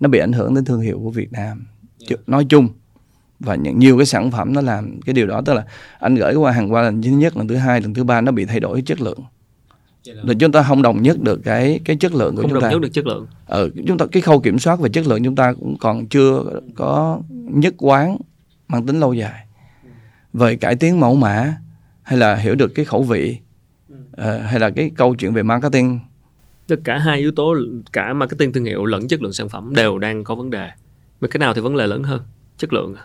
nó 0.00 0.08
bị 0.08 0.18
ảnh 0.18 0.32
hưởng 0.32 0.54
đến 0.54 0.64
thương 0.64 0.80
hiệu 0.80 1.00
của 1.02 1.10
Việt 1.10 1.32
Nam. 1.32 1.66
Nói 2.26 2.46
chung 2.48 2.68
và 3.40 3.54
những 3.54 3.78
nhiều 3.78 3.96
cái 3.96 4.06
sản 4.06 4.30
phẩm 4.30 4.52
nó 4.52 4.60
làm 4.60 5.00
cái 5.00 5.14
điều 5.14 5.26
đó 5.26 5.42
tức 5.44 5.54
là 5.54 5.64
anh 5.98 6.14
gửi 6.14 6.34
qua 6.34 6.52
hàng 6.52 6.72
qua 6.72 6.82
lần 6.82 7.02
thứ 7.02 7.10
nhất 7.10 7.36
lần 7.36 7.48
thứ 7.48 7.56
hai 7.56 7.80
lần 7.80 7.94
thứ 7.94 8.04
ba 8.04 8.20
nó 8.20 8.32
bị 8.32 8.44
thay 8.44 8.60
đổi 8.60 8.82
chất 8.82 9.00
lượng. 9.00 9.18
Là 10.04 10.34
chúng 10.38 10.52
ta 10.52 10.62
không 10.62 10.82
đồng 10.82 11.02
nhất 11.02 11.20
được 11.20 11.40
cái 11.44 11.80
cái 11.84 11.96
chất 11.96 12.14
lượng 12.14 12.36
của 12.36 12.42
không 12.42 12.50
chúng 12.50 12.60
ta. 12.60 12.68
không 12.68 12.70
đồng 12.70 12.80
nhất 12.80 12.82
được 12.82 12.92
chất 12.92 13.06
lượng. 13.06 13.26
Ừ, 13.46 13.70
chúng 13.86 13.98
ta 13.98 14.06
cái 14.12 14.22
khâu 14.22 14.40
kiểm 14.40 14.58
soát 14.58 14.80
về 14.80 14.88
chất 14.88 15.06
lượng 15.06 15.24
chúng 15.24 15.36
ta 15.36 15.52
cũng 15.52 15.76
còn 15.80 16.06
chưa 16.06 16.44
có 16.74 17.20
nhất 17.30 17.74
quán 17.78 18.16
mang 18.68 18.86
tính 18.86 19.00
lâu 19.00 19.14
dài. 19.14 19.46
Về 20.32 20.56
cải 20.56 20.76
tiến 20.76 21.00
mẫu 21.00 21.14
mã 21.14 21.54
hay 22.02 22.18
là 22.18 22.36
hiểu 22.36 22.54
được 22.54 22.74
cái 22.74 22.84
khẩu 22.84 23.02
vị 23.02 23.38
uh, 23.92 23.98
hay 24.20 24.60
là 24.60 24.70
cái 24.70 24.90
câu 24.96 25.14
chuyện 25.14 25.32
về 25.32 25.42
marketing 25.42 26.00
tất 26.70 26.80
cả 26.84 26.98
hai 26.98 27.18
yếu 27.18 27.30
tố 27.30 27.56
cả 27.92 28.12
marketing 28.12 28.52
thương 28.52 28.64
hiệu 28.64 28.84
lẫn 28.84 29.08
chất 29.08 29.22
lượng 29.22 29.32
sản 29.32 29.48
phẩm 29.48 29.74
đều 29.74 29.98
đang 29.98 30.24
có 30.24 30.34
vấn 30.34 30.50
đề. 30.50 30.70
Mà 31.20 31.28
cái 31.28 31.38
nào 31.38 31.54
thì 31.54 31.60
vấn 31.60 31.76
đề 31.76 31.86
lớn 31.86 32.02
hơn? 32.02 32.22
Chất 32.58 32.72
lượng 32.72 32.94
à? 32.94 33.04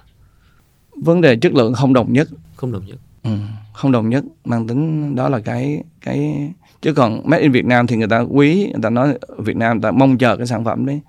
vấn 0.96 1.22
đề 1.22 1.36
chất 1.36 1.54
lượng 1.54 1.74
không 1.74 1.94
đồng 1.94 2.14
nhất. 2.14 2.28
Không 2.56 2.72
đồng 2.72 2.86
nhất. 2.86 2.98
Ừ, 3.24 3.32
không 3.74 3.92
đồng 3.92 4.10
nhất 4.10 4.24
mang 4.46 4.68
tính 4.68 5.16
đó 5.16 5.30
là 5.30 5.40
cái 5.40 5.84
cái 6.02 6.50
chứ 6.82 6.94
còn 6.94 7.30
made 7.30 7.42
in 7.42 7.52
Việt 7.52 7.66
Nam 7.66 7.88
thì 7.88 7.96
người 7.96 8.08
ta 8.08 8.20
quý 8.20 8.56
người 8.56 8.82
ta 8.82 8.90
nói 8.90 9.18
Việt 9.38 9.56
Nam 9.56 9.78
người 9.78 9.84
ta 9.84 9.92
mong 9.92 10.18
chờ 10.18 10.38
cái 10.38 10.48
sản 10.48 10.66
phẩm 10.66 10.86
đấy. 10.86 11.02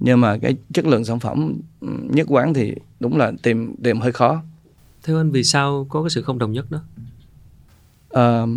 Nhưng 0.00 0.20
mà 0.20 0.38
cái 0.38 0.56
chất 0.72 0.86
lượng 0.86 1.04
sản 1.04 1.20
phẩm 1.20 1.60
ừ, 1.80 1.88
nhất 2.02 2.26
quán 2.30 2.54
thì 2.54 2.74
đúng 3.00 3.16
là 3.16 3.32
tìm 3.42 3.74
tìm 3.82 4.00
hơi 4.00 4.12
khó. 4.12 4.42
Theo 5.02 5.16
anh 5.16 5.30
vì 5.30 5.44
sao 5.44 5.86
có 5.88 6.02
cái 6.02 6.10
sự 6.10 6.22
không 6.22 6.38
đồng 6.38 6.52
nhất 6.52 6.66
đó? 6.70 6.80
Uh, 8.18 8.48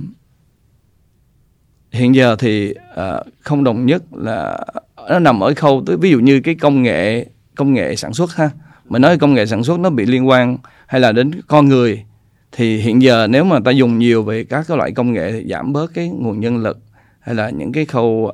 hiện 1.94 2.16
giờ 2.16 2.36
thì 2.36 2.74
uh, 2.94 3.28
không 3.40 3.64
đồng 3.64 3.86
nhất 3.86 4.04
là 4.12 4.60
nó 5.10 5.20
nằm 5.20 5.44
ở 5.44 5.54
khâu 5.54 5.84
tới 5.86 5.98
ví 5.98 6.12
dụ 6.12 6.20
như 6.20 6.40
cái 6.40 6.56
công 6.56 6.84
nghệ 6.84 7.26
công 7.56 7.74
nghệ 7.74 7.96
sản 7.96 8.14
xuất 8.14 8.36
ha. 8.36 8.50
Mà 8.90 9.00
nói 9.00 9.18
công 9.18 9.34
nghệ 9.34 9.46
sản 9.46 9.64
xuất 9.64 9.80
nó 9.80 9.90
bị 9.90 10.06
liên 10.06 10.28
quan 10.28 10.58
hay 10.88 11.02
là 11.02 11.12
đến 11.12 11.32
con 11.48 11.70
người 11.70 12.04
thì 12.52 12.78
hiện 12.78 13.02
giờ 13.02 13.28
nếu 13.28 13.44
mà 13.44 13.60
ta 13.66 13.72
dùng 13.72 14.00
nhiều 14.00 14.24
về 14.24 14.44
các 14.44 14.66
cái 14.68 14.78
loại 14.78 14.92
công 14.92 15.14
nghệ 15.14 15.32
thì 15.32 15.50
giảm 15.50 15.74
bớt 15.74 15.94
cái 15.94 16.10
nguồn 16.10 16.40
nhân 16.40 16.58
lực 16.58 16.80
hay 17.20 17.36
là 17.36 17.50
những 17.50 17.72
cái 17.72 17.86
khâu 17.86 18.34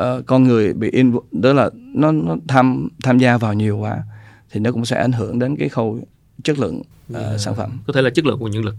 uh, 0.00 0.04
con 0.26 0.44
người 0.44 0.74
bị 0.74 0.90
in 0.90 1.12
đó 1.32 1.52
là 1.52 1.70
nó 1.74 2.12
nó 2.12 2.36
tham 2.48 2.88
tham 3.02 3.18
gia 3.18 3.36
vào 3.36 3.54
nhiều 3.54 3.78
quá 3.78 4.02
thì 4.50 4.60
nó 4.60 4.72
cũng 4.72 4.84
sẽ 4.84 4.96
ảnh 4.96 5.12
hưởng 5.12 5.38
đến 5.38 5.56
cái 5.56 5.68
khâu 5.68 6.00
chất 6.44 6.58
lượng 6.58 6.82
uh, 7.12 7.18
yeah. 7.18 7.40
sản 7.40 7.54
phẩm. 7.54 7.78
Có 7.86 7.92
thể 7.92 8.02
là 8.02 8.10
chất 8.10 8.26
lượng 8.26 8.40
nguồn 8.40 8.50
nhân 8.50 8.64
lực. 8.64 8.74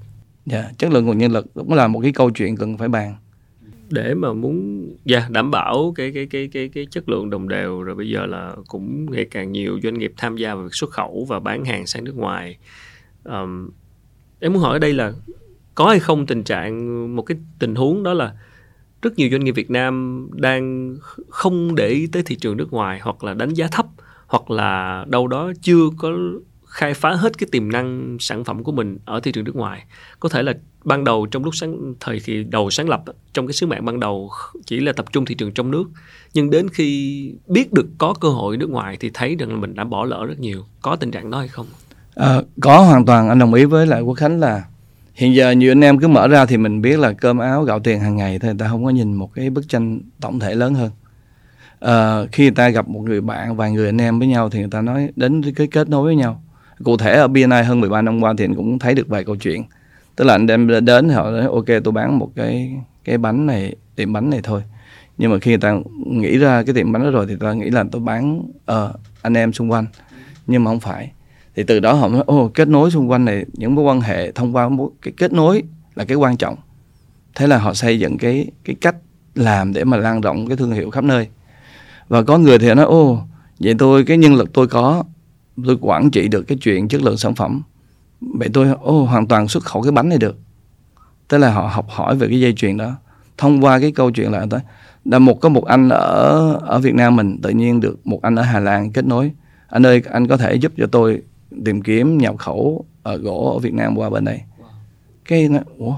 Dạ 0.45 0.62
yeah, 0.62 0.77
chất 0.77 0.91
lượng 0.91 1.05
nguồn 1.05 1.17
nhân 1.17 1.31
lực 1.31 1.47
cũng 1.53 1.73
là 1.73 1.88
một 1.88 1.99
cái 1.99 2.12
câu 2.12 2.29
chuyện 2.29 2.57
cần 2.57 2.77
phải 2.77 2.88
bàn 2.88 3.15
để 3.91 4.13
mà 4.13 4.34
muốn 4.34 4.88
yeah, 5.06 5.32
đảm 5.32 5.51
bảo 5.51 5.93
cái 5.95 6.12
cái 6.12 6.25
cái 6.25 6.47
cái 6.47 6.69
cái 6.69 6.88
chất 6.91 7.10
lượng 7.10 7.30
đồng 7.30 7.47
đều. 7.47 7.84
Rồi 7.84 7.95
bây 7.95 8.10
giờ 8.10 8.25
là 8.25 8.56
cũng 8.67 9.12
ngày 9.12 9.25
càng 9.32 9.51
nhiều 9.51 9.80
doanh 9.84 9.93
nghiệp 9.93 10.13
tham 10.17 10.38
gia 10.38 10.56
vào 10.56 10.63
việc 10.63 10.73
xuất 10.75 10.89
khẩu 10.89 11.25
và 11.30 11.39
bán 11.39 11.65
hàng 11.65 11.88
sang 11.88 12.04
nước 12.04 12.15
ngoài. 12.15 12.58
Um, 13.23 13.69
em 14.39 14.54
muốn 14.54 14.62
hỏi 14.62 14.75
ở 14.75 14.80
đây 14.80 14.93
là 14.93 15.13
có 15.75 15.89
hay 15.89 15.99
không 15.99 16.25
tình 16.25 16.43
trạng 16.43 17.15
một 17.15 17.21
cái 17.21 17.38
tình 17.60 17.75
huống 17.75 18.04
đó 18.04 18.13
là 18.13 18.34
rất 19.01 19.17
nhiều 19.17 19.30
doanh 19.32 19.43
nghiệp 19.43 19.51
Việt 19.51 19.71
Nam 19.71 20.27
đang 20.34 20.95
không 21.30 21.75
để 21.75 21.88
ý 21.88 22.08
tới 22.08 22.23
thị 22.23 22.36
trường 22.36 22.58
nước 22.58 22.73
ngoài 22.73 22.99
hoặc 23.01 23.23
là 23.23 23.34
đánh 23.34 23.54
giá 23.54 23.67
thấp 23.71 23.86
hoặc 24.27 24.51
là 24.51 25.06
đâu 25.10 25.27
đó 25.27 25.51
chưa 25.62 25.89
có 25.97 26.10
khai 26.71 26.93
phá 26.93 27.13
hết 27.15 27.38
cái 27.38 27.47
tiềm 27.51 27.71
năng 27.71 28.17
sản 28.19 28.43
phẩm 28.43 28.63
của 28.63 28.71
mình 28.71 28.97
ở 29.05 29.19
thị 29.19 29.31
trường 29.31 29.43
nước 29.43 29.55
ngoài. 29.55 29.84
Có 30.19 30.29
thể 30.29 30.43
là 30.43 30.53
ban 30.84 31.03
đầu 31.03 31.25
trong 31.25 31.43
lúc 31.43 31.55
sáng 31.55 31.93
thời 31.99 32.19
kỳ 32.19 32.43
đầu 32.43 32.69
sáng 32.69 32.89
lập 32.89 33.03
trong 33.34 33.47
cái 33.47 33.53
sứ 33.53 33.65
mạng 33.65 33.86
ban 33.86 33.99
đầu 33.99 34.31
chỉ 34.65 34.79
là 34.79 34.93
tập 34.93 35.05
trung 35.12 35.25
thị 35.25 35.36
trường 35.36 35.51
trong 35.51 35.71
nước. 35.71 35.84
Nhưng 36.34 36.49
đến 36.49 36.69
khi 36.69 37.34
biết 37.47 37.73
được 37.73 37.88
có 37.97 38.13
cơ 38.21 38.29
hội 38.29 38.57
nước 38.57 38.69
ngoài 38.69 38.97
thì 38.99 39.10
thấy 39.13 39.36
rằng 39.36 39.49
là 39.49 39.55
mình 39.55 39.75
đã 39.75 39.84
bỏ 39.84 40.05
lỡ 40.05 40.25
rất 40.25 40.39
nhiều. 40.39 40.65
Có 40.81 40.95
tình 40.95 41.12
trạng 41.12 41.31
đó 41.31 41.39
hay 41.39 41.47
không? 41.47 41.65
À, 42.15 42.41
có 42.62 42.79
hoàn 42.79 43.05
toàn. 43.05 43.29
Anh 43.29 43.39
đồng 43.39 43.53
ý 43.53 43.65
với 43.65 43.88
lại 43.88 44.01
quốc 44.01 44.13
khánh 44.13 44.39
là 44.39 44.63
hiện 45.13 45.36
giờ 45.36 45.51
nhiều 45.51 45.71
anh 45.71 45.84
em 45.84 45.99
cứ 45.99 46.07
mở 46.07 46.27
ra 46.27 46.45
thì 46.45 46.57
mình 46.57 46.81
biết 46.81 46.99
là 46.99 47.12
cơm 47.12 47.38
áo 47.38 47.63
gạo 47.63 47.79
tiền 47.79 47.99
hàng 47.99 48.15
ngày 48.15 48.39
thôi 48.39 48.51
người 48.51 48.60
ta 48.60 48.67
không 48.67 48.86
có 48.86 48.89
nhìn 48.89 49.13
một 49.13 49.34
cái 49.34 49.49
bức 49.49 49.69
tranh 49.69 50.01
tổng 50.21 50.39
thể 50.39 50.55
lớn 50.55 50.73
hơn. 50.73 50.91
À, 51.79 52.25
khi 52.31 52.43
người 52.43 52.55
ta 52.55 52.69
gặp 52.69 52.88
một 52.88 53.01
người 53.01 53.21
bạn 53.21 53.55
vài 53.55 53.71
người 53.71 53.86
anh 53.86 54.01
em 54.01 54.19
với 54.19 54.27
nhau 54.27 54.49
thì 54.49 54.60
người 54.60 54.69
ta 54.71 54.81
nói 54.81 55.10
đến 55.15 55.41
cái 55.55 55.67
kết 55.67 55.89
nối 55.89 56.03
với 56.03 56.15
nhau 56.15 56.43
cụ 56.83 56.97
thể 56.97 57.11
ở 57.11 57.27
BNI 57.27 57.61
hơn 57.65 57.79
13 57.79 58.01
năm 58.01 58.23
qua 58.23 58.33
thì 58.37 58.45
anh 58.45 58.55
cũng 58.55 58.79
thấy 58.79 58.95
được 58.95 59.07
vài 59.07 59.23
câu 59.23 59.35
chuyện. 59.35 59.63
Tức 60.15 60.25
là 60.25 60.33
anh 60.33 60.47
đem 60.47 60.85
đến 60.85 61.09
họ 61.09 61.31
nói 61.31 61.45
ok 61.45 61.83
tôi 61.83 61.91
bán 61.91 62.19
một 62.19 62.29
cái 62.35 62.71
cái 63.03 63.17
bánh 63.17 63.45
này 63.45 63.75
tiệm 63.95 64.13
bánh 64.13 64.29
này 64.29 64.39
thôi. 64.43 64.63
Nhưng 65.17 65.31
mà 65.31 65.39
khi 65.39 65.51
người 65.51 65.57
ta 65.57 65.77
nghĩ 66.05 66.37
ra 66.37 66.63
cái 66.63 66.75
tiệm 66.75 66.91
bánh 66.91 67.03
đó 67.03 67.09
rồi 67.09 67.25
thì 67.29 67.35
ta 67.39 67.53
nghĩ 67.53 67.69
là 67.69 67.83
tôi 67.91 68.01
bán 68.01 68.39
uh, 68.71 68.99
anh 69.21 69.33
em 69.33 69.53
xung 69.53 69.71
quanh. 69.71 69.85
Nhưng 70.47 70.63
mà 70.63 70.71
không 70.71 70.79
phải. 70.79 71.11
Thì 71.55 71.63
từ 71.63 71.79
đó 71.79 71.93
họ 71.93 72.07
nói 72.07 72.23
ô 72.25 72.51
kết 72.53 72.67
nối 72.67 72.91
xung 72.91 73.11
quanh 73.11 73.25
này 73.25 73.45
những 73.53 73.75
mối 73.75 73.85
quan 73.85 74.01
hệ 74.01 74.31
thông 74.31 74.55
qua 74.55 74.69
cái 75.01 75.13
kết 75.17 75.33
nối 75.33 75.63
là 75.95 76.05
cái 76.05 76.17
quan 76.17 76.37
trọng. 76.37 76.55
Thế 77.35 77.47
là 77.47 77.57
họ 77.57 77.73
xây 77.73 77.99
dựng 77.99 78.17
cái 78.17 78.47
cái 78.65 78.75
cách 78.81 78.95
làm 79.35 79.73
để 79.73 79.83
mà 79.83 79.97
lan 79.97 80.21
rộng 80.21 80.47
cái 80.47 80.57
thương 80.57 80.71
hiệu 80.71 80.89
khắp 80.89 81.03
nơi. 81.03 81.27
Và 82.07 82.23
có 82.23 82.37
người 82.37 82.59
thì 82.59 82.73
nói 82.73 82.85
ô 82.85 83.19
vậy 83.59 83.75
tôi 83.79 84.03
cái 84.03 84.17
nhân 84.17 84.35
lực 84.35 84.53
tôi 84.53 84.67
có 84.67 85.03
tôi 85.65 85.77
quản 85.81 86.11
trị 86.11 86.27
được 86.27 86.41
cái 86.41 86.57
chuyện 86.61 86.87
chất 86.87 87.01
lượng 87.01 87.17
sản 87.17 87.35
phẩm 87.35 87.61
vậy 88.21 88.49
tôi 88.53 88.67
ô 88.81 89.05
hoàn 89.05 89.27
toàn 89.27 89.47
xuất 89.47 89.63
khẩu 89.63 89.81
cái 89.81 89.91
bánh 89.91 90.09
này 90.09 90.17
được. 90.17 90.37
Tức 91.27 91.37
là 91.37 91.53
họ 91.53 91.69
học 91.73 91.85
hỏi 91.89 92.15
về 92.15 92.27
cái 92.27 92.39
dây 92.39 92.53
chuyền 92.53 92.77
đó. 92.77 92.95
Thông 93.37 93.63
qua 93.63 93.79
cái 93.79 93.91
câu 93.91 94.11
chuyện 94.11 94.31
là 94.31 94.45
tới 94.49 94.59
là 95.05 95.19
một 95.19 95.41
có 95.41 95.49
một 95.49 95.65
anh 95.65 95.89
ở 95.89 96.53
ở 96.61 96.79
Việt 96.79 96.95
Nam 96.95 97.15
mình 97.15 97.37
tự 97.41 97.49
nhiên 97.49 97.79
được 97.79 98.07
một 98.07 98.21
anh 98.21 98.35
ở 98.35 98.41
Hà 98.41 98.59
Lan 98.59 98.91
kết 98.91 99.05
nối. 99.05 99.31
Anh 99.67 99.85
ơi 99.85 100.01
anh 100.11 100.27
có 100.27 100.37
thể 100.37 100.55
giúp 100.55 100.71
cho 100.77 100.87
tôi 100.91 101.21
tìm 101.65 101.81
kiếm 101.81 102.17
nhập 102.17 102.37
khẩu 102.37 102.85
ở 103.03 103.17
gỗ 103.17 103.53
ở 103.55 103.59
Việt 103.59 103.73
Nam 103.73 103.97
qua 103.97 104.09
bên 104.09 104.25
đây. 104.25 104.41
Cái 105.25 105.49
nói, 105.49 105.63
ủa 105.77 105.95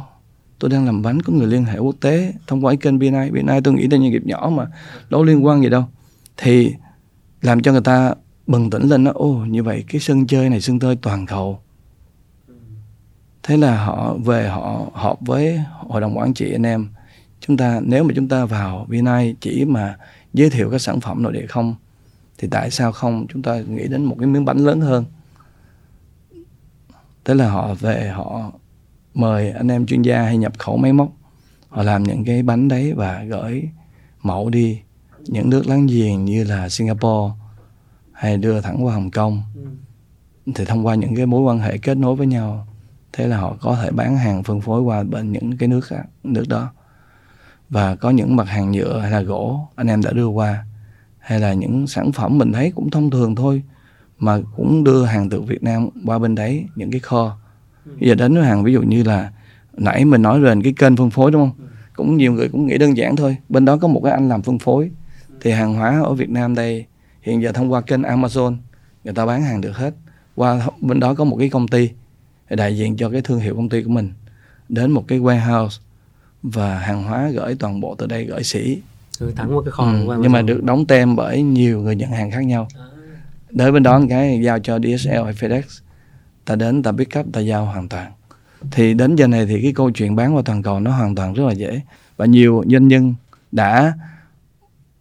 tôi 0.59 0.69
đang 0.69 0.85
làm 0.85 1.01
bánh 1.01 1.21
có 1.21 1.33
người 1.33 1.47
liên 1.47 1.65
hệ 1.65 1.77
quốc 1.77 1.95
tế 2.01 2.33
thông 2.47 2.65
qua 2.65 2.71
cái 2.71 2.77
kênh 2.77 2.99
BNI 2.99 3.29
BNI 3.31 3.59
tôi 3.63 3.73
nghĩ 3.73 3.83
là 3.83 3.89
doanh 3.89 4.01
nghiệp 4.01 4.25
nhỏ 4.25 4.51
mà 4.55 4.67
đâu 5.09 5.23
liên 5.23 5.45
quan 5.45 5.61
gì 5.61 5.69
đâu. 5.69 5.83
Thì 6.37 6.73
làm 7.41 7.61
cho 7.61 7.71
người 7.71 7.81
ta 7.81 8.13
bừng 8.47 8.69
tỉnh 8.69 8.83
lên 8.83 9.03
nó 9.03 9.11
ô, 9.11 9.45
như 9.45 9.63
vậy 9.63 9.83
cái 9.87 10.01
sân 10.01 10.27
chơi 10.27 10.49
này 10.49 10.61
sân 10.61 10.79
chơi 10.79 10.95
toàn 10.95 11.25
cầu. 11.25 11.59
Thế 13.43 13.57
là 13.57 13.85
họ 13.85 14.13
về, 14.13 14.47
họ 14.47 14.85
họp 14.93 15.19
với 15.21 15.59
hội 15.79 16.01
đồng 16.01 16.17
quản 16.17 16.33
trị 16.33 16.51
anh 16.51 16.65
em. 16.65 16.87
Chúng 17.39 17.57
ta, 17.57 17.81
nếu 17.83 18.03
mà 18.03 18.13
chúng 18.15 18.27
ta 18.27 18.45
vào 18.45 18.85
BNI 18.89 19.35
chỉ 19.41 19.65
mà 19.65 19.97
giới 20.33 20.49
thiệu 20.49 20.69
các 20.71 20.81
sản 20.81 20.99
phẩm 20.99 21.23
nội 21.23 21.33
địa 21.33 21.45
không, 21.47 21.75
thì 22.37 22.47
tại 22.51 22.71
sao 22.71 22.91
không? 22.91 23.25
Chúng 23.29 23.41
ta 23.41 23.59
nghĩ 23.59 23.87
đến 23.87 24.03
một 24.03 24.15
cái 24.19 24.27
miếng 24.27 24.45
bánh 24.45 24.57
lớn 24.57 24.81
hơn. 24.81 25.05
Thế 27.25 27.33
là 27.33 27.49
họ 27.49 27.73
về, 27.73 28.09
họ 28.09 28.51
mời 29.13 29.51
anh 29.51 29.71
em 29.71 29.85
chuyên 29.85 30.01
gia 30.01 30.21
hay 30.21 30.37
nhập 30.37 30.53
khẩu 30.57 30.77
máy 30.77 30.93
móc. 30.93 31.09
Họ 31.69 31.83
làm 31.83 32.03
những 32.03 32.23
cái 32.25 32.43
bánh 32.43 32.67
đấy 32.67 32.93
và 32.93 33.23
gửi 33.23 33.69
mẫu 34.21 34.49
đi. 34.49 34.79
Những 35.19 35.49
nước 35.49 35.67
láng 35.67 35.87
giềng 35.87 36.25
như 36.25 36.43
là 36.43 36.69
Singapore 36.69 37.33
hay 38.23 38.37
đưa 38.37 38.61
thẳng 38.61 38.85
qua 38.85 38.93
Hồng 38.93 39.11
Kông. 39.11 39.41
Thì 40.55 40.65
thông 40.65 40.85
qua 40.85 40.95
những 40.95 41.15
cái 41.15 41.25
mối 41.25 41.41
quan 41.41 41.59
hệ 41.59 41.77
kết 41.77 41.97
nối 41.97 42.15
với 42.15 42.27
nhau 42.27 42.67
thế 43.13 43.27
là 43.27 43.37
họ 43.37 43.57
có 43.61 43.77
thể 43.81 43.91
bán 43.91 44.17
hàng 44.17 44.43
phân 44.43 44.61
phối 44.61 44.81
qua 44.81 45.03
bên 45.03 45.31
những 45.31 45.57
cái 45.57 45.69
nước 45.69 45.81
khác, 45.85 46.03
nước 46.23 46.43
đó. 46.49 46.71
Và 47.69 47.95
có 47.95 48.09
những 48.09 48.35
mặt 48.35 48.47
hàng 48.47 48.71
nhựa 48.71 48.99
hay 48.99 49.11
là 49.11 49.21
gỗ 49.21 49.67
anh 49.75 49.87
em 49.87 50.01
đã 50.03 50.11
đưa 50.11 50.27
qua 50.27 50.65
hay 51.19 51.39
là 51.39 51.53
những 51.53 51.87
sản 51.87 52.11
phẩm 52.11 52.37
mình 52.37 52.53
thấy 52.53 52.71
cũng 52.75 52.89
thông 52.89 53.09
thường 53.09 53.35
thôi 53.35 53.63
mà 54.19 54.39
cũng 54.55 54.83
đưa 54.83 55.05
hàng 55.05 55.29
từ 55.29 55.41
Việt 55.41 55.63
Nam 55.63 55.89
qua 56.05 56.19
bên 56.19 56.35
đấy 56.35 56.65
những 56.75 56.91
cái 56.91 56.99
kho. 56.99 57.37
Bây 57.85 58.09
giờ 58.09 58.15
đến 58.15 58.33
với 58.33 58.45
hàng 58.45 58.63
ví 58.63 58.73
dụ 58.73 58.81
như 58.81 59.03
là 59.03 59.31
nãy 59.73 60.05
mình 60.05 60.21
nói 60.21 60.39
về 60.39 60.55
cái 60.63 60.73
kênh 60.77 60.95
phân 60.95 61.09
phối 61.09 61.31
đúng 61.31 61.41
không? 61.41 61.67
Cũng 61.95 62.17
nhiều 62.17 62.33
người 62.33 62.49
cũng 62.49 62.67
nghĩ 62.67 62.77
đơn 62.77 62.97
giản 62.97 63.15
thôi 63.15 63.37
bên 63.49 63.65
đó 63.65 63.77
có 63.77 63.87
một 63.87 64.01
cái 64.03 64.13
anh 64.13 64.29
làm 64.29 64.41
phân 64.41 64.59
phối 64.59 64.91
thì 65.41 65.51
hàng 65.51 65.73
hóa 65.73 66.01
ở 66.03 66.13
Việt 66.13 66.29
Nam 66.29 66.55
đây 66.55 66.85
hiện 67.23 67.41
giờ 67.41 67.51
thông 67.51 67.71
qua 67.71 67.81
kênh 67.81 68.01
Amazon 68.01 68.55
người 69.03 69.13
ta 69.13 69.25
bán 69.25 69.43
hàng 69.43 69.61
được 69.61 69.77
hết. 69.77 69.93
Qua 70.35 70.67
bên 70.81 70.99
đó 70.99 71.13
có 71.13 71.23
một 71.23 71.35
cái 71.39 71.49
công 71.49 71.67
ty 71.67 71.89
đại 72.49 72.77
diện 72.77 72.97
cho 72.97 73.09
cái 73.09 73.21
thương 73.21 73.39
hiệu 73.39 73.55
công 73.55 73.69
ty 73.69 73.83
của 73.83 73.89
mình 73.89 74.13
đến 74.69 74.91
một 74.91 75.07
cái 75.07 75.19
warehouse 75.19 75.79
và 76.43 76.79
hàng 76.79 77.03
hóa 77.03 77.29
gửi 77.29 77.55
toàn 77.59 77.79
bộ 77.79 77.95
từ 77.95 78.07
đây 78.07 78.25
gửi 78.25 78.43
sĩ. 78.43 78.81
Gửi 79.19 79.33
thẳng 79.35 79.57
qua 79.57 79.63
cái 79.65 79.71
kho 79.71 79.83
ừ, 79.83 80.17
nhưng 80.21 80.31
mà 80.31 80.41
được 80.41 80.63
đóng 80.63 80.85
tem 80.85 81.15
bởi 81.15 81.41
nhiều 81.43 81.81
người 81.81 81.95
nhận 81.95 82.11
hàng 82.11 82.31
khác 82.31 82.45
nhau. 82.45 82.67
À. 82.75 82.85
tới 83.57 83.71
bên 83.71 83.83
đó 83.83 84.01
cái 84.09 84.41
giao 84.43 84.59
cho 84.59 84.79
DSL 84.79 85.09
hay 85.09 85.33
FedEx 85.33 85.61
ta 86.45 86.55
đến 86.55 86.83
ta 86.83 86.91
pick 86.91 87.19
up 87.19 87.25
ta 87.33 87.39
giao 87.39 87.65
hoàn 87.65 87.89
toàn. 87.89 88.11
Thì 88.71 88.93
đến 88.93 89.15
giờ 89.15 89.27
này 89.27 89.45
thì 89.45 89.61
cái 89.61 89.73
câu 89.75 89.91
chuyện 89.91 90.15
bán 90.15 90.35
qua 90.35 90.41
toàn 90.45 90.63
cầu 90.63 90.79
nó 90.79 90.91
hoàn 90.91 91.15
toàn 91.15 91.33
rất 91.33 91.43
là 91.43 91.53
dễ. 91.53 91.81
Và 92.17 92.25
nhiều 92.25 92.63
doanh 92.71 92.87
nhân 92.87 93.15
đã 93.51 93.93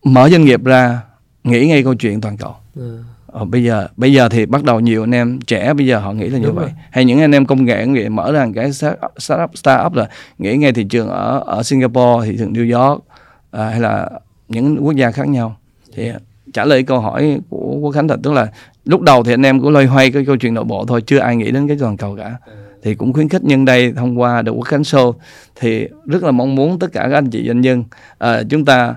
mở 0.05 0.29
doanh 0.31 0.45
nghiệp 0.45 0.65
ra 0.65 1.01
nghĩ 1.45 1.67
ngay 1.67 1.83
câu 1.83 1.95
chuyện 1.95 2.21
toàn 2.21 2.37
cầu. 2.37 2.55
Ừ. 2.75 2.99
ờ, 3.27 3.45
bây 3.45 3.65
giờ 3.65 3.89
bây 3.97 4.13
giờ 4.13 4.29
thì 4.29 4.47
bắt 4.47 4.65
đầu 4.65 4.81
nhiều 4.81 5.03
anh 5.03 5.15
em 5.15 5.41
trẻ 5.41 5.75
bây 5.75 5.87
giờ 5.87 5.99
họ 5.99 6.13
nghĩ 6.13 6.29
là 6.29 6.39
như 6.39 6.47
Đúng 6.47 6.57
vậy. 6.57 6.65
rồi. 6.65 6.75
hay 6.91 7.05
những 7.05 7.21
anh 7.21 7.33
em 7.33 7.47
công 7.47 7.65
nghệ 7.65 7.87
nghĩ 7.87 8.09
mở 8.09 8.33
ra 8.33 8.47
cái 8.55 8.73
startup 8.73 9.51
startup 9.55 9.95
là 9.95 10.09
nghĩ 10.39 10.57
ngay 10.57 10.73
thị 10.73 10.85
trường 10.85 11.09
ở 11.09 11.43
ở 11.47 11.63
Singapore 11.63 12.27
thị 12.27 12.37
trường 12.39 12.53
New 12.53 12.81
York 12.81 13.03
à, 13.51 13.65
hay 13.65 13.81
là 13.81 14.11
những 14.49 14.77
quốc 14.81 14.97
gia 14.97 15.11
khác 15.11 15.29
nhau. 15.29 15.57
Thì 15.95 16.11
trả 16.53 16.65
lời 16.65 16.83
câu 16.83 17.01
hỏi 17.01 17.39
của 17.51 17.77
quốc 17.81 17.91
khánh 17.91 18.09
thật 18.09 18.21
tức 18.23 18.33
là 18.33 18.47
lúc 18.85 19.01
đầu 19.01 19.23
thì 19.25 19.33
anh 19.33 19.47
em 19.47 19.61
cũng 19.61 19.71
loay 19.73 19.87
hoay 19.87 20.11
cái 20.11 20.25
câu 20.27 20.37
chuyện 20.37 20.55
nội 20.55 20.65
bộ 20.65 20.85
thôi 20.89 21.03
chưa 21.07 21.19
ai 21.19 21.37
nghĩ 21.37 21.51
đến 21.51 21.69
cái 21.69 21.77
toàn 21.81 21.97
cầu 21.97 22.17
cả. 22.17 22.37
Thì 22.83 22.95
cũng 22.95 23.13
khuyến 23.13 23.29
khích 23.29 23.45
nhân 23.45 23.65
đây 23.65 23.93
thông 23.93 24.21
qua 24.21 24.43
The 24.43 24.51
Quốc 24.51 24.63
Khánh 24.63 24.83
Show. 24.83 25.13
Thì 25.61 25.89
rất 26.07 26.23
là 26.23 26.31
mong 26.31 26.55
muốn 26.55 26.79
tất 26.79 26.93
cả 26.93 27.01
các 27.11 27.19
anh 27.19 27.31
chị 27.31 27.47
doanh 27.47 27.61
nhân 27.61 27.85
uh, 28.25 28.29
chúng 28.51 28.65
ta 28.65 28.95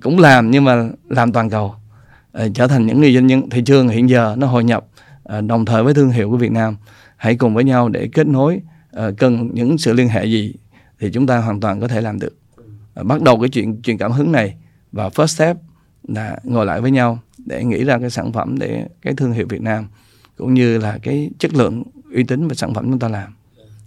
cũng 0.00 0.18
làm 0.18 0.50
nhưng 0.50 0.64
mà 0.64 0.88
làm 1.08 1.32
toàn 1.32 1.50
cầu 1.50 1.74
ờ, 2.32 2.48
trở 2.54 2.66
thành 2.66 2.86
những 2.86 3.00
người 3.00 3.14
doanh 3.14 3.26
nhân. 3.26 3.50
Thị 3.50 3.62
trường 3.66 3.88
hiện 3.88 4.08
giờ 4.08 4.34
nó 4.38 4.46
hội 4.46 4.64
nhập 4.64 4.86
ờ, 5.22 5.40
đồng 5.40 5.64
thời 5.64 5.82
với 5.82 5.94
thương 5.94 6.10
hiệu 6.10 6.30
của 6.30 6.36
Việt 6.36 6.52
Nam. 6.52 6.76
Hãy 7.16 7.36
cùng 7.36 7.54
với 7.54 7.64
nhau 7.64 7.88
để 7.88 8.08
kết 8.12 8.26
nối 8.26 8.60
ờ, 8.90 9.14
cần 9.18 9.50
những 9.52 9.78
sự 9.78 9.92
liên 9.92 10.08
hệ 10.08 10.24
gì 10.24 10.54
thì 11.00 11.10
chúng 11.12 11.26
ta 11.26 11.38
hoàn 11.38 11.60
toàn 11.60 11.80
có 11.80 11.88
thể 11.88 12.00
làm 12.00 12.18
được. 12.18 12.36
Bắt 13.04 13.22
đầu 13.22 13.40
cái 13.40 13.48
chuyện 13.48 13.82
truyền 13.82 13.98
cảm 13.98 14.12
hứng 14.12 14.32
này 14.32 14.54
và 14.92 15.08
first 15.08 15.26
step 15.26 15.56
là 16.08 16.38
ngồi 16.42 16.66
lại 16.66 16.80
với 16.80 16.90
nhau 16.90 17.18
để 17.46 17.64
nghĩ 17.64 17.84
ra 17.84 17.98
cái 17.98 18.10
sản 18.10 18.32
phẩm 18.32 18.58
để 18.58 18.86
cái 19.02 19.14
thương 19.16 19.32
hiệu 19.32 19.46
Việt 19.48 19.62
Nam 19.62 19.86
cũng 20.36 20.54
như 20.54 20.78
là 20.78 20.98
cái 21.02 21.30
chất 21.38 21.54
lượng, 21.54 21.82
uy 22.14 22.24
tín 22.24 22.48
và 22.48 22.54
sản 22.54 22.74
phẩm 22.74 22.84
chúng 22.84 22.98
ta 22.98 23.08
làm. 23.08 23.34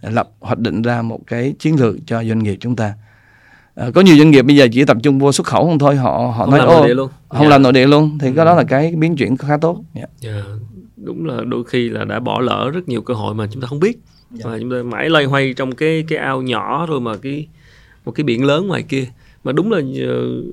Lập, 0.01 0.29
hoạch 0.39 0.59
định 0.59 0.81
ra 0.81 1.01
một 1.01 1.19
cái 1.27 1.53
chiến 1.59 1.79
lược 1.79 1.95
cho 2.05 2.23
doanh 2.23 2.39
nghiệp 2.39 2.57
chúng 2.59 2.75
ta 2.75 2.93
à, 3.75 3.89
có 3.95 4.01
nhiều 4.01 4.17
doanh 4.17 4.31
nghiệp 4.31 4.41
bây 4.41 4.55
giờ 4.55 4.67
chỉ 4.71 4.85
tập 4.85 4.97
trung 5.03 5.19
vô 5.19 5.31
xuất 5.31 5.47
khẩu 5.47 5.65
không 5.65 5.79
thôi 5.79 5.95
họ 5.95 6.33
họ 6.37 6.45
không 6.45 6.51
nói 6.51 6.59
ô 6.59 6.81
không 6.81 6.87
yeah. 6.87 7.09
Dạ. 7.31 7.49
làm 7.49 7.61
nội 7.61 7.73
địa 7.73 7.87
luôn 7.87 8.17
thì 8.21 8.27
ừ. 8.27 8.33
cái 8.35 8.45
đó 8.45 8.55
là 8.55 8.63
cái 8.63 8.93
biến 8.97 9.15
chuyển 9.15 9.37
khá 9.37 9.57
tốt 9.57 9.83
yeah. 9.95 10.09
Yeah. 10.23 10.35
Dạ, 10.35 10.43
đúng 10.95 11.25
là 11.25 11.43
đôi 11.43 11.63
khi 11.63 11.89
là 11.89 12.05
đã 12.05 12.19
bỏ 12.19 12.41
lỡ 12.41 12.71
rất 12.73 12.89
nhiều 12.89 13.01
cơ 13.01 13.13
hội 13.13 13.35
mà 13.35 13.47
chúng 13.51 13.61
ta 13.61 13.67
không 13.67 13.79
biết 13.79 13.99
yeah. 14.33 14.45
và 14.45 14.59
chúng 14.59 14.71
ta 14.71 14.77
mãi 14.83 15.09
loay 15.09 15.25
hoay 15.25 15.53
trong 15.53 15.71
cái 15.71 16.03
cái 16.07 16.19
ao 16.19 16.41
nhỏ 16.41 16.85
rồi 16.89 17.01
mà 17.01 17.17
cái 17.17 17.47
một 18.05 18.11
cái 18.11 18.23
biển 18.23 18.45
lớn 18.45 18.67
ngoài 18.67 18.83
kia 18.83 19.05
mà 19.43 19.51
đúng 19.51 19.71
là 19.71 19.77
uh, 19.77 20.45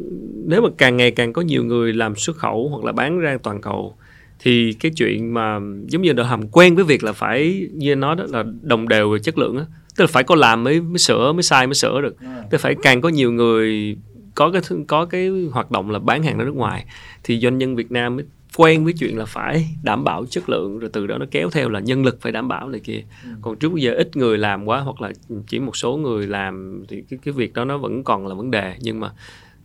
nếu 0.46 0.62
mà 0.62 0.68
càng 0.78 0.96
ngày 0.96 1.10
càng 1.10 1.32
có 1.32 1.42
nhiều 1.42 1.64
người 1.64 1.92
làm 1.92 2.16
xuất 2.16 2.36
khẩu 2.36 2.68
hoặc 2.68 2.84
là 2.84 2.92
bán 2.92 3.18
ra 3.18 3.38
toàn 3.42 3.60
cầu 3.60 3.94
thì 4.40 4.72
cái 4.72 4.92
chuyện 4.96 5.34
mà 5.34 5.58
giống 5.86 6.02
như 6.02 6.12
là 6.12 6.24
hầm 6.24 6.48
quen 6.48 6.74
với 6.74 6.84
việc 6.84 7.04
là 7.04 7.12
phải 7.12 7.68
như 7.72 7.94
nói 7.94 8.16
đó 8.16 8.24
là 8.28 8.44
đồng 8.62 8.88
đều 8.88 9.10
về 9.10 9.18
chất 9.18 9.38
lượng 9.38 9.58
á 9.58 9.64
tức 9.98 10.04
là 10.04 10.08
phải 10.12 10.24
có 10.24 10.34
làm 10.34 10.64
mới 10.64 10.80
mới 10.80 10.98
sửa 10.98 11.32
mới 11.32 11.42
sai 11.42 11.66
mới 11.66 11.74
sửa 11.74 12.00
được. 12.00 12.16
Tức 12.20 12.52
là 12.52 12.58
phải 12.58 12.74
càng 12.82 13.00
có 13.00 13.08
nhiều 13.08 13.32
người 13.32 13.96
có 14.34 14.50
cái 14.50 14.62
có 14.88 15.04
cái 15.04 15.30
hoạt 15.52 15.70
động 15.70 15.90
là 15.90 15.98
bán 15.98 16.22
hàng 16.22 16.38
ra 16.38 16.44
nước 16.44 16.54
ngoài 16.54 16.84
thì 17.24 17.40
doanh 17.40 17.58
nhân 17.58 17.76
Việt 17.76 17.92
Nam 17.92 18.16
mới 18.16 18.24
quen 18.56 18.84
với 18.84 18.92
chuyện 18.92 19.18
là 19.18 19.24
phải 19.24 19.68
đảm 19.82 20.04
bảo 20.04 20.26
chất 20.26 20.48
lượng 20.48 20.78
rồi 20.78 20.90
từ 20.92 21.06
đó 21.06 21.18
nó 21.18 21.26
kéo 21.30 21.50
theo 21.50 21.68
là 21.68 21.80
nhân 21.80 22.04
lực 22.04 22.18
phải 22.20 22.32
đảm 22.32 22.48
bảo 22.48 22.68
này 22.68 22.80
kia. 22.80 23.02
Ừ. 23.24 23.30
còn 23.42 23.56
trước 23.56 23.74
giờ 23.74 23.92
ít 23.94 24.16
người 24.16 24.38
làm 24.38 24.64
quá 24.64 24.80
hoặc 24.80 25.00
là 25.00 25.12
chỉ 25.46 25.58
một 25.58 25.76
số 25.76 25.96
người 25.96 26.26
làm 26.26 26.84
thì 26.88 27.02
cái 27.10 27.18
cái 27.24 27.32
việc 27.32 27.52
đó 27.52 27.64
nó 27.64 27.78
vẫn 27.78 28.04
còn 28.04 28.26
là 28.26 28.34
vấn 28.34 28.50
đề. 28.50 28.74
Nhưng 28.80 29.00
mà 29.00 29.10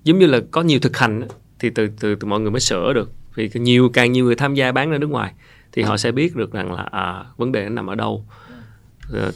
giống 0.04 0.20
như 0.20 0.26
là 0.26 0.40
có 0.52 0.62
nhiều 0.62 0.80
thực 0.80 0.98
hành 0.98 1.28
thì 1.60 1.70
từ 1.70 1.88
từ 2.00 2.16
từ 2.16 2.28
mọi 2.28 2.40
người 2.40 2.52
mới 2.52 2.60
sửa 2.60 2.94
được. 2.94 3.12
Vì 3.36 3.50
nhiều 3.54 3.90
càng 3.94 4.12
nhiều 4.12 4.26
người 4.26 4.36
tham 4.36 4.54
gia 4.54 4.72
bán 4.72 4.92
ra 4.92 4.98
nước 4.98 5.10
ngoài 5.10 5.34
thì 5.72 5.82
họ 5.82 5.98
sẽ 5.98 6.12
biết 6.12 6.36
được 6.36 6.52
rằng 6.52 6.74
là 6.74 6.84
à, 6.92 7.26
vấn 7.38 7.52
đề 7.52 7.64
nó 7.64 7.70
nằm 7.70 7.88
ở 7.88 7.96
đâu 7.96 8.26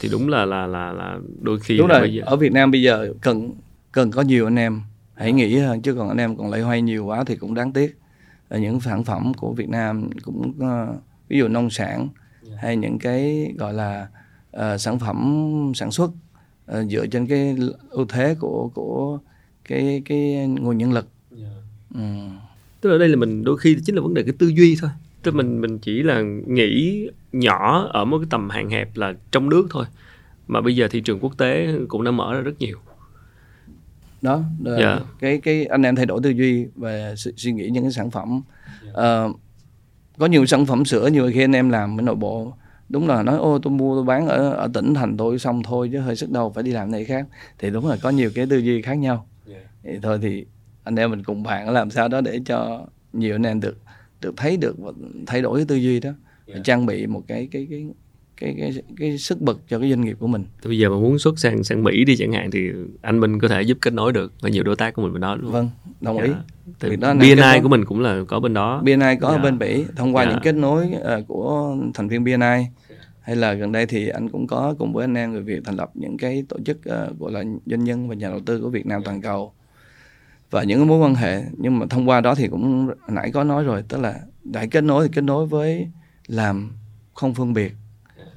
thì 0.00 0.08
đúng 0.12 0.28
là 0.28 0.44
là 0.44 0.66
là 0.66 0.92
là 0.92 1.18
đôi 1.40 1.60
khi 1.60 1.78
đúng 1.78 1.88
rồi 1.88 2.14
giờ... 2.14 2.22
ở 2.26 2.36
Việt 2.36 2.52
Nam 2.52 2.70
bây 2.70 2.82
giờ 2.82 3.12
cần 3.20 3.50
cần 3.92 4.10
có 4.10 4.22
nhiều 4.22 4.46
anh 4.46 4.56
em. 4.56 4.80
Hãy 5.14 5.32
nghĩ 5.32 5.60
chứ 5.82 5.94
còn 5.94 6.08
anh 6.08 6.18
em 6.18 6.36
còn 6.36 6.50
lấy 6.50 6.62
hoay 6.62 6.82
nhiều 6.82 7.06
quá 7.06 7.24
thì 7.24 7.36
cũng 7.36 7.54
đáng 7.54 7.72
tiếc. 7.72 7.98
Ở 8.48 8.58
những 8.58 8.80
sản 8.80 9.04
phẩm 9.04 9.32
của 9.34 9.52
Việt 9.52 9.68
Nam 9.68 10.10
cũng 10.22 10.52
uh, 10.58 10.96
ví 11.28 11.38
dụ 11.38 11.48
nông 11.48 11.70
sản 11.70 12.08
hay 12.56 12.76
những 12.76 12.98
cái 12.98 13.52
gọi 13.58 13.74
là 13.74 14.08
uh, 14.56 14.80
sản 14.80 14.98
phẩm 14.98 15.72
sản 15.74 15.90
xuất 15.90 16.10
uh, 16.70 16.90
dựa 16.90 17.06
trên 17.06 17.26
cái 17.26 17.56
ưu 17.90 18.06
thế 18.06 18.36
của 18.40 18.70
của 18.74 19.18
cái 19.64 20.02
cái 20.04 20.46
nguồn 20.46 20.78
nhân 20.78 20.92
lực. 20.92 21.08
Yeah. 21.38 21.52
ừ. 21.94 22.00
Tức 22.80 22.90
là 22.90 22.98
đây 22.98 23.08
là 23.08 23.16
mình 23.16 23.44
đôi 23.44 23.58
khi 23.58 23.76
chính 23.84 23.94
là 23.94 24.02
vấn 24.02 24.14
đề 24.14 24.22
cái 24.22 24.34
tư 24.38 24.48
duy 24.48 24.76
thôi. 24.80 24.90
Tức 25.22 25.34
mình 25.34 25.60
mình 25.60 25.78
chỉ 25.78 26.02
là 26.02 26.22
nghĩ 26.46 27.08
nhỏ 27.32 27.88
ở 27.92 28.04
một 28.04 28.18
cái 28.18 28.26
tầm 28.30 28.50
hạn 28.50 28.70
hẹp 28.70 28.96
là 28.96 29.14
trong 29.30 29.48
nước 29.48 29.66
thôi 29.70 29.84
mà 30.46 30.60
bây 30.60 30.76
giờ 30.76 30.88
thị 30.90 31.00
trường 31.00 31.20
quốc 31.20 31.38
tế 31.38 31.68
cũng 31.88 32.04
đã 32.04 32.10
mở 32.10 32.34
ra 32.34 32.40
rất 32.40 32.58
nhiều 32.58 32.78
đó 34.22 34.42
yeah. 34.66 34.78
Dạ. 34.80 34.98
cái 35.18 35.40
cái 35.40 35.64
anh 35.64 35.82
em 35.82 35.96
thay 35.96 36.06
đổi 36.06 36.20
tư 36.22 36.30
duy 36.30 36.66
về 36.76 37.14
suy, 37.16 37.32
suy 37.36 37.52
nghĩ 37.52 37.68
những 37.68 37.84
cái 37.84 37.92
sản 37.92 38.10
phẩm 38.10 38.42
yeah. 38.82 38.96
Dạ. 38.96 39.24
uh, 39.24 39.40
có 40.18 40.26
nhiều 40.26 40.46
sản 40.46 40.66
phẩm 40.66 40.84
sữa 40.84 41.06
nhiều 41.12 41.30
khi 41.34 41.44
anh 41.44 41.56
em 41.56 41.70
làm 41.70 42.00
ở 42.00 42.02
nội 42.02 42.14
bộ 42.14 42.52
đúng 42.88 43.08
là 43.08 43.22
nói 43.22 43.38
ô 43.38 43.58
tôi 43.58 43.72
mua 43.72 43.96
tôi 43.96 44.04
bán 44.04 44.26
ở 44.26 44.52
ở 44.52 44.68
tỉnh 44.74 44.94
thành 44.94 45.16
tôi 45.16 45.38
xong 45.38 45.62
thôi 45.62 45.88
chứ 45.92 45.98
hơi 45.98 46.16
sức 46.16 46.30
đâu 46.30 46.52
phải 46.54 46.64
đi 46.64 46.70
làm 46.72 46.90
này 46.90 47.04
khác 47.04 47.26
thì 47.58 47.70
đúng 47.70 47.88
là 47.88 47.96
có 48.02 48.10
nhiều 48.10 48.30
cái 48.34 48.46
tư 48.46 48.58
duy 48.58 48.82
khác 48.82 48.94
nhau 48.94 49.26
yeah. 49.48 49.62
thì 49.82 49.90
thôi 50.02 50.18
thì 50.22 50.46
anh 50.84 50.96
em 50.96 51.10
mình 51.10 51.24
cùng 51.24 51.42
bàn 51.42 51.70
làm 51.70 51.90
sao 51.90 52.08
đó 52.08 52.20
để 52.20 52.40
cho 52.46 52.86
nhiều 53.12 53.34
anh 53.34 53.46
em 53.46 53.60
được 53.60 53.78
được 54.20 54.34
thấy 54.36 54.56
được 54.56 54.78
và 54.78 54.92
thay 55.26 55.42
đổi 55.42 55.58
cái 55.58 55.66
tư 55.68 55.76
duy 55.76 56.00
đó 56.00 56.10
yeah. 56.52 56.64
trang 56.64 56.86
bị 56.86 57.06
một 57.06 57.22
cái 57.28 57.48
cái 57.50 57.66
cái 57.70 57.86
cái 58.40 58.54
cái 58.58 58.72
cái 58.96 59.18
sức 59.18 59.40
bật 59.40 59.58
cho 59.68 59.78
cái 59.78 59.90
doanh 59.90 60.00
nghiệp 60.00 60.16
của 60.18 60.26
mình. 60.26 60.44
Thì 60.62 60.68
bây 60.68 60.78
giờ 60.78 60.88
mà 60.90 60.96
muốn 60.96 61.18
xuất 61.18 61.38
sang 61.38 61.64
sang 61.64 61.84
Mỹ 61.84 62.04
đi 62.04 62.16
chẳng 62.16 62.32
hạn 62.32 62.50
thì 62.50 62.70
anh 63.02 63.20
Minh 63.20 63.40
có 63.40 63.48
thể 63.48 63.62
giúp 63.62 63.78
kết 63.80 63.92
nối 63.94 64.12
được 64.12 64.32
với 64.40 64.50
nhiều 64.50 64.62
đối 64.62 64.76
tác 64.76 64.94
của 64.94 65.02
mình 65.02 65.12
bên 65.12 65.20
đó 65.20 65.36
luôn. 65.36 65.52
Vâng, 65.52 65.70
đồng 66.00 66.18
ý. 66.18 66.30
Thì 66.80 66.96
đó 66.96 67.14
BNI 67.14 67.60
của 67.62 67.68
mình 67.68 67.84
cũng 67.84 68.00
là 68.00 68.20
có 68.28 68.40
bên 68.40 68.54
đó. 68.54 68.82
BNI 68.82 69.16
có 69.20 69.30
dạ. 69.30 69.36
ở 69.36 69.38
bên 69.38 69.58
Mỹ 69.58 69.84
thông 69.96 70.16
qua 70.16 70.24
dạ. 70.24 70.30
những 70.30 70.40
kết 70.42 70.54
nối 70.54 70.90
uh, 70.96 71.26
của 71.28 71.76
thành 71.94 72.08
viên 72.08 72.24
BNI 72.24 72.66
hay 73.20 73.36
là 73.36 73.52
gần 73.52 73.72
đây 73.72 73.86
thì 73.86 74.08
anh 74.08 74.28
cũng 74.28 74.46
có 74.46 74.74
cùng 74.78 74.92
với 74.92 75.04
anh 75.04 75.14
em 75.14 75.32
người 75.32 75.42
Việt 75.42 75.60
thành 75.64 75.76
lập 75.76 75.90
những 75.94 76.16
cái 76.16 76.44
tổ 76.48 76.56
chức 76.64 76.78
uh, 76.78 77.18
gọi 77.18 77.32
là 77.32 77.44
doanh 77.66 77.84
nhân 77.84 78.08
và 78.08 78.14
nhà 78.14 78.28
đầu 78.28 78.40
tư 78.46 78.60
của 78.60 78.70
Việt 78.70 78.86
Nam 78.86 79.02
toàn 79.04 79.20
cầu 79.20 79.52
và 80.50 80.62
những 80.62 80.86
mối 80.86 80.98
quan 80.98 81.14
hệ 81.14 81.42
nhưng 81.56 81.78
mà 81.78 81.86
thông 81.90 82.08
qua 82.08 82.20
đó 82.20 82.34
thì 82.34 82.48
cũng 82.48 82.90
nãy 83.08 83.30
có 83.34 83.44
nói 83.44 83.64
rồi 83.64 83.82
tức 83.88 84.00
là 84.00 84.14
đại 84.44 84.68
kết 84.68 84.84
nối 84.84 85.08
thì 85.08 85.12
kết 85.14 85.22
nối 85.24 85.46
với 85.46 85.88
làm 86.28 86.70
không 87.14 87.34
phân 87.34 87.52
biệt 87.52 87.72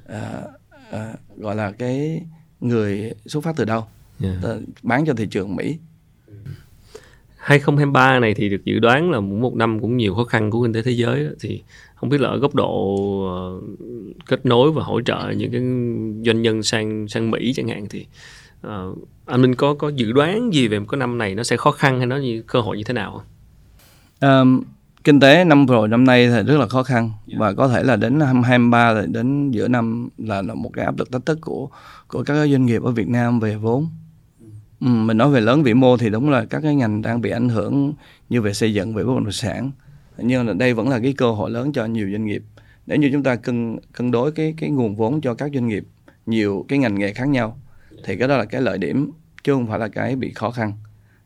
uh, 0.04 0.44
uh, 0.90 1.38
gọi 1.38 1.56
là 1.56 1.70
cái 1.70 2.22
người 2.60 3.12
xuất 3.26 3.44
phát 3.44 3.56
từ 3.56 3.64
đâu 3.64 3.84
yeah. 4.22 4.36
Dạ. 4.42 4.56
bán 4.82 5.04
cho 5.06 5.14
thị 5.14 5.26
trường 5.30 5.56
Mỹ 5.56 5.78
2023 7.36 8.18
này 8.18 8.34
thì 8.34 8.48
được 8.48 8.64
dự 8.64 8.78
đoán 8.78 9.10
là 9.10 9.20
một 9.20 9.54
năm 9.54 9.80
cũng 9.80 9.96
nhiều 9.96 10.14
khó 10.14 10.24
khăn 10.24 10.50
của 10.50 10.62
kinh 10.62 10.72
tế 10.72 10.82
thế 10.82 10.90
giới 10.90 11.28
thì 11.40 11.62
không 11.94 12.08
biết 12.10 12.20
là 12.20 12.28
ở 12.28 12.38
góc 12.38 12.54
độ 12.54 12.96
ờ, 13.26 13.60
kết 14.26 14.46
nối 14.46 14.72
và 14.72 14.82
hỗ 14.84 15.00
trợ 15.00 15.32
những 15.36 15.52
cái 15.52 15.60
doanh 16.24 16.42
nhân 16.42 16.62
sang 16.62 17.08
sang 17.08 17.30
Mỹ 17.30 17.52
chẳng 17.56 17.68
hạn 17.68 17.86
thì 17.90 18.06
uh, 18.66 18.98
anh 19.26 19.42
Minh 19.42 19.54
có 19.54 19.74
có 19.74 19.88
dự 19.88 20.12
đoán 20.12 20.54
gì 20.54 20.68
về 20.68 20.78
một 20.78 20.86
cái 20.88 20.98
năm 20.98 21.18
này 21.18 21.34
nó 21.34 21.42
sẽ 21.42 21.56
khó 21.56 21.70
khăn 21.70 21.98
hay 21.98 22.06
nó 22.06 22.16
như 22.16 22.42
cơ 22.42 22.60
hội 22.60 22.76
như 22.76 22.84
thế 22.84 22.94
nào 22.94 23.24
um, 24.20 24.62
kinh 25.04 25.20
tế 25.20 25.44
năm 25.44 25.66
rồi 25.66 25.88
năm 25.88 26.04
nay 26.04 26.28
thì 26.28 26.42
rất 26.42 26.58
là 26.58 26.66
khó 26.66 26.82
khăn. 26.82 27.04
Yeah. 27.04 27.26
Dạ. 27.26 27.36
và 27.38 27.52
có 27.52 27.68
thể 27.68 27.82
là 27.82 27.96
đến 27.96 28.18
năm 28.18 28.42
23 28.42 28.94
đến 29.08 29.50
giữa 29.50 29.68
năm 29.68 30.08
là 30.18 30.42
một 30.42 30.70
cái 30.72 30.84
áp 30.84 30.98
lực 30.98 31.12
thách 31.12 31.26
thức 31.26 31.38
của 31.40 31.68
của 32.08 32.22
các 32.22 32.34
doanh 32.34 32.66
nghiệp 32.66 32.82
ở 32.82 32.90
Việt 32.90 33.08
Nam 33.08 33.40
về 33.40 33.56
vốn. 33.56 33.88
Ừ, 34.80 34.86
mình 34.86 35.16
nói 35.16 35.30
về 35.30 35.40
lớn 35.40 35.62
vĩ 35.62 35.74
mô 35.74 35.96
thì 35.96 36.10
đúng 36.10 36.30
là 36.30 36.44
các 36.44 36.60
cái 36.62 36.74
ngành 36.74 37.02
đang 37.02 37.20
bị 37.20 37.30
ảnh 37.30 37.48
hưởng 37.48 37.92
như 38.28 38.42
về 38.42 38.52
xây 38.52 38.74
dựng 38.74 38.94
về 38.94 39.04
bất 39.04 39.12
động 39.14 39.32
sản. 39.32 39.70
Nhưng 40.18 40.46
là 40.46 40.52
đây 40.52 40.74
vẫn 40.74 40.88
là 40.88 40.98
cái 40.98 41.12
cơ 41.12 41.30
hội 41.30 41.50
lớn 41.50 41.72
cho 41.72 41.86
nhiều 41.86 42.08
doanh 42.12 42.24
nghiệp. 42.24 42.42
Nếu 42.86 42.98
như 42.98 43.10
chúng 43.12 43.22
ta 43.22 43.36
cân 43.36 43.76
cân 43.92 44.10
đối 44.10 44.32
cái 44.32 44.54
cái 44.56 44.70
nguồn 44.70 44.96
vốn 44.96 45.20
cho 45.20 45.34
các 45.34 45.50
doanh 45.54 45.68
nghiệp 45.68 45.84
nhiều 46.26 46.64
cái 46.68 46.78
ngành 46.78 46.98
nghề 46.98 47.12
khác 47.12 47.28
nhau 47.28 47.58
thì 48.04 48.16
cái 48.16 48.28
đó 48.28 48.36
là 48.36 48.44
cái 48.44 48.60
lợi 48.60 48.78
điểm 48.78 49.10
chứ 49.44 49.52
không 49.52 49.66
phải 49.66 49.78
là 49.78 49.88
cái 49.88 50.16
bị 50.16 50.32
khó 50.32 50.50
khăn 50.50 50.72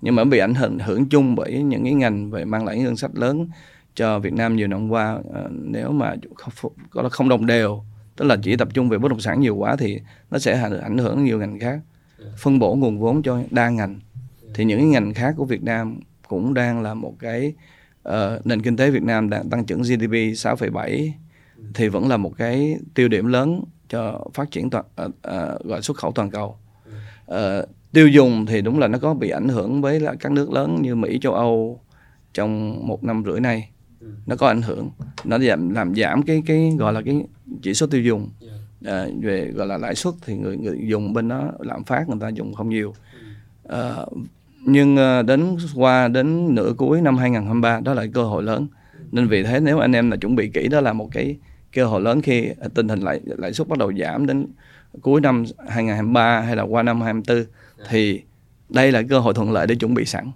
nhưng 0.00 0.14
mà 0.14 0.24
bị 0.24 0.38
ảnh 0.38 0.54
hưởng 0.54 0.78
hưởng 0.78 1.08
chung 1.08 1.34
bởi 1.34 1.62
những 1.62 1.84
cái 1.84 1.94
ngành 1.94 2.30
về 2.30 2.44
mang 2.44 2.64
lại 2.64 2.78
ngân 2.78 2.96
sách 2.96 3.10
lớn 3.14 3.48
cho 3.94 4.18
Việt 4.18 4.32
Nam 4.32 4.56
nhiều 4.56 4.68
năm 4.68 4.88
qua 4.88 5.14
uh, 5.14 5.50
nếu 5.50 5.92
mà 5.92 6.14
không, 6.34 7.10
không 7.10 7.28
đồng 7.28 7.46
đều 7.46 7.82
tức 8.16 8.24
là 8.24 8.36
chỉ 8.42 8.56
tập 8.56 8.68
trung 8.74 8.88
về 8.88 8.98
bất 8.98 9.08
động 9.08 9.20
sản 9.20 9.40
nhiều 9.40 9.56
quá 9.56 9.76
thì 9.76 10.00
nó 10.30 10.38
sẽ 10.38 10.70
ảnh 10.82 10.98
hưởng 10.98 11.24
nhiều 11.24 11.38
ngành 11.38 11.58
khác. 11.58 11.80
Phân 12.36 12.58
bổ 12.58 12.74
nguồn 12.74 12.98
vốn 12.98 13.22
cho 13.22 13.42
đa 13.50 13.68
ngành. 13.68 14.00
Thì 14.54 14.64
những 14.64 14.78
cái 14.78 14.88
ngành 14.88 15.14
khác 15.14 15.34
của 15.36 15.44
Việt 15.44 15.62
Nam 15.62 16.00
cũng 16.28 16.54
đang 16.54 16.82
là 16.82 16.94
một 16.94 17.14
cái 17.18 17.54
uh, 18.08 18.46
nền 18.46 18.62
kinh 18.62 18.76
tế 18.76 18.90
Việt 18.90 19.02
Nam 19.02 19.30
đang 19.30 19.50
tăng 19.50 19.64
trưởng 19.64 19.82
GDP 19.82 20.12
6,7 20.12 21.10
thì 21.74 21.88
vẫn 21.88 22.08
là 22.08 22.16
một 22.16 22.32
cái 22.36 22.76
tiêu 22.94 23.08
điểm 23.08 23.26
lớn 23.26 23.64
cho 23.88 24.24
phát 24.34 24.50
triển 24.50 24.70
toàn 24.70 24.84
uh, 25.04 25.08
uh, 25.08 25.64
gọi 25.64 25.82
xuất 25.82 25.96
khẩu 25.96 26.12
toàn 26.12 26.30
cầu. 26.30 26.58
Uh, 27.30 27.68
tiêu 27.96 28.08
dùng 28.08 28.46
thì 28.46 28.62
đúng 28.62 28.78
là 28.78 28.88
nó 28.88 28.98
có 28.98 29.14
bị 29.14 29.30
ảnh 29.30 29.48
hưởng 29.48 29.82
với 29.82 30.00
các 30.20 30.32
nước 30.32 30.52
lớn 30.52 30.82
như 30.82 30.94
Mỹ 30.94 31.18
châu 31.22 31.34
Âu 31.34 31.80
trong 32.34 32.80
một 32.86 33.04
năm 33.04 33.22
rưỡi 33.26 33.40
nay. 33.40 33.70
Nó 34.26 34.36
có 34.36 34.48
ảnh 34.48 34.62
hưởng. 34.62 34.90
Nó 35.24 35.38
giảm 35.38 35.74
làm 35.74 35.94
giảm 35.94 36.22
cái 36.22 36.42
cái 36.46 36.72
gọi 36.78 36.92
là 36.92 37.02
cái 37.04 37.24
chỉ 37.62 37.74
số 37.74 37.86
tiêu 37.86 38.02
dùng. 38.02 38.28
À, 38.84 39.06
về 39.22 39.50
gọi 39.54 39.66
là 39.66 39.78
lãi 39.78 39.94
suất 39.94 40.14
thì 40.26 40.36
người 40.36 40.56
người 40.56 40.78
dùng 40.86 41.12
bên 41.12 41.28
đó 41.28 41.52
lạm 41.58 41.84
phát 41.84 42.08
người 42.08 42.18
ta 42.20 42.28
dùng 42.28 42.54
không 42.54 42.68
nhiều. 42.68 42.94
À, 43.68 43.94
nhưng 44.66 44.96
à, 44.96 45.22
đến 45.22 45.56
qua 45.74 46.08
đến 46.08 46.54
nửa 46.54 46.72
cuối 46.76 47.00
năm 47.00 47.16
2023 47.16 47.80
đó 47.80 47.94
là 47.94 48.06
cơ 48.14 48.22
hội 48.22 48.42
lớn. 48.42 48.66
Nên 49.12 49.28
vì 49.28 49.42
thế 49.42 49.60
nếu 49.60 49.78
anh 49.78 49.92
em 49.92 50.10
là 50.10 50.16
chuẩn 50.16 50.36
bị 50.36 50.48
kỹ 50.48 50.68
đó 50.68 50.80
là 50.80 50.92
một 50.92 51.08
cái 51.12 51.36
cơ 51.74 51.84
hội 51.84 52.00
lớn 52.00 52.22
khi 52.22 52.48
tình 52.74 52.88
hình 52.88 53.00
lãi 53.00 53.20
lãi 53.24 53.52
suất 53.52 53.68
bắt 53.68 53.78
đầu 53.78 53.92
giảm 53.98 54.26
đến 54.26 54.46
cuối 55.02 55.20
năm 55.20 55.44
2023 55.68 56.40
hay 56.40 56.56
là 56.56 56.62
qua 56.62 56.82
năm 56.82 57.00
2024 57.00 57.65
thì 57.88 58.22
đây 58.68 58.92
là 58.92 59.02
cơ 59.02 59.18
hội 59.18 59.34
thuận 59.34 59.52
lợi 59.52 59.66
để 59.66 59.74
chuẩn 59.74 59.94
bị 59.94 60.04
sẵn. 60.04 60.30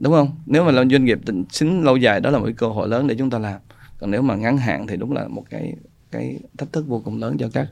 Đúng 0.00 0.12
không? 0.12 0.30
Nếu 0.46 0.64
mà 0.64 0.70
làm 0.70 0.90
doanh 0.90 1.04
nghiệp 1.04 1.18
định 1.26 1.44
xính 1.50 1.84
lâu 1.84 1.96
dài 1.96 2.20
đó 2.20 2.30
là 2.30 2.38
một 2.38 2.44
cái 2.44 2.54
cơ 2.58 2.66
hội 2.66 2.88
lớn 2.88 3.06
để 3.06 3.14
chúng 3.18 3.30
ta 3.30 3.38
làm. 3.38 3.60
Còn 3.98 4.10
nếu 4.10 4.22
mà 4.22 4.34
ngắn 4.34 4.58
hạn 4.58 4.86
thì 4.86 4.96
đúng 4.96 5.12
là 5.12 5.28
một 5.28 5.44
cái 5.50 5.74
cái 6.12 6.38
thách 6.58 6.72
thức 6.72 6.86
vô 6.88 7.02
cùng 7.04 7.20
lớn 7.20 7.36
cho 7.38 7.48
các 7.52 7.68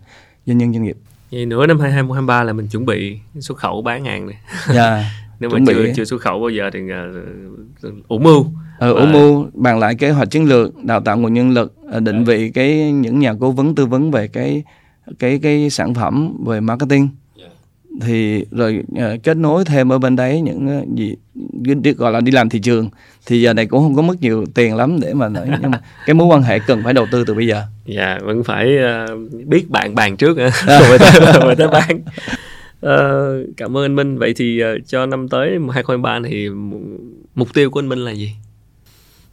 doanh 0.47 0.59
nhân 0.59 0.73
doanh 0.73 0.83
nghiệp. 0.83 0.97
Vậy 1.33 1.47
nửa 1.47 1.67
năm 1.67 1.81
2023 1.81 2.43
là 2.43 2.53
mình 2.53 2.69
chuẩn 2.69 2.87
bị 2.87 3.19
xuất 3.41 3.59
khẩu 3.59 3.83
bán 3.83 4.05
hàng 4.05 4.27
này. 4.27 4.37
Yeah, 4.75 5.05
nếu 5.41 5.51
mà 5.51 5.59
chưa 5.67 5.83
bị... 5.83 5.93
chưa 5.97 6.05
xuất 6.05 6.21
khẩu 6.21 6.41
bao 6.41 6.51
giờ 6.51 6.71
thì 6.73 6.81
uh, 7.89 8.09
ủ 8.09 8.19
mưu. 8.19 8.47
Ừ, 8.79 8.95
ủ 8.95 9.07
mưu 9.07 9.47
bàn 9.55 9.79
lại 9.79 9.95
kế 9.95 10.11
hoạch 10.11 10.31
chiến 10.31 10.45
lược 10.45 10.85
đào 10.85 11.01
tạo 11.01 11.19
nguồn 11.19 11.35
nhân 11.35 11.51
lực 11.51 11.75
ờ, 11.91 12.01
định 12.01 12.25
vị 12.25 12.51
cái 12.51 12.93
những 12.93 13.19
nhà 13.19 13.35
cố 13.41 13.51
vấn 13.51 13.75
tư 13.75 13.87
vấn 13.87 14.11
về 14.11 14.29
cái 14.29 14.63
cái 15.19 15.39
cái 15.43 15.71
sản 15.71 15.95
phẩm 15.95 16.45
về 16.47 16.61
marketing 16.61 17.09
thì 18.01 18.45
rồi 18.51 18.83
uh, 18.93 19.23
kết 19.23 19.37
nối 19.37 19.65
thêm 19.65 19.93
ở 19.93 19.99
bên 19.99 20.17
đấy 20.17 20.41
những 20.41 20.81
uh, 20.81 20.97
gì 20.97 21.17
gọi 21.97 22.13
là 22.13 22.21
đi 22.21 22.33
làm 22.33 22.49
thị 22.49 22.59
trường. 22.59 22.91
Thì 23.27 23.41
giờ 23.41 23.53
này 23.53 23.67
cũng 23.67 23.81
không 23.81 23.95
có 23.95 24.03
mất 24.03 24.21
nhiều 24.21 24.47
tiền 24.55 24.77
lắm 24.77 25.01
để 25.01 25.15
mà 25.15 25.29
nói 25.29 25.47
nhưng 25.63 25.71
mà 25.71 25.81
cái 26.07 26.15
mối 26.15 26.27
quan 26.27 26.43
hệ 26.43 26.59
cần 26.59 26.83
phải 26.85 26.95
đầu 26.95 27.07
tư 27.11 27.25
từ 27.27 27.35
bây 27.35 27.47
giờ. 27.47 27.63
Dạ 27.87 28.19
vẫn 28.23 28.45
phải 28.45 28.77
uh, 29.15 29.47
biết 29.47 29.71
bạn 29.71 29.95
bàn 29.95 30.17
trước 30.17 30.39
rồi 30.39 30.51
tới 30.67 30.99
rồi 31.41 31.57
tới 31.57 31.69
bán. 31.69 32.01
Uh, 32.87 33.57
cảm 33.57 33.77
ơn 33.77 33.85
anh 33.85 33.97
Minh. 33.97 34.19
Vậy 34.19 34.35
thì 34.37 34.63
uh, 34.65 34.87
cho 34.87 35.07
năm 35.07 35.29
tới 35.29 35.51
2023 35.51 36.21
thì 36.25 36.49
mục 37.35 37.55
tiêu 37.55 37.71
của 37.71 37.81
anh 37.81 37.89
Minh 37.89 37.99
là 37.99 38.11
gì? 38.11 38.33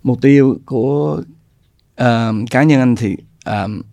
Mục 0.04 0.22
tiêu 0.22 0.58
của 0.66 1.22
uh, 2.02 2.36
cá 2.52 2.64
nhân 2.64 2.80
anh 2.80 2.96
thì 2.96 3.16
uh, 3.50 3.86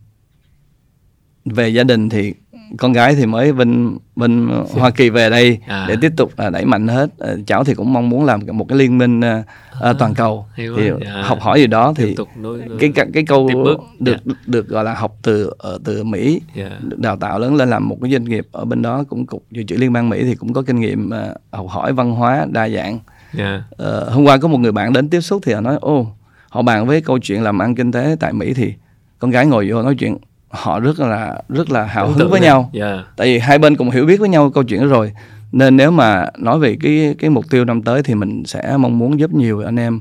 về 1.44 1.68
gia 1.68 1.84
đình 1.84 2.08
thì 2.08 2.34
con 2.78 2.92
gái 2.92 3.14
thì 3.14 3.26
mới 3.26 3.52
bên 3.52 3.98
bên 4.16 4.48
Hoa 4.72 4.90
Kỳ 4.90 5.10
về 5.10 5.30
đây 5.30 5.58
à. 5.66 5.84
để 5.88 5.96
tiếp 6.00 6.12
tục 6.16 6.32
uh, 6.46 6.52
đẩy 6.52 6.64
mạnh 6.64 6.88
hết 6.88 7.10
uh, 7.32 7.46
cháu 7.46 7.64
thì 7.64 7.74
cũng 7.74 7.92
mong 7.92 8.08
muốn 8.08 8.24
làm 8.24 8.40
một 8.52 8.68
cái 8.68 8.78
liên 8.78 8.98
minh 8.98 9.20
uh, 9.20 9.46
à, 9.80 9.92
toàn 9.98 10.14
cầu 10.14 10.46
thì 10.56 10.68
dạ. 11.04 11.22
học 11.22 11.40
hỏi 11.40 11.60
gì 11.60 11.66
đó 11.66 11.92
thì 11.96 12.16
nối, 12.36 12.62
cái 12.80 12.92
cái 12.94 13.06
cái 13.12 13.24
câu 13.24 13.48
được 13.64 13.78
yeah. 14.06 14.20
Dạ. 14.26 14.34
được 14.46 14.68
gọi 14.68 14.84
là 14.84 14.94
học 14.94 15.16
từ 15.22 15.50
ở 15.58 15.78
từ 15.84 16.04
Mỹ 16.04 16.40
yeah. 16.54 16.72
Dạ. 16.82 16.96
đào 16.96 17.16
tạo 17.16 17.38
lớn 17.38 17.54
lên 17.54 17.70
làm 17.70 17.88
một 17.88 17.96
cái 18.02 18.12
doanh 18.12 18.24
nghiệp 18.24 18.46
ở 18.52 18.64
bên 18.64 18.82
đó 18.82 19.04
cũng 19.08 19.26
cục 19.26 19.44
dự 19.50 19.62
trữ 19.62 19.76
liên 19.76 19.92
bang 19.92 20.08
Mỹ 20.08 20.24
thì 20.24 20.34
cũng 20.34 20.52
có 20.52 20.62
kinh 20.62 20.80
nghiệm 20.80 21.10
uh, 21.10 21.36
học 21.50 21.66
hỏi 21.68 21.92
văn 21.92 22.10
hóa 22.10 22.46
đa 22.50 22.68
dạng 22.68 22.98
yeah. 23.38 23.62
uh, 23.82 24.12
hôm 24.12 24.24
qua 24.24 24.38
có 24.38 24.48
một 24.48 24.58
người 24.58 24.72
bạn 24.72 24.92
đến 24.92 25.08
tiếp 25.08 25.20
xúc 25.20 25.42
thì 25.46 25.52
họ 25.52 25.60
nói 25.60 25.78
ô 25.80 26.06
họ 26.48 26.62
bàn 26.62 26.86
với 26.86 27.00
câu 27.00 27.18
chuyện 27.18 27.42
làm 27.42 27.62
ăn 27.62 27.74
kinh 27.74 27.92
tế 27.92 28.16
tại 28.20 28.32
Mỹ 28.32 28.54
thì 28.54 28.74
con 29.18 29.30
gái 29.30 29.46
ngồi 29.46 29.70
vô 29.70 29.82
nói 29.82 29.94
chuyện 29.98 30.16
họ 30.48 30.80
rất 30.80 31.00
là 31.00 31.42
rất 31.48 31.70
là 31.70 31.84
hào 31.84 32.12
hứng 32.12 32.30
với 32.30 32.40
nhau 32.40 32.70
yeah. 32.72 33.06
tại 33.16 33.26
vì 33.26 33.38
hai 33.38 33.58
bên 33.58 33.76
cùng 33.76 33.90
hiểu 33.90 34.06
biết 34.06 34.20
với 34.20 34.28
nhau 34.28 34.50
câu 34.50 34.64
chuyện 34.64 34.80
đó 34.80 34.86
rồi 34.86 35.12
nên 35.52 35.76
nếu 35.76 35.90
mà 35.90 36.26
nói 36.38 36.58
về 36.58 36.76
cái 36.82 37.14
cái 37.18 37.30
mục 37.30 37.44
tiêu 37.50 37.64
năm 37.64 37.82
tới 37.82 38.02
thì 38.02 38.14
mình 38.14 38.42
sẽ 38.46 38.76
mong 38.76 38.98
muốn 38.98 39.20
giúp 39.20 39.34
nhiều 39.34 39.60
anh 39.60 39.76
em 39.76 40.00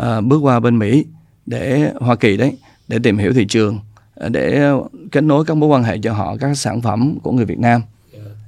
uh, 0.00 0.24
bước 0.24 0.38
qua 0.38 0.60
bên 0.60 0.78
Mỹ 0.78 1.06
để 1.46 1.92
Hoa 2.00 2.16
Kỳ 2.16 2.36
đấy 2.36 2.58
để 2.88 2.98
tìm 3.02 3.18
hiểu 3.18 3.32
thị 3.32 3.44
trường 3.44 3.78
uh, 4.26 4.30
để 4.32 4.70
kết 5.12 5.20
nối 5.20 5.44
các 5.44 5.56
mối 5.56 5.68
quan 5.68 5.82
hệ 5.82 5.98
cho 5.98 6.12
họ 6.12 6.36
các 6.40 6.54
sản 6.54 6.80
phẩm 6.82 7.18
của 7.22 7.32
người 7.32 7.44
Việt 7.44 7.58
Nam 7.58 7.80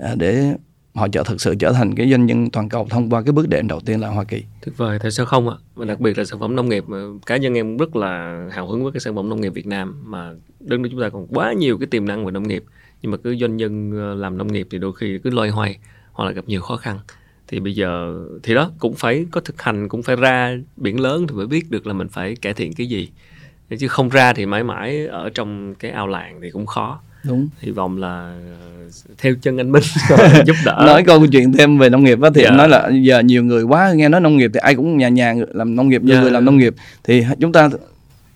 uh, 0.03 0.19
để 0.19 0.55
họ 0.95 1.09
trở 1.09 1.23
thực 1.23 1.41
sự 1.41 1.55
trở 1.55 1.73
thành 1.73 1.95
cái 1.95 2.11
doanh 2.11 2.27
nhân 2.27 2.51
toàn 2.51 2.69
cầu 2.69 2.87
thông 2.91 3.11
qua 3.11 3.23
cái 3.23 3.33
bước 3.33 3.49
đệm 3.49 3.69
đầu 3.69 3.81
tiên 3.81 4.01
là 4.01 4.09
Hoa 4.09 4.25
Kỳ. 4.25 4.45
Tuyệt 4.65 4.77
vời, 4.77 4.99
tại 5.03 5.11
sao 5.11 5.27
không 5.27 5.49
ạ? 5.49 5.57
Và 5.75 5.85
đặc 5.85 6.01
biệt 6.01 6.19
là 6.19 6.25
sản 6.25 6.41
phẩm 6.41 6.57
nông 6.57 6.69
nghiệp 6.69 6.85
cá 7.27 7.37
nhân 7.37 7.55
em 7.55 7.77
rất 7.77 7.97
là 7.97 8.45
hào 8.53 8.69
hứng 8.69 8.83
với 8.83 8.93
cái 8.93 9.01
sản 9.01 9.15
phẩm 9.15 9.29
nông 9.29 9.41
nghiệp 9.41 9.55
Việt 9.55 9.67
Nam 9.67 10.03
mà 10.07 10.31
đất 10.61 10.81
nước 10.81 10.89
chúng 10.93 11.01
ta 11.01 11.09
còn 11.09 11.27
quá 11.27 11.53
nhiều 11.53 11.79
cái 11.79 11.87
tiềm 11.87 12.07
năng 12.07 12.25
về 12.25 12.33
nông 12.33 12.49
nghiệp 12.49 12.65
nhưng 13.03 13.13
mà 13.13 13.19
cứ 13.25 13.37
doanh 13.37 13.57
nhân 13.57 13.93
ờ, 13.93 14.15
làm 14.15 14.39
nông 14.39 14.53
nghiệp 14.53 14.67
thì 14.71 14.79
đôi 14.79 14.93
khi 14.93 15.19
cứ 15.25 15.31
loay 15.31 15.51
hoay 15.51 15.79
hoặc 16.13 16.25
là 16.25 16.31
gặp 16.31 16.45
nhiều 16.47 16.61
khó 16.61 16.77
khăn 16.77 16.99
thì 17.49 17.61
bây 17.61 17.75
giờ 17.75 18.21
thì 18.43 18.55
đó 18.55 18.71
cũng 18.79 18.95
phải 18.95 19.27
có 19.31 19.41
thực 19.41 19.63
hành 19.63 19.89
cũng 19.89 20.03
phải 20.03 20.17
ra 20.17 20.59
biển 20.77 21.01
lớn 21.01 21.27
thì 21.29 21.35
mới 21.35 21.47
biết 21.47 21.71
được 21.71 21.87
là 21.87 21.93
mình 21.93 22.09
phải 22.09 22.37
cải 22.37 22.55
thiện 22.55 22.73
cái 22.73 22.87
gì 22.87 23.09
chứ 23.79 23.89
không 23.89 24.09
ra 24.09 24.33
thì 24.33 24.47
mãi 24.47 24.65
mãi 24.65 25.07
ở 25.07 25.31
trong 25.35 25.75
cái 25.75 25.91
ao 25.91 26.07
làng 26.07 26.41
thì 26.43 26.51
cũng 26.51 26.67
khó 26.67 27.01
đúng 27.25 27.49
hy 27.59 27.71
vọng 27.71 27.99
là 27.99 28.39
ờ, 28.61 28.91
theo 29.19 29.35
chân 29.43 29.61
anh 29.61 29.73
Minh 29.73 29.83
giúp 30.47 30.57
đỡ 30.65 30.83
nói 30.87 31.05
câu 31.05 31.27
chuyện 31.27 31.53
thêm 31.53 31.79
về 31.79 31.91
nông 31.91 32.05
nghiệp 32.05 32.21
á 32.21 32.31
thì 32.35 32.41
yeah. 32.41 32.53
anh 32.53 32.59
dạ. 32.59 32.67
nói 32.67 32.69
là 32.69 32.91
giờ 33.03 33.21
nhiều 33.21 33.45
người 33.45 33.63
quá 33.63 33.93
nghe 33.93 34.09
nói 34.09 34.21
nông 34.21 34.37
nghiệp 34.37 34.51
thì 34.55 34.61
ai 34.63 34.75
cũng 34.75 34.97
nhà 34.97 35.09
nhà 35.09 35.35
làm 35.49 35.77
nông 35.77 35.89
nghiệp 35.89 36.03
nhiều 36.03 36.15
yeah. 36.15 36.19
Dạ. 36.19 36.23
người 36.23 36.33
làm 36.33 36.45
nông 36.45 36.59
nghiệp 36.59 36.75
thì 37.05 37.25
chúng 37.41 37.53
ta 37.53 37.69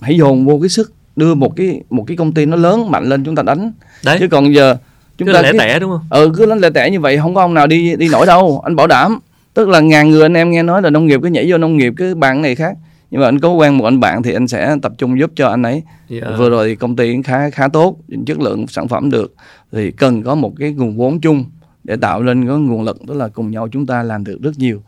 hãy 0.01 0.17
dồn 0.17 0.47
vô 0.47 0.59
cái 0.63 0.69
sức 0.69 0.93
đưa 1.17 1.35
một 1.35 1.57
cái 1.57 1.81
một 1.91 2.05
cái 2.07 2.17
công 2.17 2.35
ty 2.35 2.47
nó 2.47 2.57
lớn 2.57 2.91
mạnh 2.91 3.05
lên 3.05 3.25
chúng 3.25 3.35
ta 3.35 3.43
đánh. 3.43 3.73
Đấy. 4.05 4.17
chứ 4.21 4.29
còn 4.29 4.55
giờ 4.55 4.77
chúng 5.19 5.27
cứ 5.29 5.33
ta 5.33 5.43
lẻ 5.43 5.53
tẻ 5.59 5.79
đúng 5.79 5.91
không? 5.91 6.01
Ừ 6.11 6.33
cứ 6.37 6.47
đánh 6.47 6.59
lẻ 6.59 6.71
tẻ 6.71 6.91
như 6.91 7.01
vậy 7.01 7.19
không 7.19 7.35
có 7.35 7.41
ông 7.41 7.55
nào 7.55 7.67
đi 7.67 7.97
đi 7.97 8.09
nổi 8.09 8.27
đâu. 8.27 8.61
Anh 8.65 8.77
bảo 8.77 8.87
đảm. 8.87 9.19
Tức 9.55 9.69
là 9.69 9.81
ngàn 9.81 10.11
người 10.11 10.23
anh 10.23 10.35
em 10.35 10.51
nghe 10.51 10.63
nói 10.63 10.83
là 10.83 10.91
nông 10.91 11.07
nghiệp 11.07 11.21
cứ 11.23 11.29
nhảy 11.29 11.51
vô 11.51 11.59
nông 11.59 11.77
nghiệp 11.77 11.93
cái 11.97 12.15
bạn 12.15 12.43
này 12.43 12.55
khác. 12.55 12.77
Nhưng 13.11 13.21
mà 13.21 13.29
anh 13.29 13.41
có 13.41 13.51
quen 13.51 13.79
một 13.79 13.85
anh 13.85 14.01
bạn 14.01 14.23
thì 14.23 14.33
anh 14.33 14.49
sẽ 14.49 14.77
tập 14.83 14.93
trung 14.99 15.19
giúp 15.21 15.33
cho 15.37 15.49
anh 15.49 15.63
ấy. 15.63 15.83
Yeah. 16.11 16.25
vừa 16.39 16.51
rồi 16.51 16.69
thì 16.69 16.77
công 16.77 16.97
ty 16.97 17.23
khá 17.23 17.51
khá 17.51 17.69
tốt 17.69 17.97
chất 18.27 18.41
lượng 18.41 18.67
sản 18.67 18.89
phẩm 18.89 19.11
được. 19.11 19.35
Thì 19.73 19.91
cần 19.91 20.23
có 20.23 20.35
một 20.35 20.53
cái 20.59 20.73
nguồn 20.73 20.97
vốn 20.97 21.21
chung 21.21 21.45
để 21.85 21.97
tạo 21.97 22.23
lên 22.23 22.49
có 22.49 22.59
nguồn 22.59 22.83
lực 22.83 22.99
tức 23.09 23.15
là 23.15 23.29
cùng 23.29 23.51
nhau 23.51 23.69
chúng 23.73 23.87
ta 23.87 24.03
làm 24.03 24.25
được 24.25 24.39
rất 24.43 24.59
nhiều. 24.59 24.83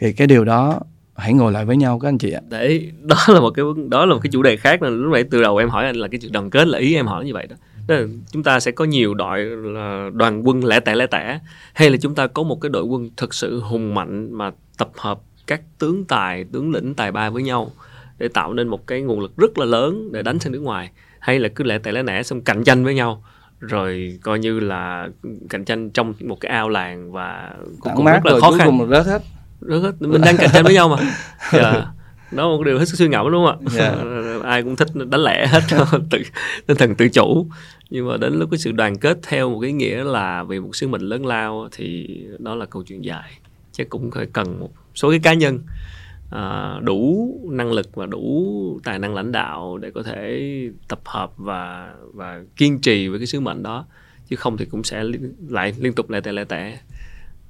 Thì 0.00 0.12
cái 0.12 0.26
điều 0.26 0.44
đó 0.44 0.80
hãy 1.20 1.32
ngồi 1.32 1.52
lại 1.52 1.64
với 1.64 1.76
nhau 1.76 1.98
các 1.98 2.08
anh 2.08 2.18
chị 2.18 2.30
ạ. 2.30 2.40
Đấy, 2.48 2.92
đó 3.02 3.16
là 3.28 3.40
một 3.40 3.50
cái 3.50 3.64
đó 3.88 4.06
là 4.06 4.14
một 4.14 4.20
cái 4.22 4.30
chủ 4.30 4.42
đề 4.42 4.56
khác 4.56 4.82
là 4.82 4.90
lúc 4.90 5.12
nãy 5.12 5.24
từ 5.30 5.42
đầu 5.42 5.56
em 5.56 5.68
hỏi 5.68 5.86
anh 5.86 5.96
là 5.96 6.08
cái 6.08 6.20
chuyện 6.22 6.32
đoàn 6.32 6.50
kết 6.50 6.68
là 6.68 6.78
ý 6.78 6.94
em 6.94 7.06
hỏi 7.06 7.24
như 7.24 7.34
vậy 7.34 7.46
đó. 7.46 7.56
Là 7.88 8.02
chúng 8.32 8.42
ta 8.42 8.60
sẽ 8.60 8.70
có 8.70 8.84
nhiều 8.84 9.14
đội 9.14 9.44
là 9.44 10.10
đoàn 10.12 10.48
quân 10.48 10.64
lẻ 10.64 10.80
tẻ 10.80 10.94
lẻ 10.94 11.06
tẻ 11.06 11.40
hay 11.74 11.90
là 11.90 11.96
chúng 12.00 12.14
ta 12.14 12.26
có 12.26 12.42
một 12.42 12.60
cái 12.60 12.70
đội 12.70 12.82
quân 12.82 13.10
thực 13.16 13.34
sự 13.34 13.60
hùng 13.60 13.94
mạnh 13.94 14.32
mà 14.32 14.50
tập 14.78 14.90
hợp 14.96 15.20
các 15.46 15.60
tướng 15.78 16.04
tài, 16.04 16.44
tướng 16.52 16.72
lĩnh 16.72 16.94
tài 16.94 17.12
ba 17.12 17.30
với 17.30 17.42
nhau 17.42 17.70
để 18.18 18.28
tạo 18.28 18.52
nên 18.52 18.68
một 18.68 18.86
cái 18.86 19.00
nguồn 19.00 19.20
lực 19.20 19.36
rất 19.36 19.58
là 19.58 19.64
lớn 19.64 20.12
để 20.12 20.22
đánh 20.22 20.38
sang 20.38 20.52
nước 20.52 20.62
ngoài 20.62 20.90
hay 21.18 21.38
là 21.38 21.48
cứ 21.48 21.64
lẻ 21.64 21.78
tẻ 21.78 21.92
lẻ 21.92 22.02
nẻ 22.02 22.22
xong 22.22 22.40
cạnh 22.40 22.64
tranh 22.64 22.84
với 22.84 22.94
nhau 22.94 23.24
rồi 23.60 24.18
coi 24.22 24.38
như 24.38 24.60
là 24.60 25.08
cạnh 25.48 25.64
tranh 25.64 25.90
trong 25.90 26.14
một 26.20 26.40
cái 26.40 26.52
ao 26.52 26.68
làng 26.68 27.12
và 27.12 27.50
cũng, 27.80 27.92
cũng 27.96 28.06
rất 28.06 28.26
là 28.26 28.40
khó 28.40 28.52
khăn 28.52 28.78
một 28.78 28.86
rớt 28.90 29.06
hết 29.06 29.22
rớt 29.60 29.82
hết 29.82 29.92
mình 30.00 30.20
đang 30.20 30.36
cạnh 30.36 30.50
tranh 30.52 30.64
với 30.64 30.74
nhau 30.74 30.88
mà. 30.88 30.96
Yeah. 30.96 31.12
Dạ. 31.52 32.36
đó 32.36 32.48
một 32.48 32.64
điều 32.64 32.78
hết 32.78 32.88
sức 32.88 32.96
suy 32.96 33.08
ngẫm 33.08 33.32
đúng 33.32 33.46
không 33.46 33.74
ạ 33.74 33.78
yeah. 33.78 34.42
Ai 34.44 34.62
cũng 34.62 34.76
thích 34.76 34.88
đánh 34.94 35.20
lẻ 35.20 35.46
hết. 35.46 35.60
Tự 36.10 36.18
tinh 36.66 36.76
thần 36.76 36.94
tự 36.94 37.08
chủ. 37.08 37.46
Nhưng 37.90 38.08
mà 38.08 38.16
đến 38.16 38.38
lúc 38.38 38.50
cái 38.50 38.58
sự 38.58 38.72
đoàn 38.72 38.98
kết 38.98 39.18
theo 39.22 39.50
một 39.50 39.60
cái 39.60 39.72
nghĩa 39.72 40.04
là 40.04 40.42
vì 40.42 40.60
một 40.60 40.76
sứ 40.76 40.88
mệnh 40.88 41.00
lớn 41.00 41.26
lao 41.26 41.68
thì 41.72 42.20
đó 42.38 42.54
là 42.54 42.66
câu 42.66 42.82
chuyện 42.82 43.04
dài. 43.04 43.30
Chắc 43.72 43.88
cũng 43.88 44.10
phải 44.10 44.26
cần 44.32 44.60
một 44.60 44.70
số 44.94 45.10
cái 45.10 45.20
cá 45.22 45.34
nhân 45.34 45.58
uh, 46.34 46.82
đủ 46.82 47.30
năng 47.50 47.72
lực 47.72 47.94
và 47.94 48.06
đủ 48.06 48.80
tài 48.84 48.98
năng 48.98 49.14
lãnh 49.14 49.32
đạo 49.32 49.78
để 49.78 49.90
có 49.90 50.02
thể 50.02 50.50
tập 50.88 51.00
hợp 51.04 51.32
và 51.36 51.94
và 52.14 52.42
kiên 52.56 52.80
trì 52.80 53.08
với 53.08 53.18
cái 53.18 53.26
sứ 53.26 53.40
mệnh 53.40 53.62
đó. 53.62 53.86
Chứ 54.28 54.36
không 54.36 54.56
thì 54.56 54.64
cũng 54.64 54.84
sẽ 54.84 55.04
lại 55.48 55.74
liên 55.78 55.92
tục 55.92 56.10
lẻ 56.10 56.20
tẻ 56.20 56.32
lẻ 56.32 56.44
tẻ 56.44 56.78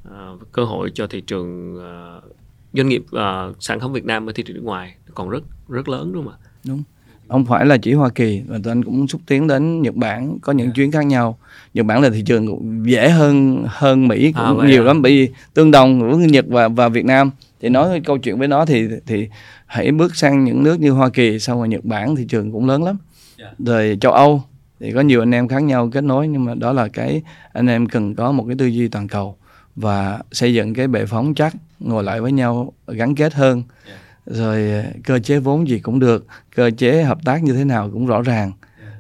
uh, 0.09 0.53
cơ 0.53 0.65
hội 0.65 0.91
cho 0.95 1.07
thị 1.07 1.21
trường 1.21 1.77
uh, 1.77 2.25
doanh 2.73 2.89
nghiệp 2.89 3.03
uh, 3.03 3.57
sản 3.61 3.81
phẩm 3.81 3.93
Việt 3.93 4.05
Nam 4.05 4.27
ở 4.27 4.33
thị 4.33 4.43
trường 4.43 4.57
nước 4.57 4.65
ngoài 4.65 4.95
còn 5.15 5.29
rất 5.29 5.43
rất 5.69 5.89
lớn 5.89 6.13
đúng 6.13 6.25
không 6.25 6.33
ạ? 6.33 6.39
Đúng 6.65 6.83
không 7.31 7.45
phải 7.45 7.67
là 7.67 7.77
chỉ 7.77 7.93
Hoa 7.93 8.09
Kỳ 8.09 8.43
mà 8.49 8.59
tụi 8.65 8.71
anh 8.71 8.85
cũng 8.85 9.09
xúc 9.09 9.21
tiến 9.27 9.47
đến 9.47 9.83
Nhật 9.83 9.95
Bản 9.95 10.39
có 10.43 10.53
những 10.53 10.67
yeah. 10.67 10.75
chuyến 10.75 10.91
khác 10.91 11.07
nhau 11.07 11.39
Nhật 11.75 11.87
Bản 11.87 12.03
là 12.03 12.11
thị 12.11 12.23
trường 12.27 12.47
cũng 12.47 12.91
dễ 12.91 13.11
hơn 13.11 13.65
hơn 13.69 14.09
Mỹ 14.09 14.33
cũng 14.33 14.61
à, 14.61 14.69
nhiều 14.69 14.83
à. 14.83 14.87
lắm 14.87 15.03
bởi 15.03 15.13
vì 15.13 15.29
tương 15.55 15.71
đồng 15.71 16.01
với 16.01 16.27
Nhật 16.27 16.45
và 16.49 16.69
và 16.69 16.89
Việt 16.89 17.05
Nam 17.05 17.31
thì 17.61 17.69
nói 17.69 18.01
câu 18.05 18.19
chuyện 18.19 18.39
với 18.39 18.49
nó 18.49 18.65
thì 18.65 18.89
thì 19.07 19.29
hãy 19.67 19.93
bước 19.93 20.17
sang 20.17 20.45
những 20.45 20.63
nước 20.63 20.81
như 20.81 20.91
Hoa 20.91 21.09
Kỳ 21.09 21.39
sau 21.39 21.57
rồi 21.57 21.69
Nhật 21.69 21.85
Bản 21.85 22.17
thị 22.17 22.25
trường 22.29 22.53
cũng 22.53 22.67
lớn 22.67 22.85
lắm 22.85 22.97
yeah. 23.39 23.59
rồi 23.59 23.99
châu 24.01 24.13
Âu 24.13 24.43
thì 24.81 24.93
có 24.93 25.01
nhiều 25.01 25.23
anh 25.23 25.35
em 25.35 25.49
khác 25.49 25.63
nhau 25.63 25.89
kết 25.93 26.05
nối 26.05 26.29
nhưng 26.29 26.45
mà 26.45 26.55
đó 26.55 26.73
là 26.73 26.89
cái 26.89 27.23
anh 27.53 27.67
em 27.67 27.87
cần 27.87 28.15
có 28.15 28.33
một 28.33 28.45
cái 28.47 28.57
tư 28.59 28.67
duy 28.67 28.89
toàn 28.89 29.09
cầu 29.09 29.37
và 29.81 30.21
xây 30.33 30.55
dựng 30.55 30.75
cái 30.75 30.89
bệ 30.89 31.07
phóng 31.07 31.35
chắc 31.35 31.55
ngồi 31.81 32.05
lại 32.05 32.21
với 32.21 32.33
nhau 32.33 32.73
gắn 32.87 33.15
kết 33.15 33.35
hơn 33.35 33.63
yeah 33.87 34.01
rồi 34.31 34.71
ờ, 34.71 34.83
cơ 35.05 35.19
chế 35.19 35.39
vốn 35.39 35.69
gì 35.69 35.79
cũng 35.79 35.99
được 35.99 36.27
cơ 36.57 36.71
chế 36.71 37.03
hợp 37.03 37.19
tác 37.25 37.43
như 37.43 37.53
thế 37.53 37.65
nào 37.65 37.91
cũng 37.93 38.07
rõ 38.07 38.23
ràng 38.23 38.53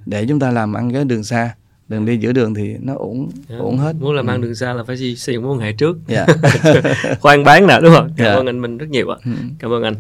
để 0.07 0.27
chúng 0.29 0.41
ta 0.41 0.51
làm 0.51 0.73
ăn 0.77 0.93
cái 0.93 1.05
đường 1.05 1.25
xa 1.25 1.55
đường 1.89 2.07
đi 2.07 2.17
giữa 2.17 2.33
đường 2.33 2.55
thì 2.55 2.77
nó 2.81 2.95
ổn 2.97 3.31
yeah. 3.49 3.61
Ổn 3.61 3.79
hết 3.79 3.93
muốn 4.01 4.15
làm 4.15 4.27
ăn 4.27 4.41
ừ. 4.41 4.45
đường 4.45 4.55
xa 4.55 4.73
là 4.73 4.85
phải 4.85 4.97
xây 4.97 5.35
dựng 5.35 5.43
mối 5.43 5.53
quan 5.53 5.61
hệ 5.61 5.73
trước 5.73 5.97
yeah. 6.09 6.29
Khoan 7.21 7.45
bán 7.45 7.67
nè 7.67 7.79
đúng 7.83 7.95
không 7.95 8.11
cảm 8.17 8.27
yeah. 8.27 8.39
Ơn 8.39 8.47
anh 8.47 8.61
Minh 8.61 8.79
rất 8.79 8.89
nhiều 8.91 9.11
ạ 9.11 9.17
ừ. 9.25 9.31
cảm 9.59 9.73
ơn 9.73 9.83
anh 9.83 9.95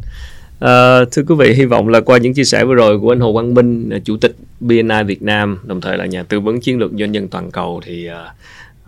à, 0.60 0.98
thưa 1.12 1.22
quý 1.28 1.34
vị 1.38 1.54
hy 1.54 1.64
vọng 1.64 1.88
là 1.88 2.00
qua 2.00 2.18
những 2.18 2.34
chia 2.34 2.44
sẻ 2.44 2.64
vừa 2.64 2.74
rồi 2.74 3.00
của 3.00 3.12
anh 3.12 3.20
Hồ 3.20 3.32
Quang 3.32 3.54
Minh 3.54 3.90
chủ 4.04 4.16
tịch 4.16 4.36
BNI 4.60 5.02
Việt 5.06 5.22
Nam 5.22 5.58
đồng 5.64 5.80
thời 5.80 5.98
là 5.98 6.06
nhà 6.06 6.22
tư 6.22 6.40
vấn 6.40 6.60
chiến 6.60 6.78
lược 6.78 6.90
doanh 6.98 7.12
nhân 7.12 7.28
toàn 7.28 7.50
cầu 7.50 7.80
thì 7.84 8.08
uh, 8.08 8.14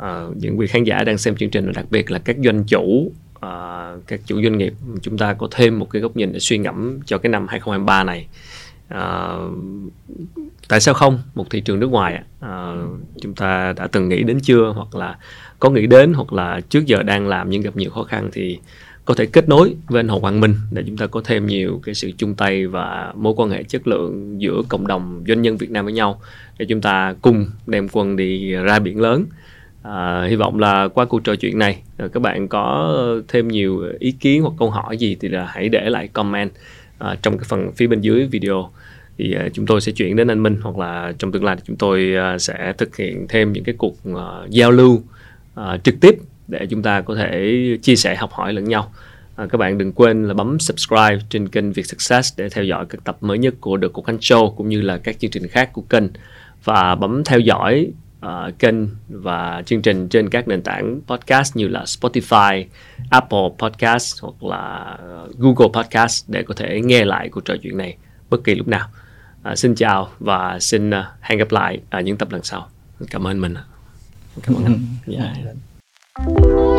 uh, 0.02 0.36
những 0.36 0.58
quý 0.58 0.66
khán 0.66 0.84
giả 0.84 1.04
đang 1.04 1.18
xem 1.18 1.36
chương 1.36 1.50
trình 1.50 1.66
và 1.66 1.72
đặc 1.76 1.86
biệt 1.90 2.10
là 2.10 2.18
các 2.18 2.36
doanh 2.44 2.64
chủ 2.64 3.12
uh, 3.36 4.06
các 4.06 4.20
chủ 4.26 4.42
doanh 4.42 4.58
nghiệp 4.58 4.74
chúng 5.02 5.18
ta 5.18 5.32
có 5.32 5.48
thêm 5.50 5.78
một 5.78 5.90
cái 5.90 6.02
góc 6.02 6.16
nhìn 6.16 6.32
để 6.32 6.38
suy 6.38 6.58
ngẫm 6.58 7.00
cho 7.06 7.18
cái 7.18 7.30
năm 7.30 7.46
2023 7.48 8.04
này. 8.04 8.26
Uh, 8.94 9.58
tại 10.68 10.80
sao 10.80 10.94
không? 10.94 11.22
Một 11.34 11.50
thị 11.50 11.60
trường 11.60 11.80
nước 11.80 11.90
ngoài 11.90 12.22
uh, 12.44 12.48
chúng 13.20 13.34
ta 13.34 13.72
đã 13.76 13.86
từng 13.86 14.08
nghĩ 14.08 14.22
đến 14.22 14.40
chưa? 14.40 14.72
Hoặc 14.76 14.94
là 14.94 15.18
có 15.58 15.70
nghĩ 15.70 15.86
đến 15.86 16.12
hoặc 16.14 16.32
là 16.32 16.60
trước 16.60 16.86
giờ 16.86 17.02
đang 17.02 17.28
làm 17.28 17.50
nhưng 17.50 17.62
gặp 17.62 17.76
nhiều 17.76 17.90
khó 17.90 18.02
khăn 18.02 18.30
thì 18.32 18.58
có 19.04 19.14
thể 19.14 19.26
kết 19.26 19.48
nối 19.48 19.74
với 19.88 20.00
anh 20.00 20.08
Hồ 20.08 20.20
Quang 20.20 20.40
Minh 20.40 20.54
để 20.72 20.82
chúng 20.86 20.96
ta 20.96 21.06
có 21.06 21.20
thêm 21.24 21.46
nhiều 21.46 21.80
cái 21.82 21.94
sự 21.94 22.10
chung 22.16 22.34
tay 22.34 22.66
và 22.66 23.12
mối 23.16 23.34
quan 23.36 23.50
hệ 23.50 23.62
chất 23.62 23.86
lượng 23.86 24.40
giữa 24.40 24.62
cộng 24.68 24.86
đồng 24.86 25.24
doanh 25.28 25.42
nhân 25.42 25.56
Việt 25.56 25.70
Nam 25.70 25.84
với 25.84 25.94
nhau 25.94 26.20
để 26.58 26.66
chúng 26.68 26.80
ta 26.80 27.14
cùng 27.22 27.46
đem 27.66 27.88
quân 27.92 28.16
đi 28.16 28.52
ra 28.52 28.78
biển 28.78 29.00
lớn. 29.00 29.26
À, 29.82 30.26
hy 30.28 30.36
vọng 30.36 30.58
là 30.58 30.88
qua 30.88 31.04
cuộc 31.04 31.24
trò 31.24 31.34
chuyện 31.34 31.58
này 31.58 31.82
à, 31.96 32.08
các 32.12 32.20
bạn 32.20 32.48
có 32.48 32.94
thêm 33.28 33.48
nhiều 33.48 33.84
ý 33.98 34.12
kiến 34.12 34.42
hoặc 34.42 34.52
câu 34.58 34.70
hỏi 34.70 34.96
gì 34.96 35.16
thì 35.20 35.28
là 35.28 35.46
hãy 35.46 35.68
để 35.68 35.90
lại 35.90 36.08
comment 36.08 36.50
à, 36.98 37.16
trong 37.22 37.38
cái 37.38 37.44
phần 37.48 37.72
phía 37.72 37.86
bên 37.86 38.00
dưới 38.00 38.26
video 38.26 38.70
thì 39.18 39.34
à, 39.34 39.48
chúng 39.52 39.66
tôi 39.66 39.80
sẽ 39.80 39.92
chuyển 39.92 40.16
đến 40.16 40.30
anh 40.30 40.42
Minh 40.42 40.58
hoặc 40.62 40.78
là 40.78 41.12
trong 41.18 41.32
tương 41.32 41.44
lai 41.44 41.56
thì 41.56 41.62
chúng 41.66 41.76
tôi 41.76 42.14
à, 42.16 42.38
sẽ 42.38 42.72
thực 42.78 42.96
hiện 42.96 43.26
thêm 43.28 43.52
những 43.52 43.64
cái 43.64 43.74
cuộc 43.78 43.96
à, 44.04 44.46
giao 44.48 44.70
lưu 44.70 45.02
à, 45.54 45.78
trực 45.84 45.94
tiếp 46.00 46.14
để 46.48 46.66
chúng 46.66 46.82
ta 46.82 47.00
có 47.00 47.14
thể 47.14 47.60
chia 47.82 47.96
sẻ 47.96 48.16
học 48.16 48.30
hỏi 48.32 48.52
lẫn 48.52 48.64
nhau. 48.64 48.92
À, 49.36 49.46
các 49.50 49.58
bạn 49.58 49.78
đừng 49.78 49.92
quên 49.92 50.28
là 50.28 50.34
bấm 50.34 50.58
subscribe 50.58 51.18
trên 51.28 51.48
kênh 51.48 51.72
Việt 51.72 51.86
Success 51.86 52.38
để 52.38 52.48
theo 52.48 52.64
dõi 52.64 52.86
các 52.88 53.04
tập 53.04 53.16
mới 53.20 53.38
nhất 53.38 53.54
của 53.60 53.78
The 53.78 53.88
Cục 53.88 54.06
Khánh 54.06 54.18
Show 54.18 54.54
cũng 54.54 54.68
như 54.68 54.80
là 54.80 54.98
các 54.98 55.18
chương 55.18 55.30
trình 55.30 55.48
khác 55.48 55.70
của 55.72 55.82
kênh 55.82 56.04
và 56.64 56.94
bấm 56.94 57.24
theo 57.24 57.40
dõi 57.40 57.92
uh, 58.26 58.58
kênh 58.58 58.76
và 59.08 59.62
chương 59.66 59.82
trình 59.82 60.08
trên 60.08 60.30
các 60.30 60.48
nền 60.48 60.62
tảng 60.62 61.00
podcast 61.06 61.56
như 61.56 61.68
là 61.68 61.84
Spotify, 61.84 62.64
Apple 63.10 63.48
Podcast 63.58 64.22
hoặc 64.22 64.44
là 64.44 64.96
ờ, 64.98 65.28
Google 65.38 65.68
Podcast 65.72 66.24
để 66.28 66.42
có 66.42 66.54
thể 66.54 66.80
nghe 66.80 67.04
lại 67.04 67.28
cuộc 67.28 67.44
trò 67.44 67.54
chuyện 67.62 67.76
này 67.76 67.96
bất 68.30 68.44
kỳ 68.44 68.54
lúc 68.54 68.68
nào. 68.68 68.88
Uh, 69.50 69.58
xin 69.58 69.74
chào 69.74 70.08
và 70.18 70.58
xin 70.60 70.90
uh, 70.90 71.04
hẹn 71.20 71.38
gặp 71.38 71.52
lại 71.52 71.80
ở 71.90 72.00
những 72.00 72.16
tập 72.16 72.32
lần 72.32 72.42
sau. 72.42 72.68
Cảm 73.10 73.26
ơn 73.26 73.40
mình. 73.40 73.54
Cảm 74.42 74.54
ơn 74.54 74.64
anh. 74.64 74.78
Yeah. 75.06 75.36
Dạ. 76.26 76.71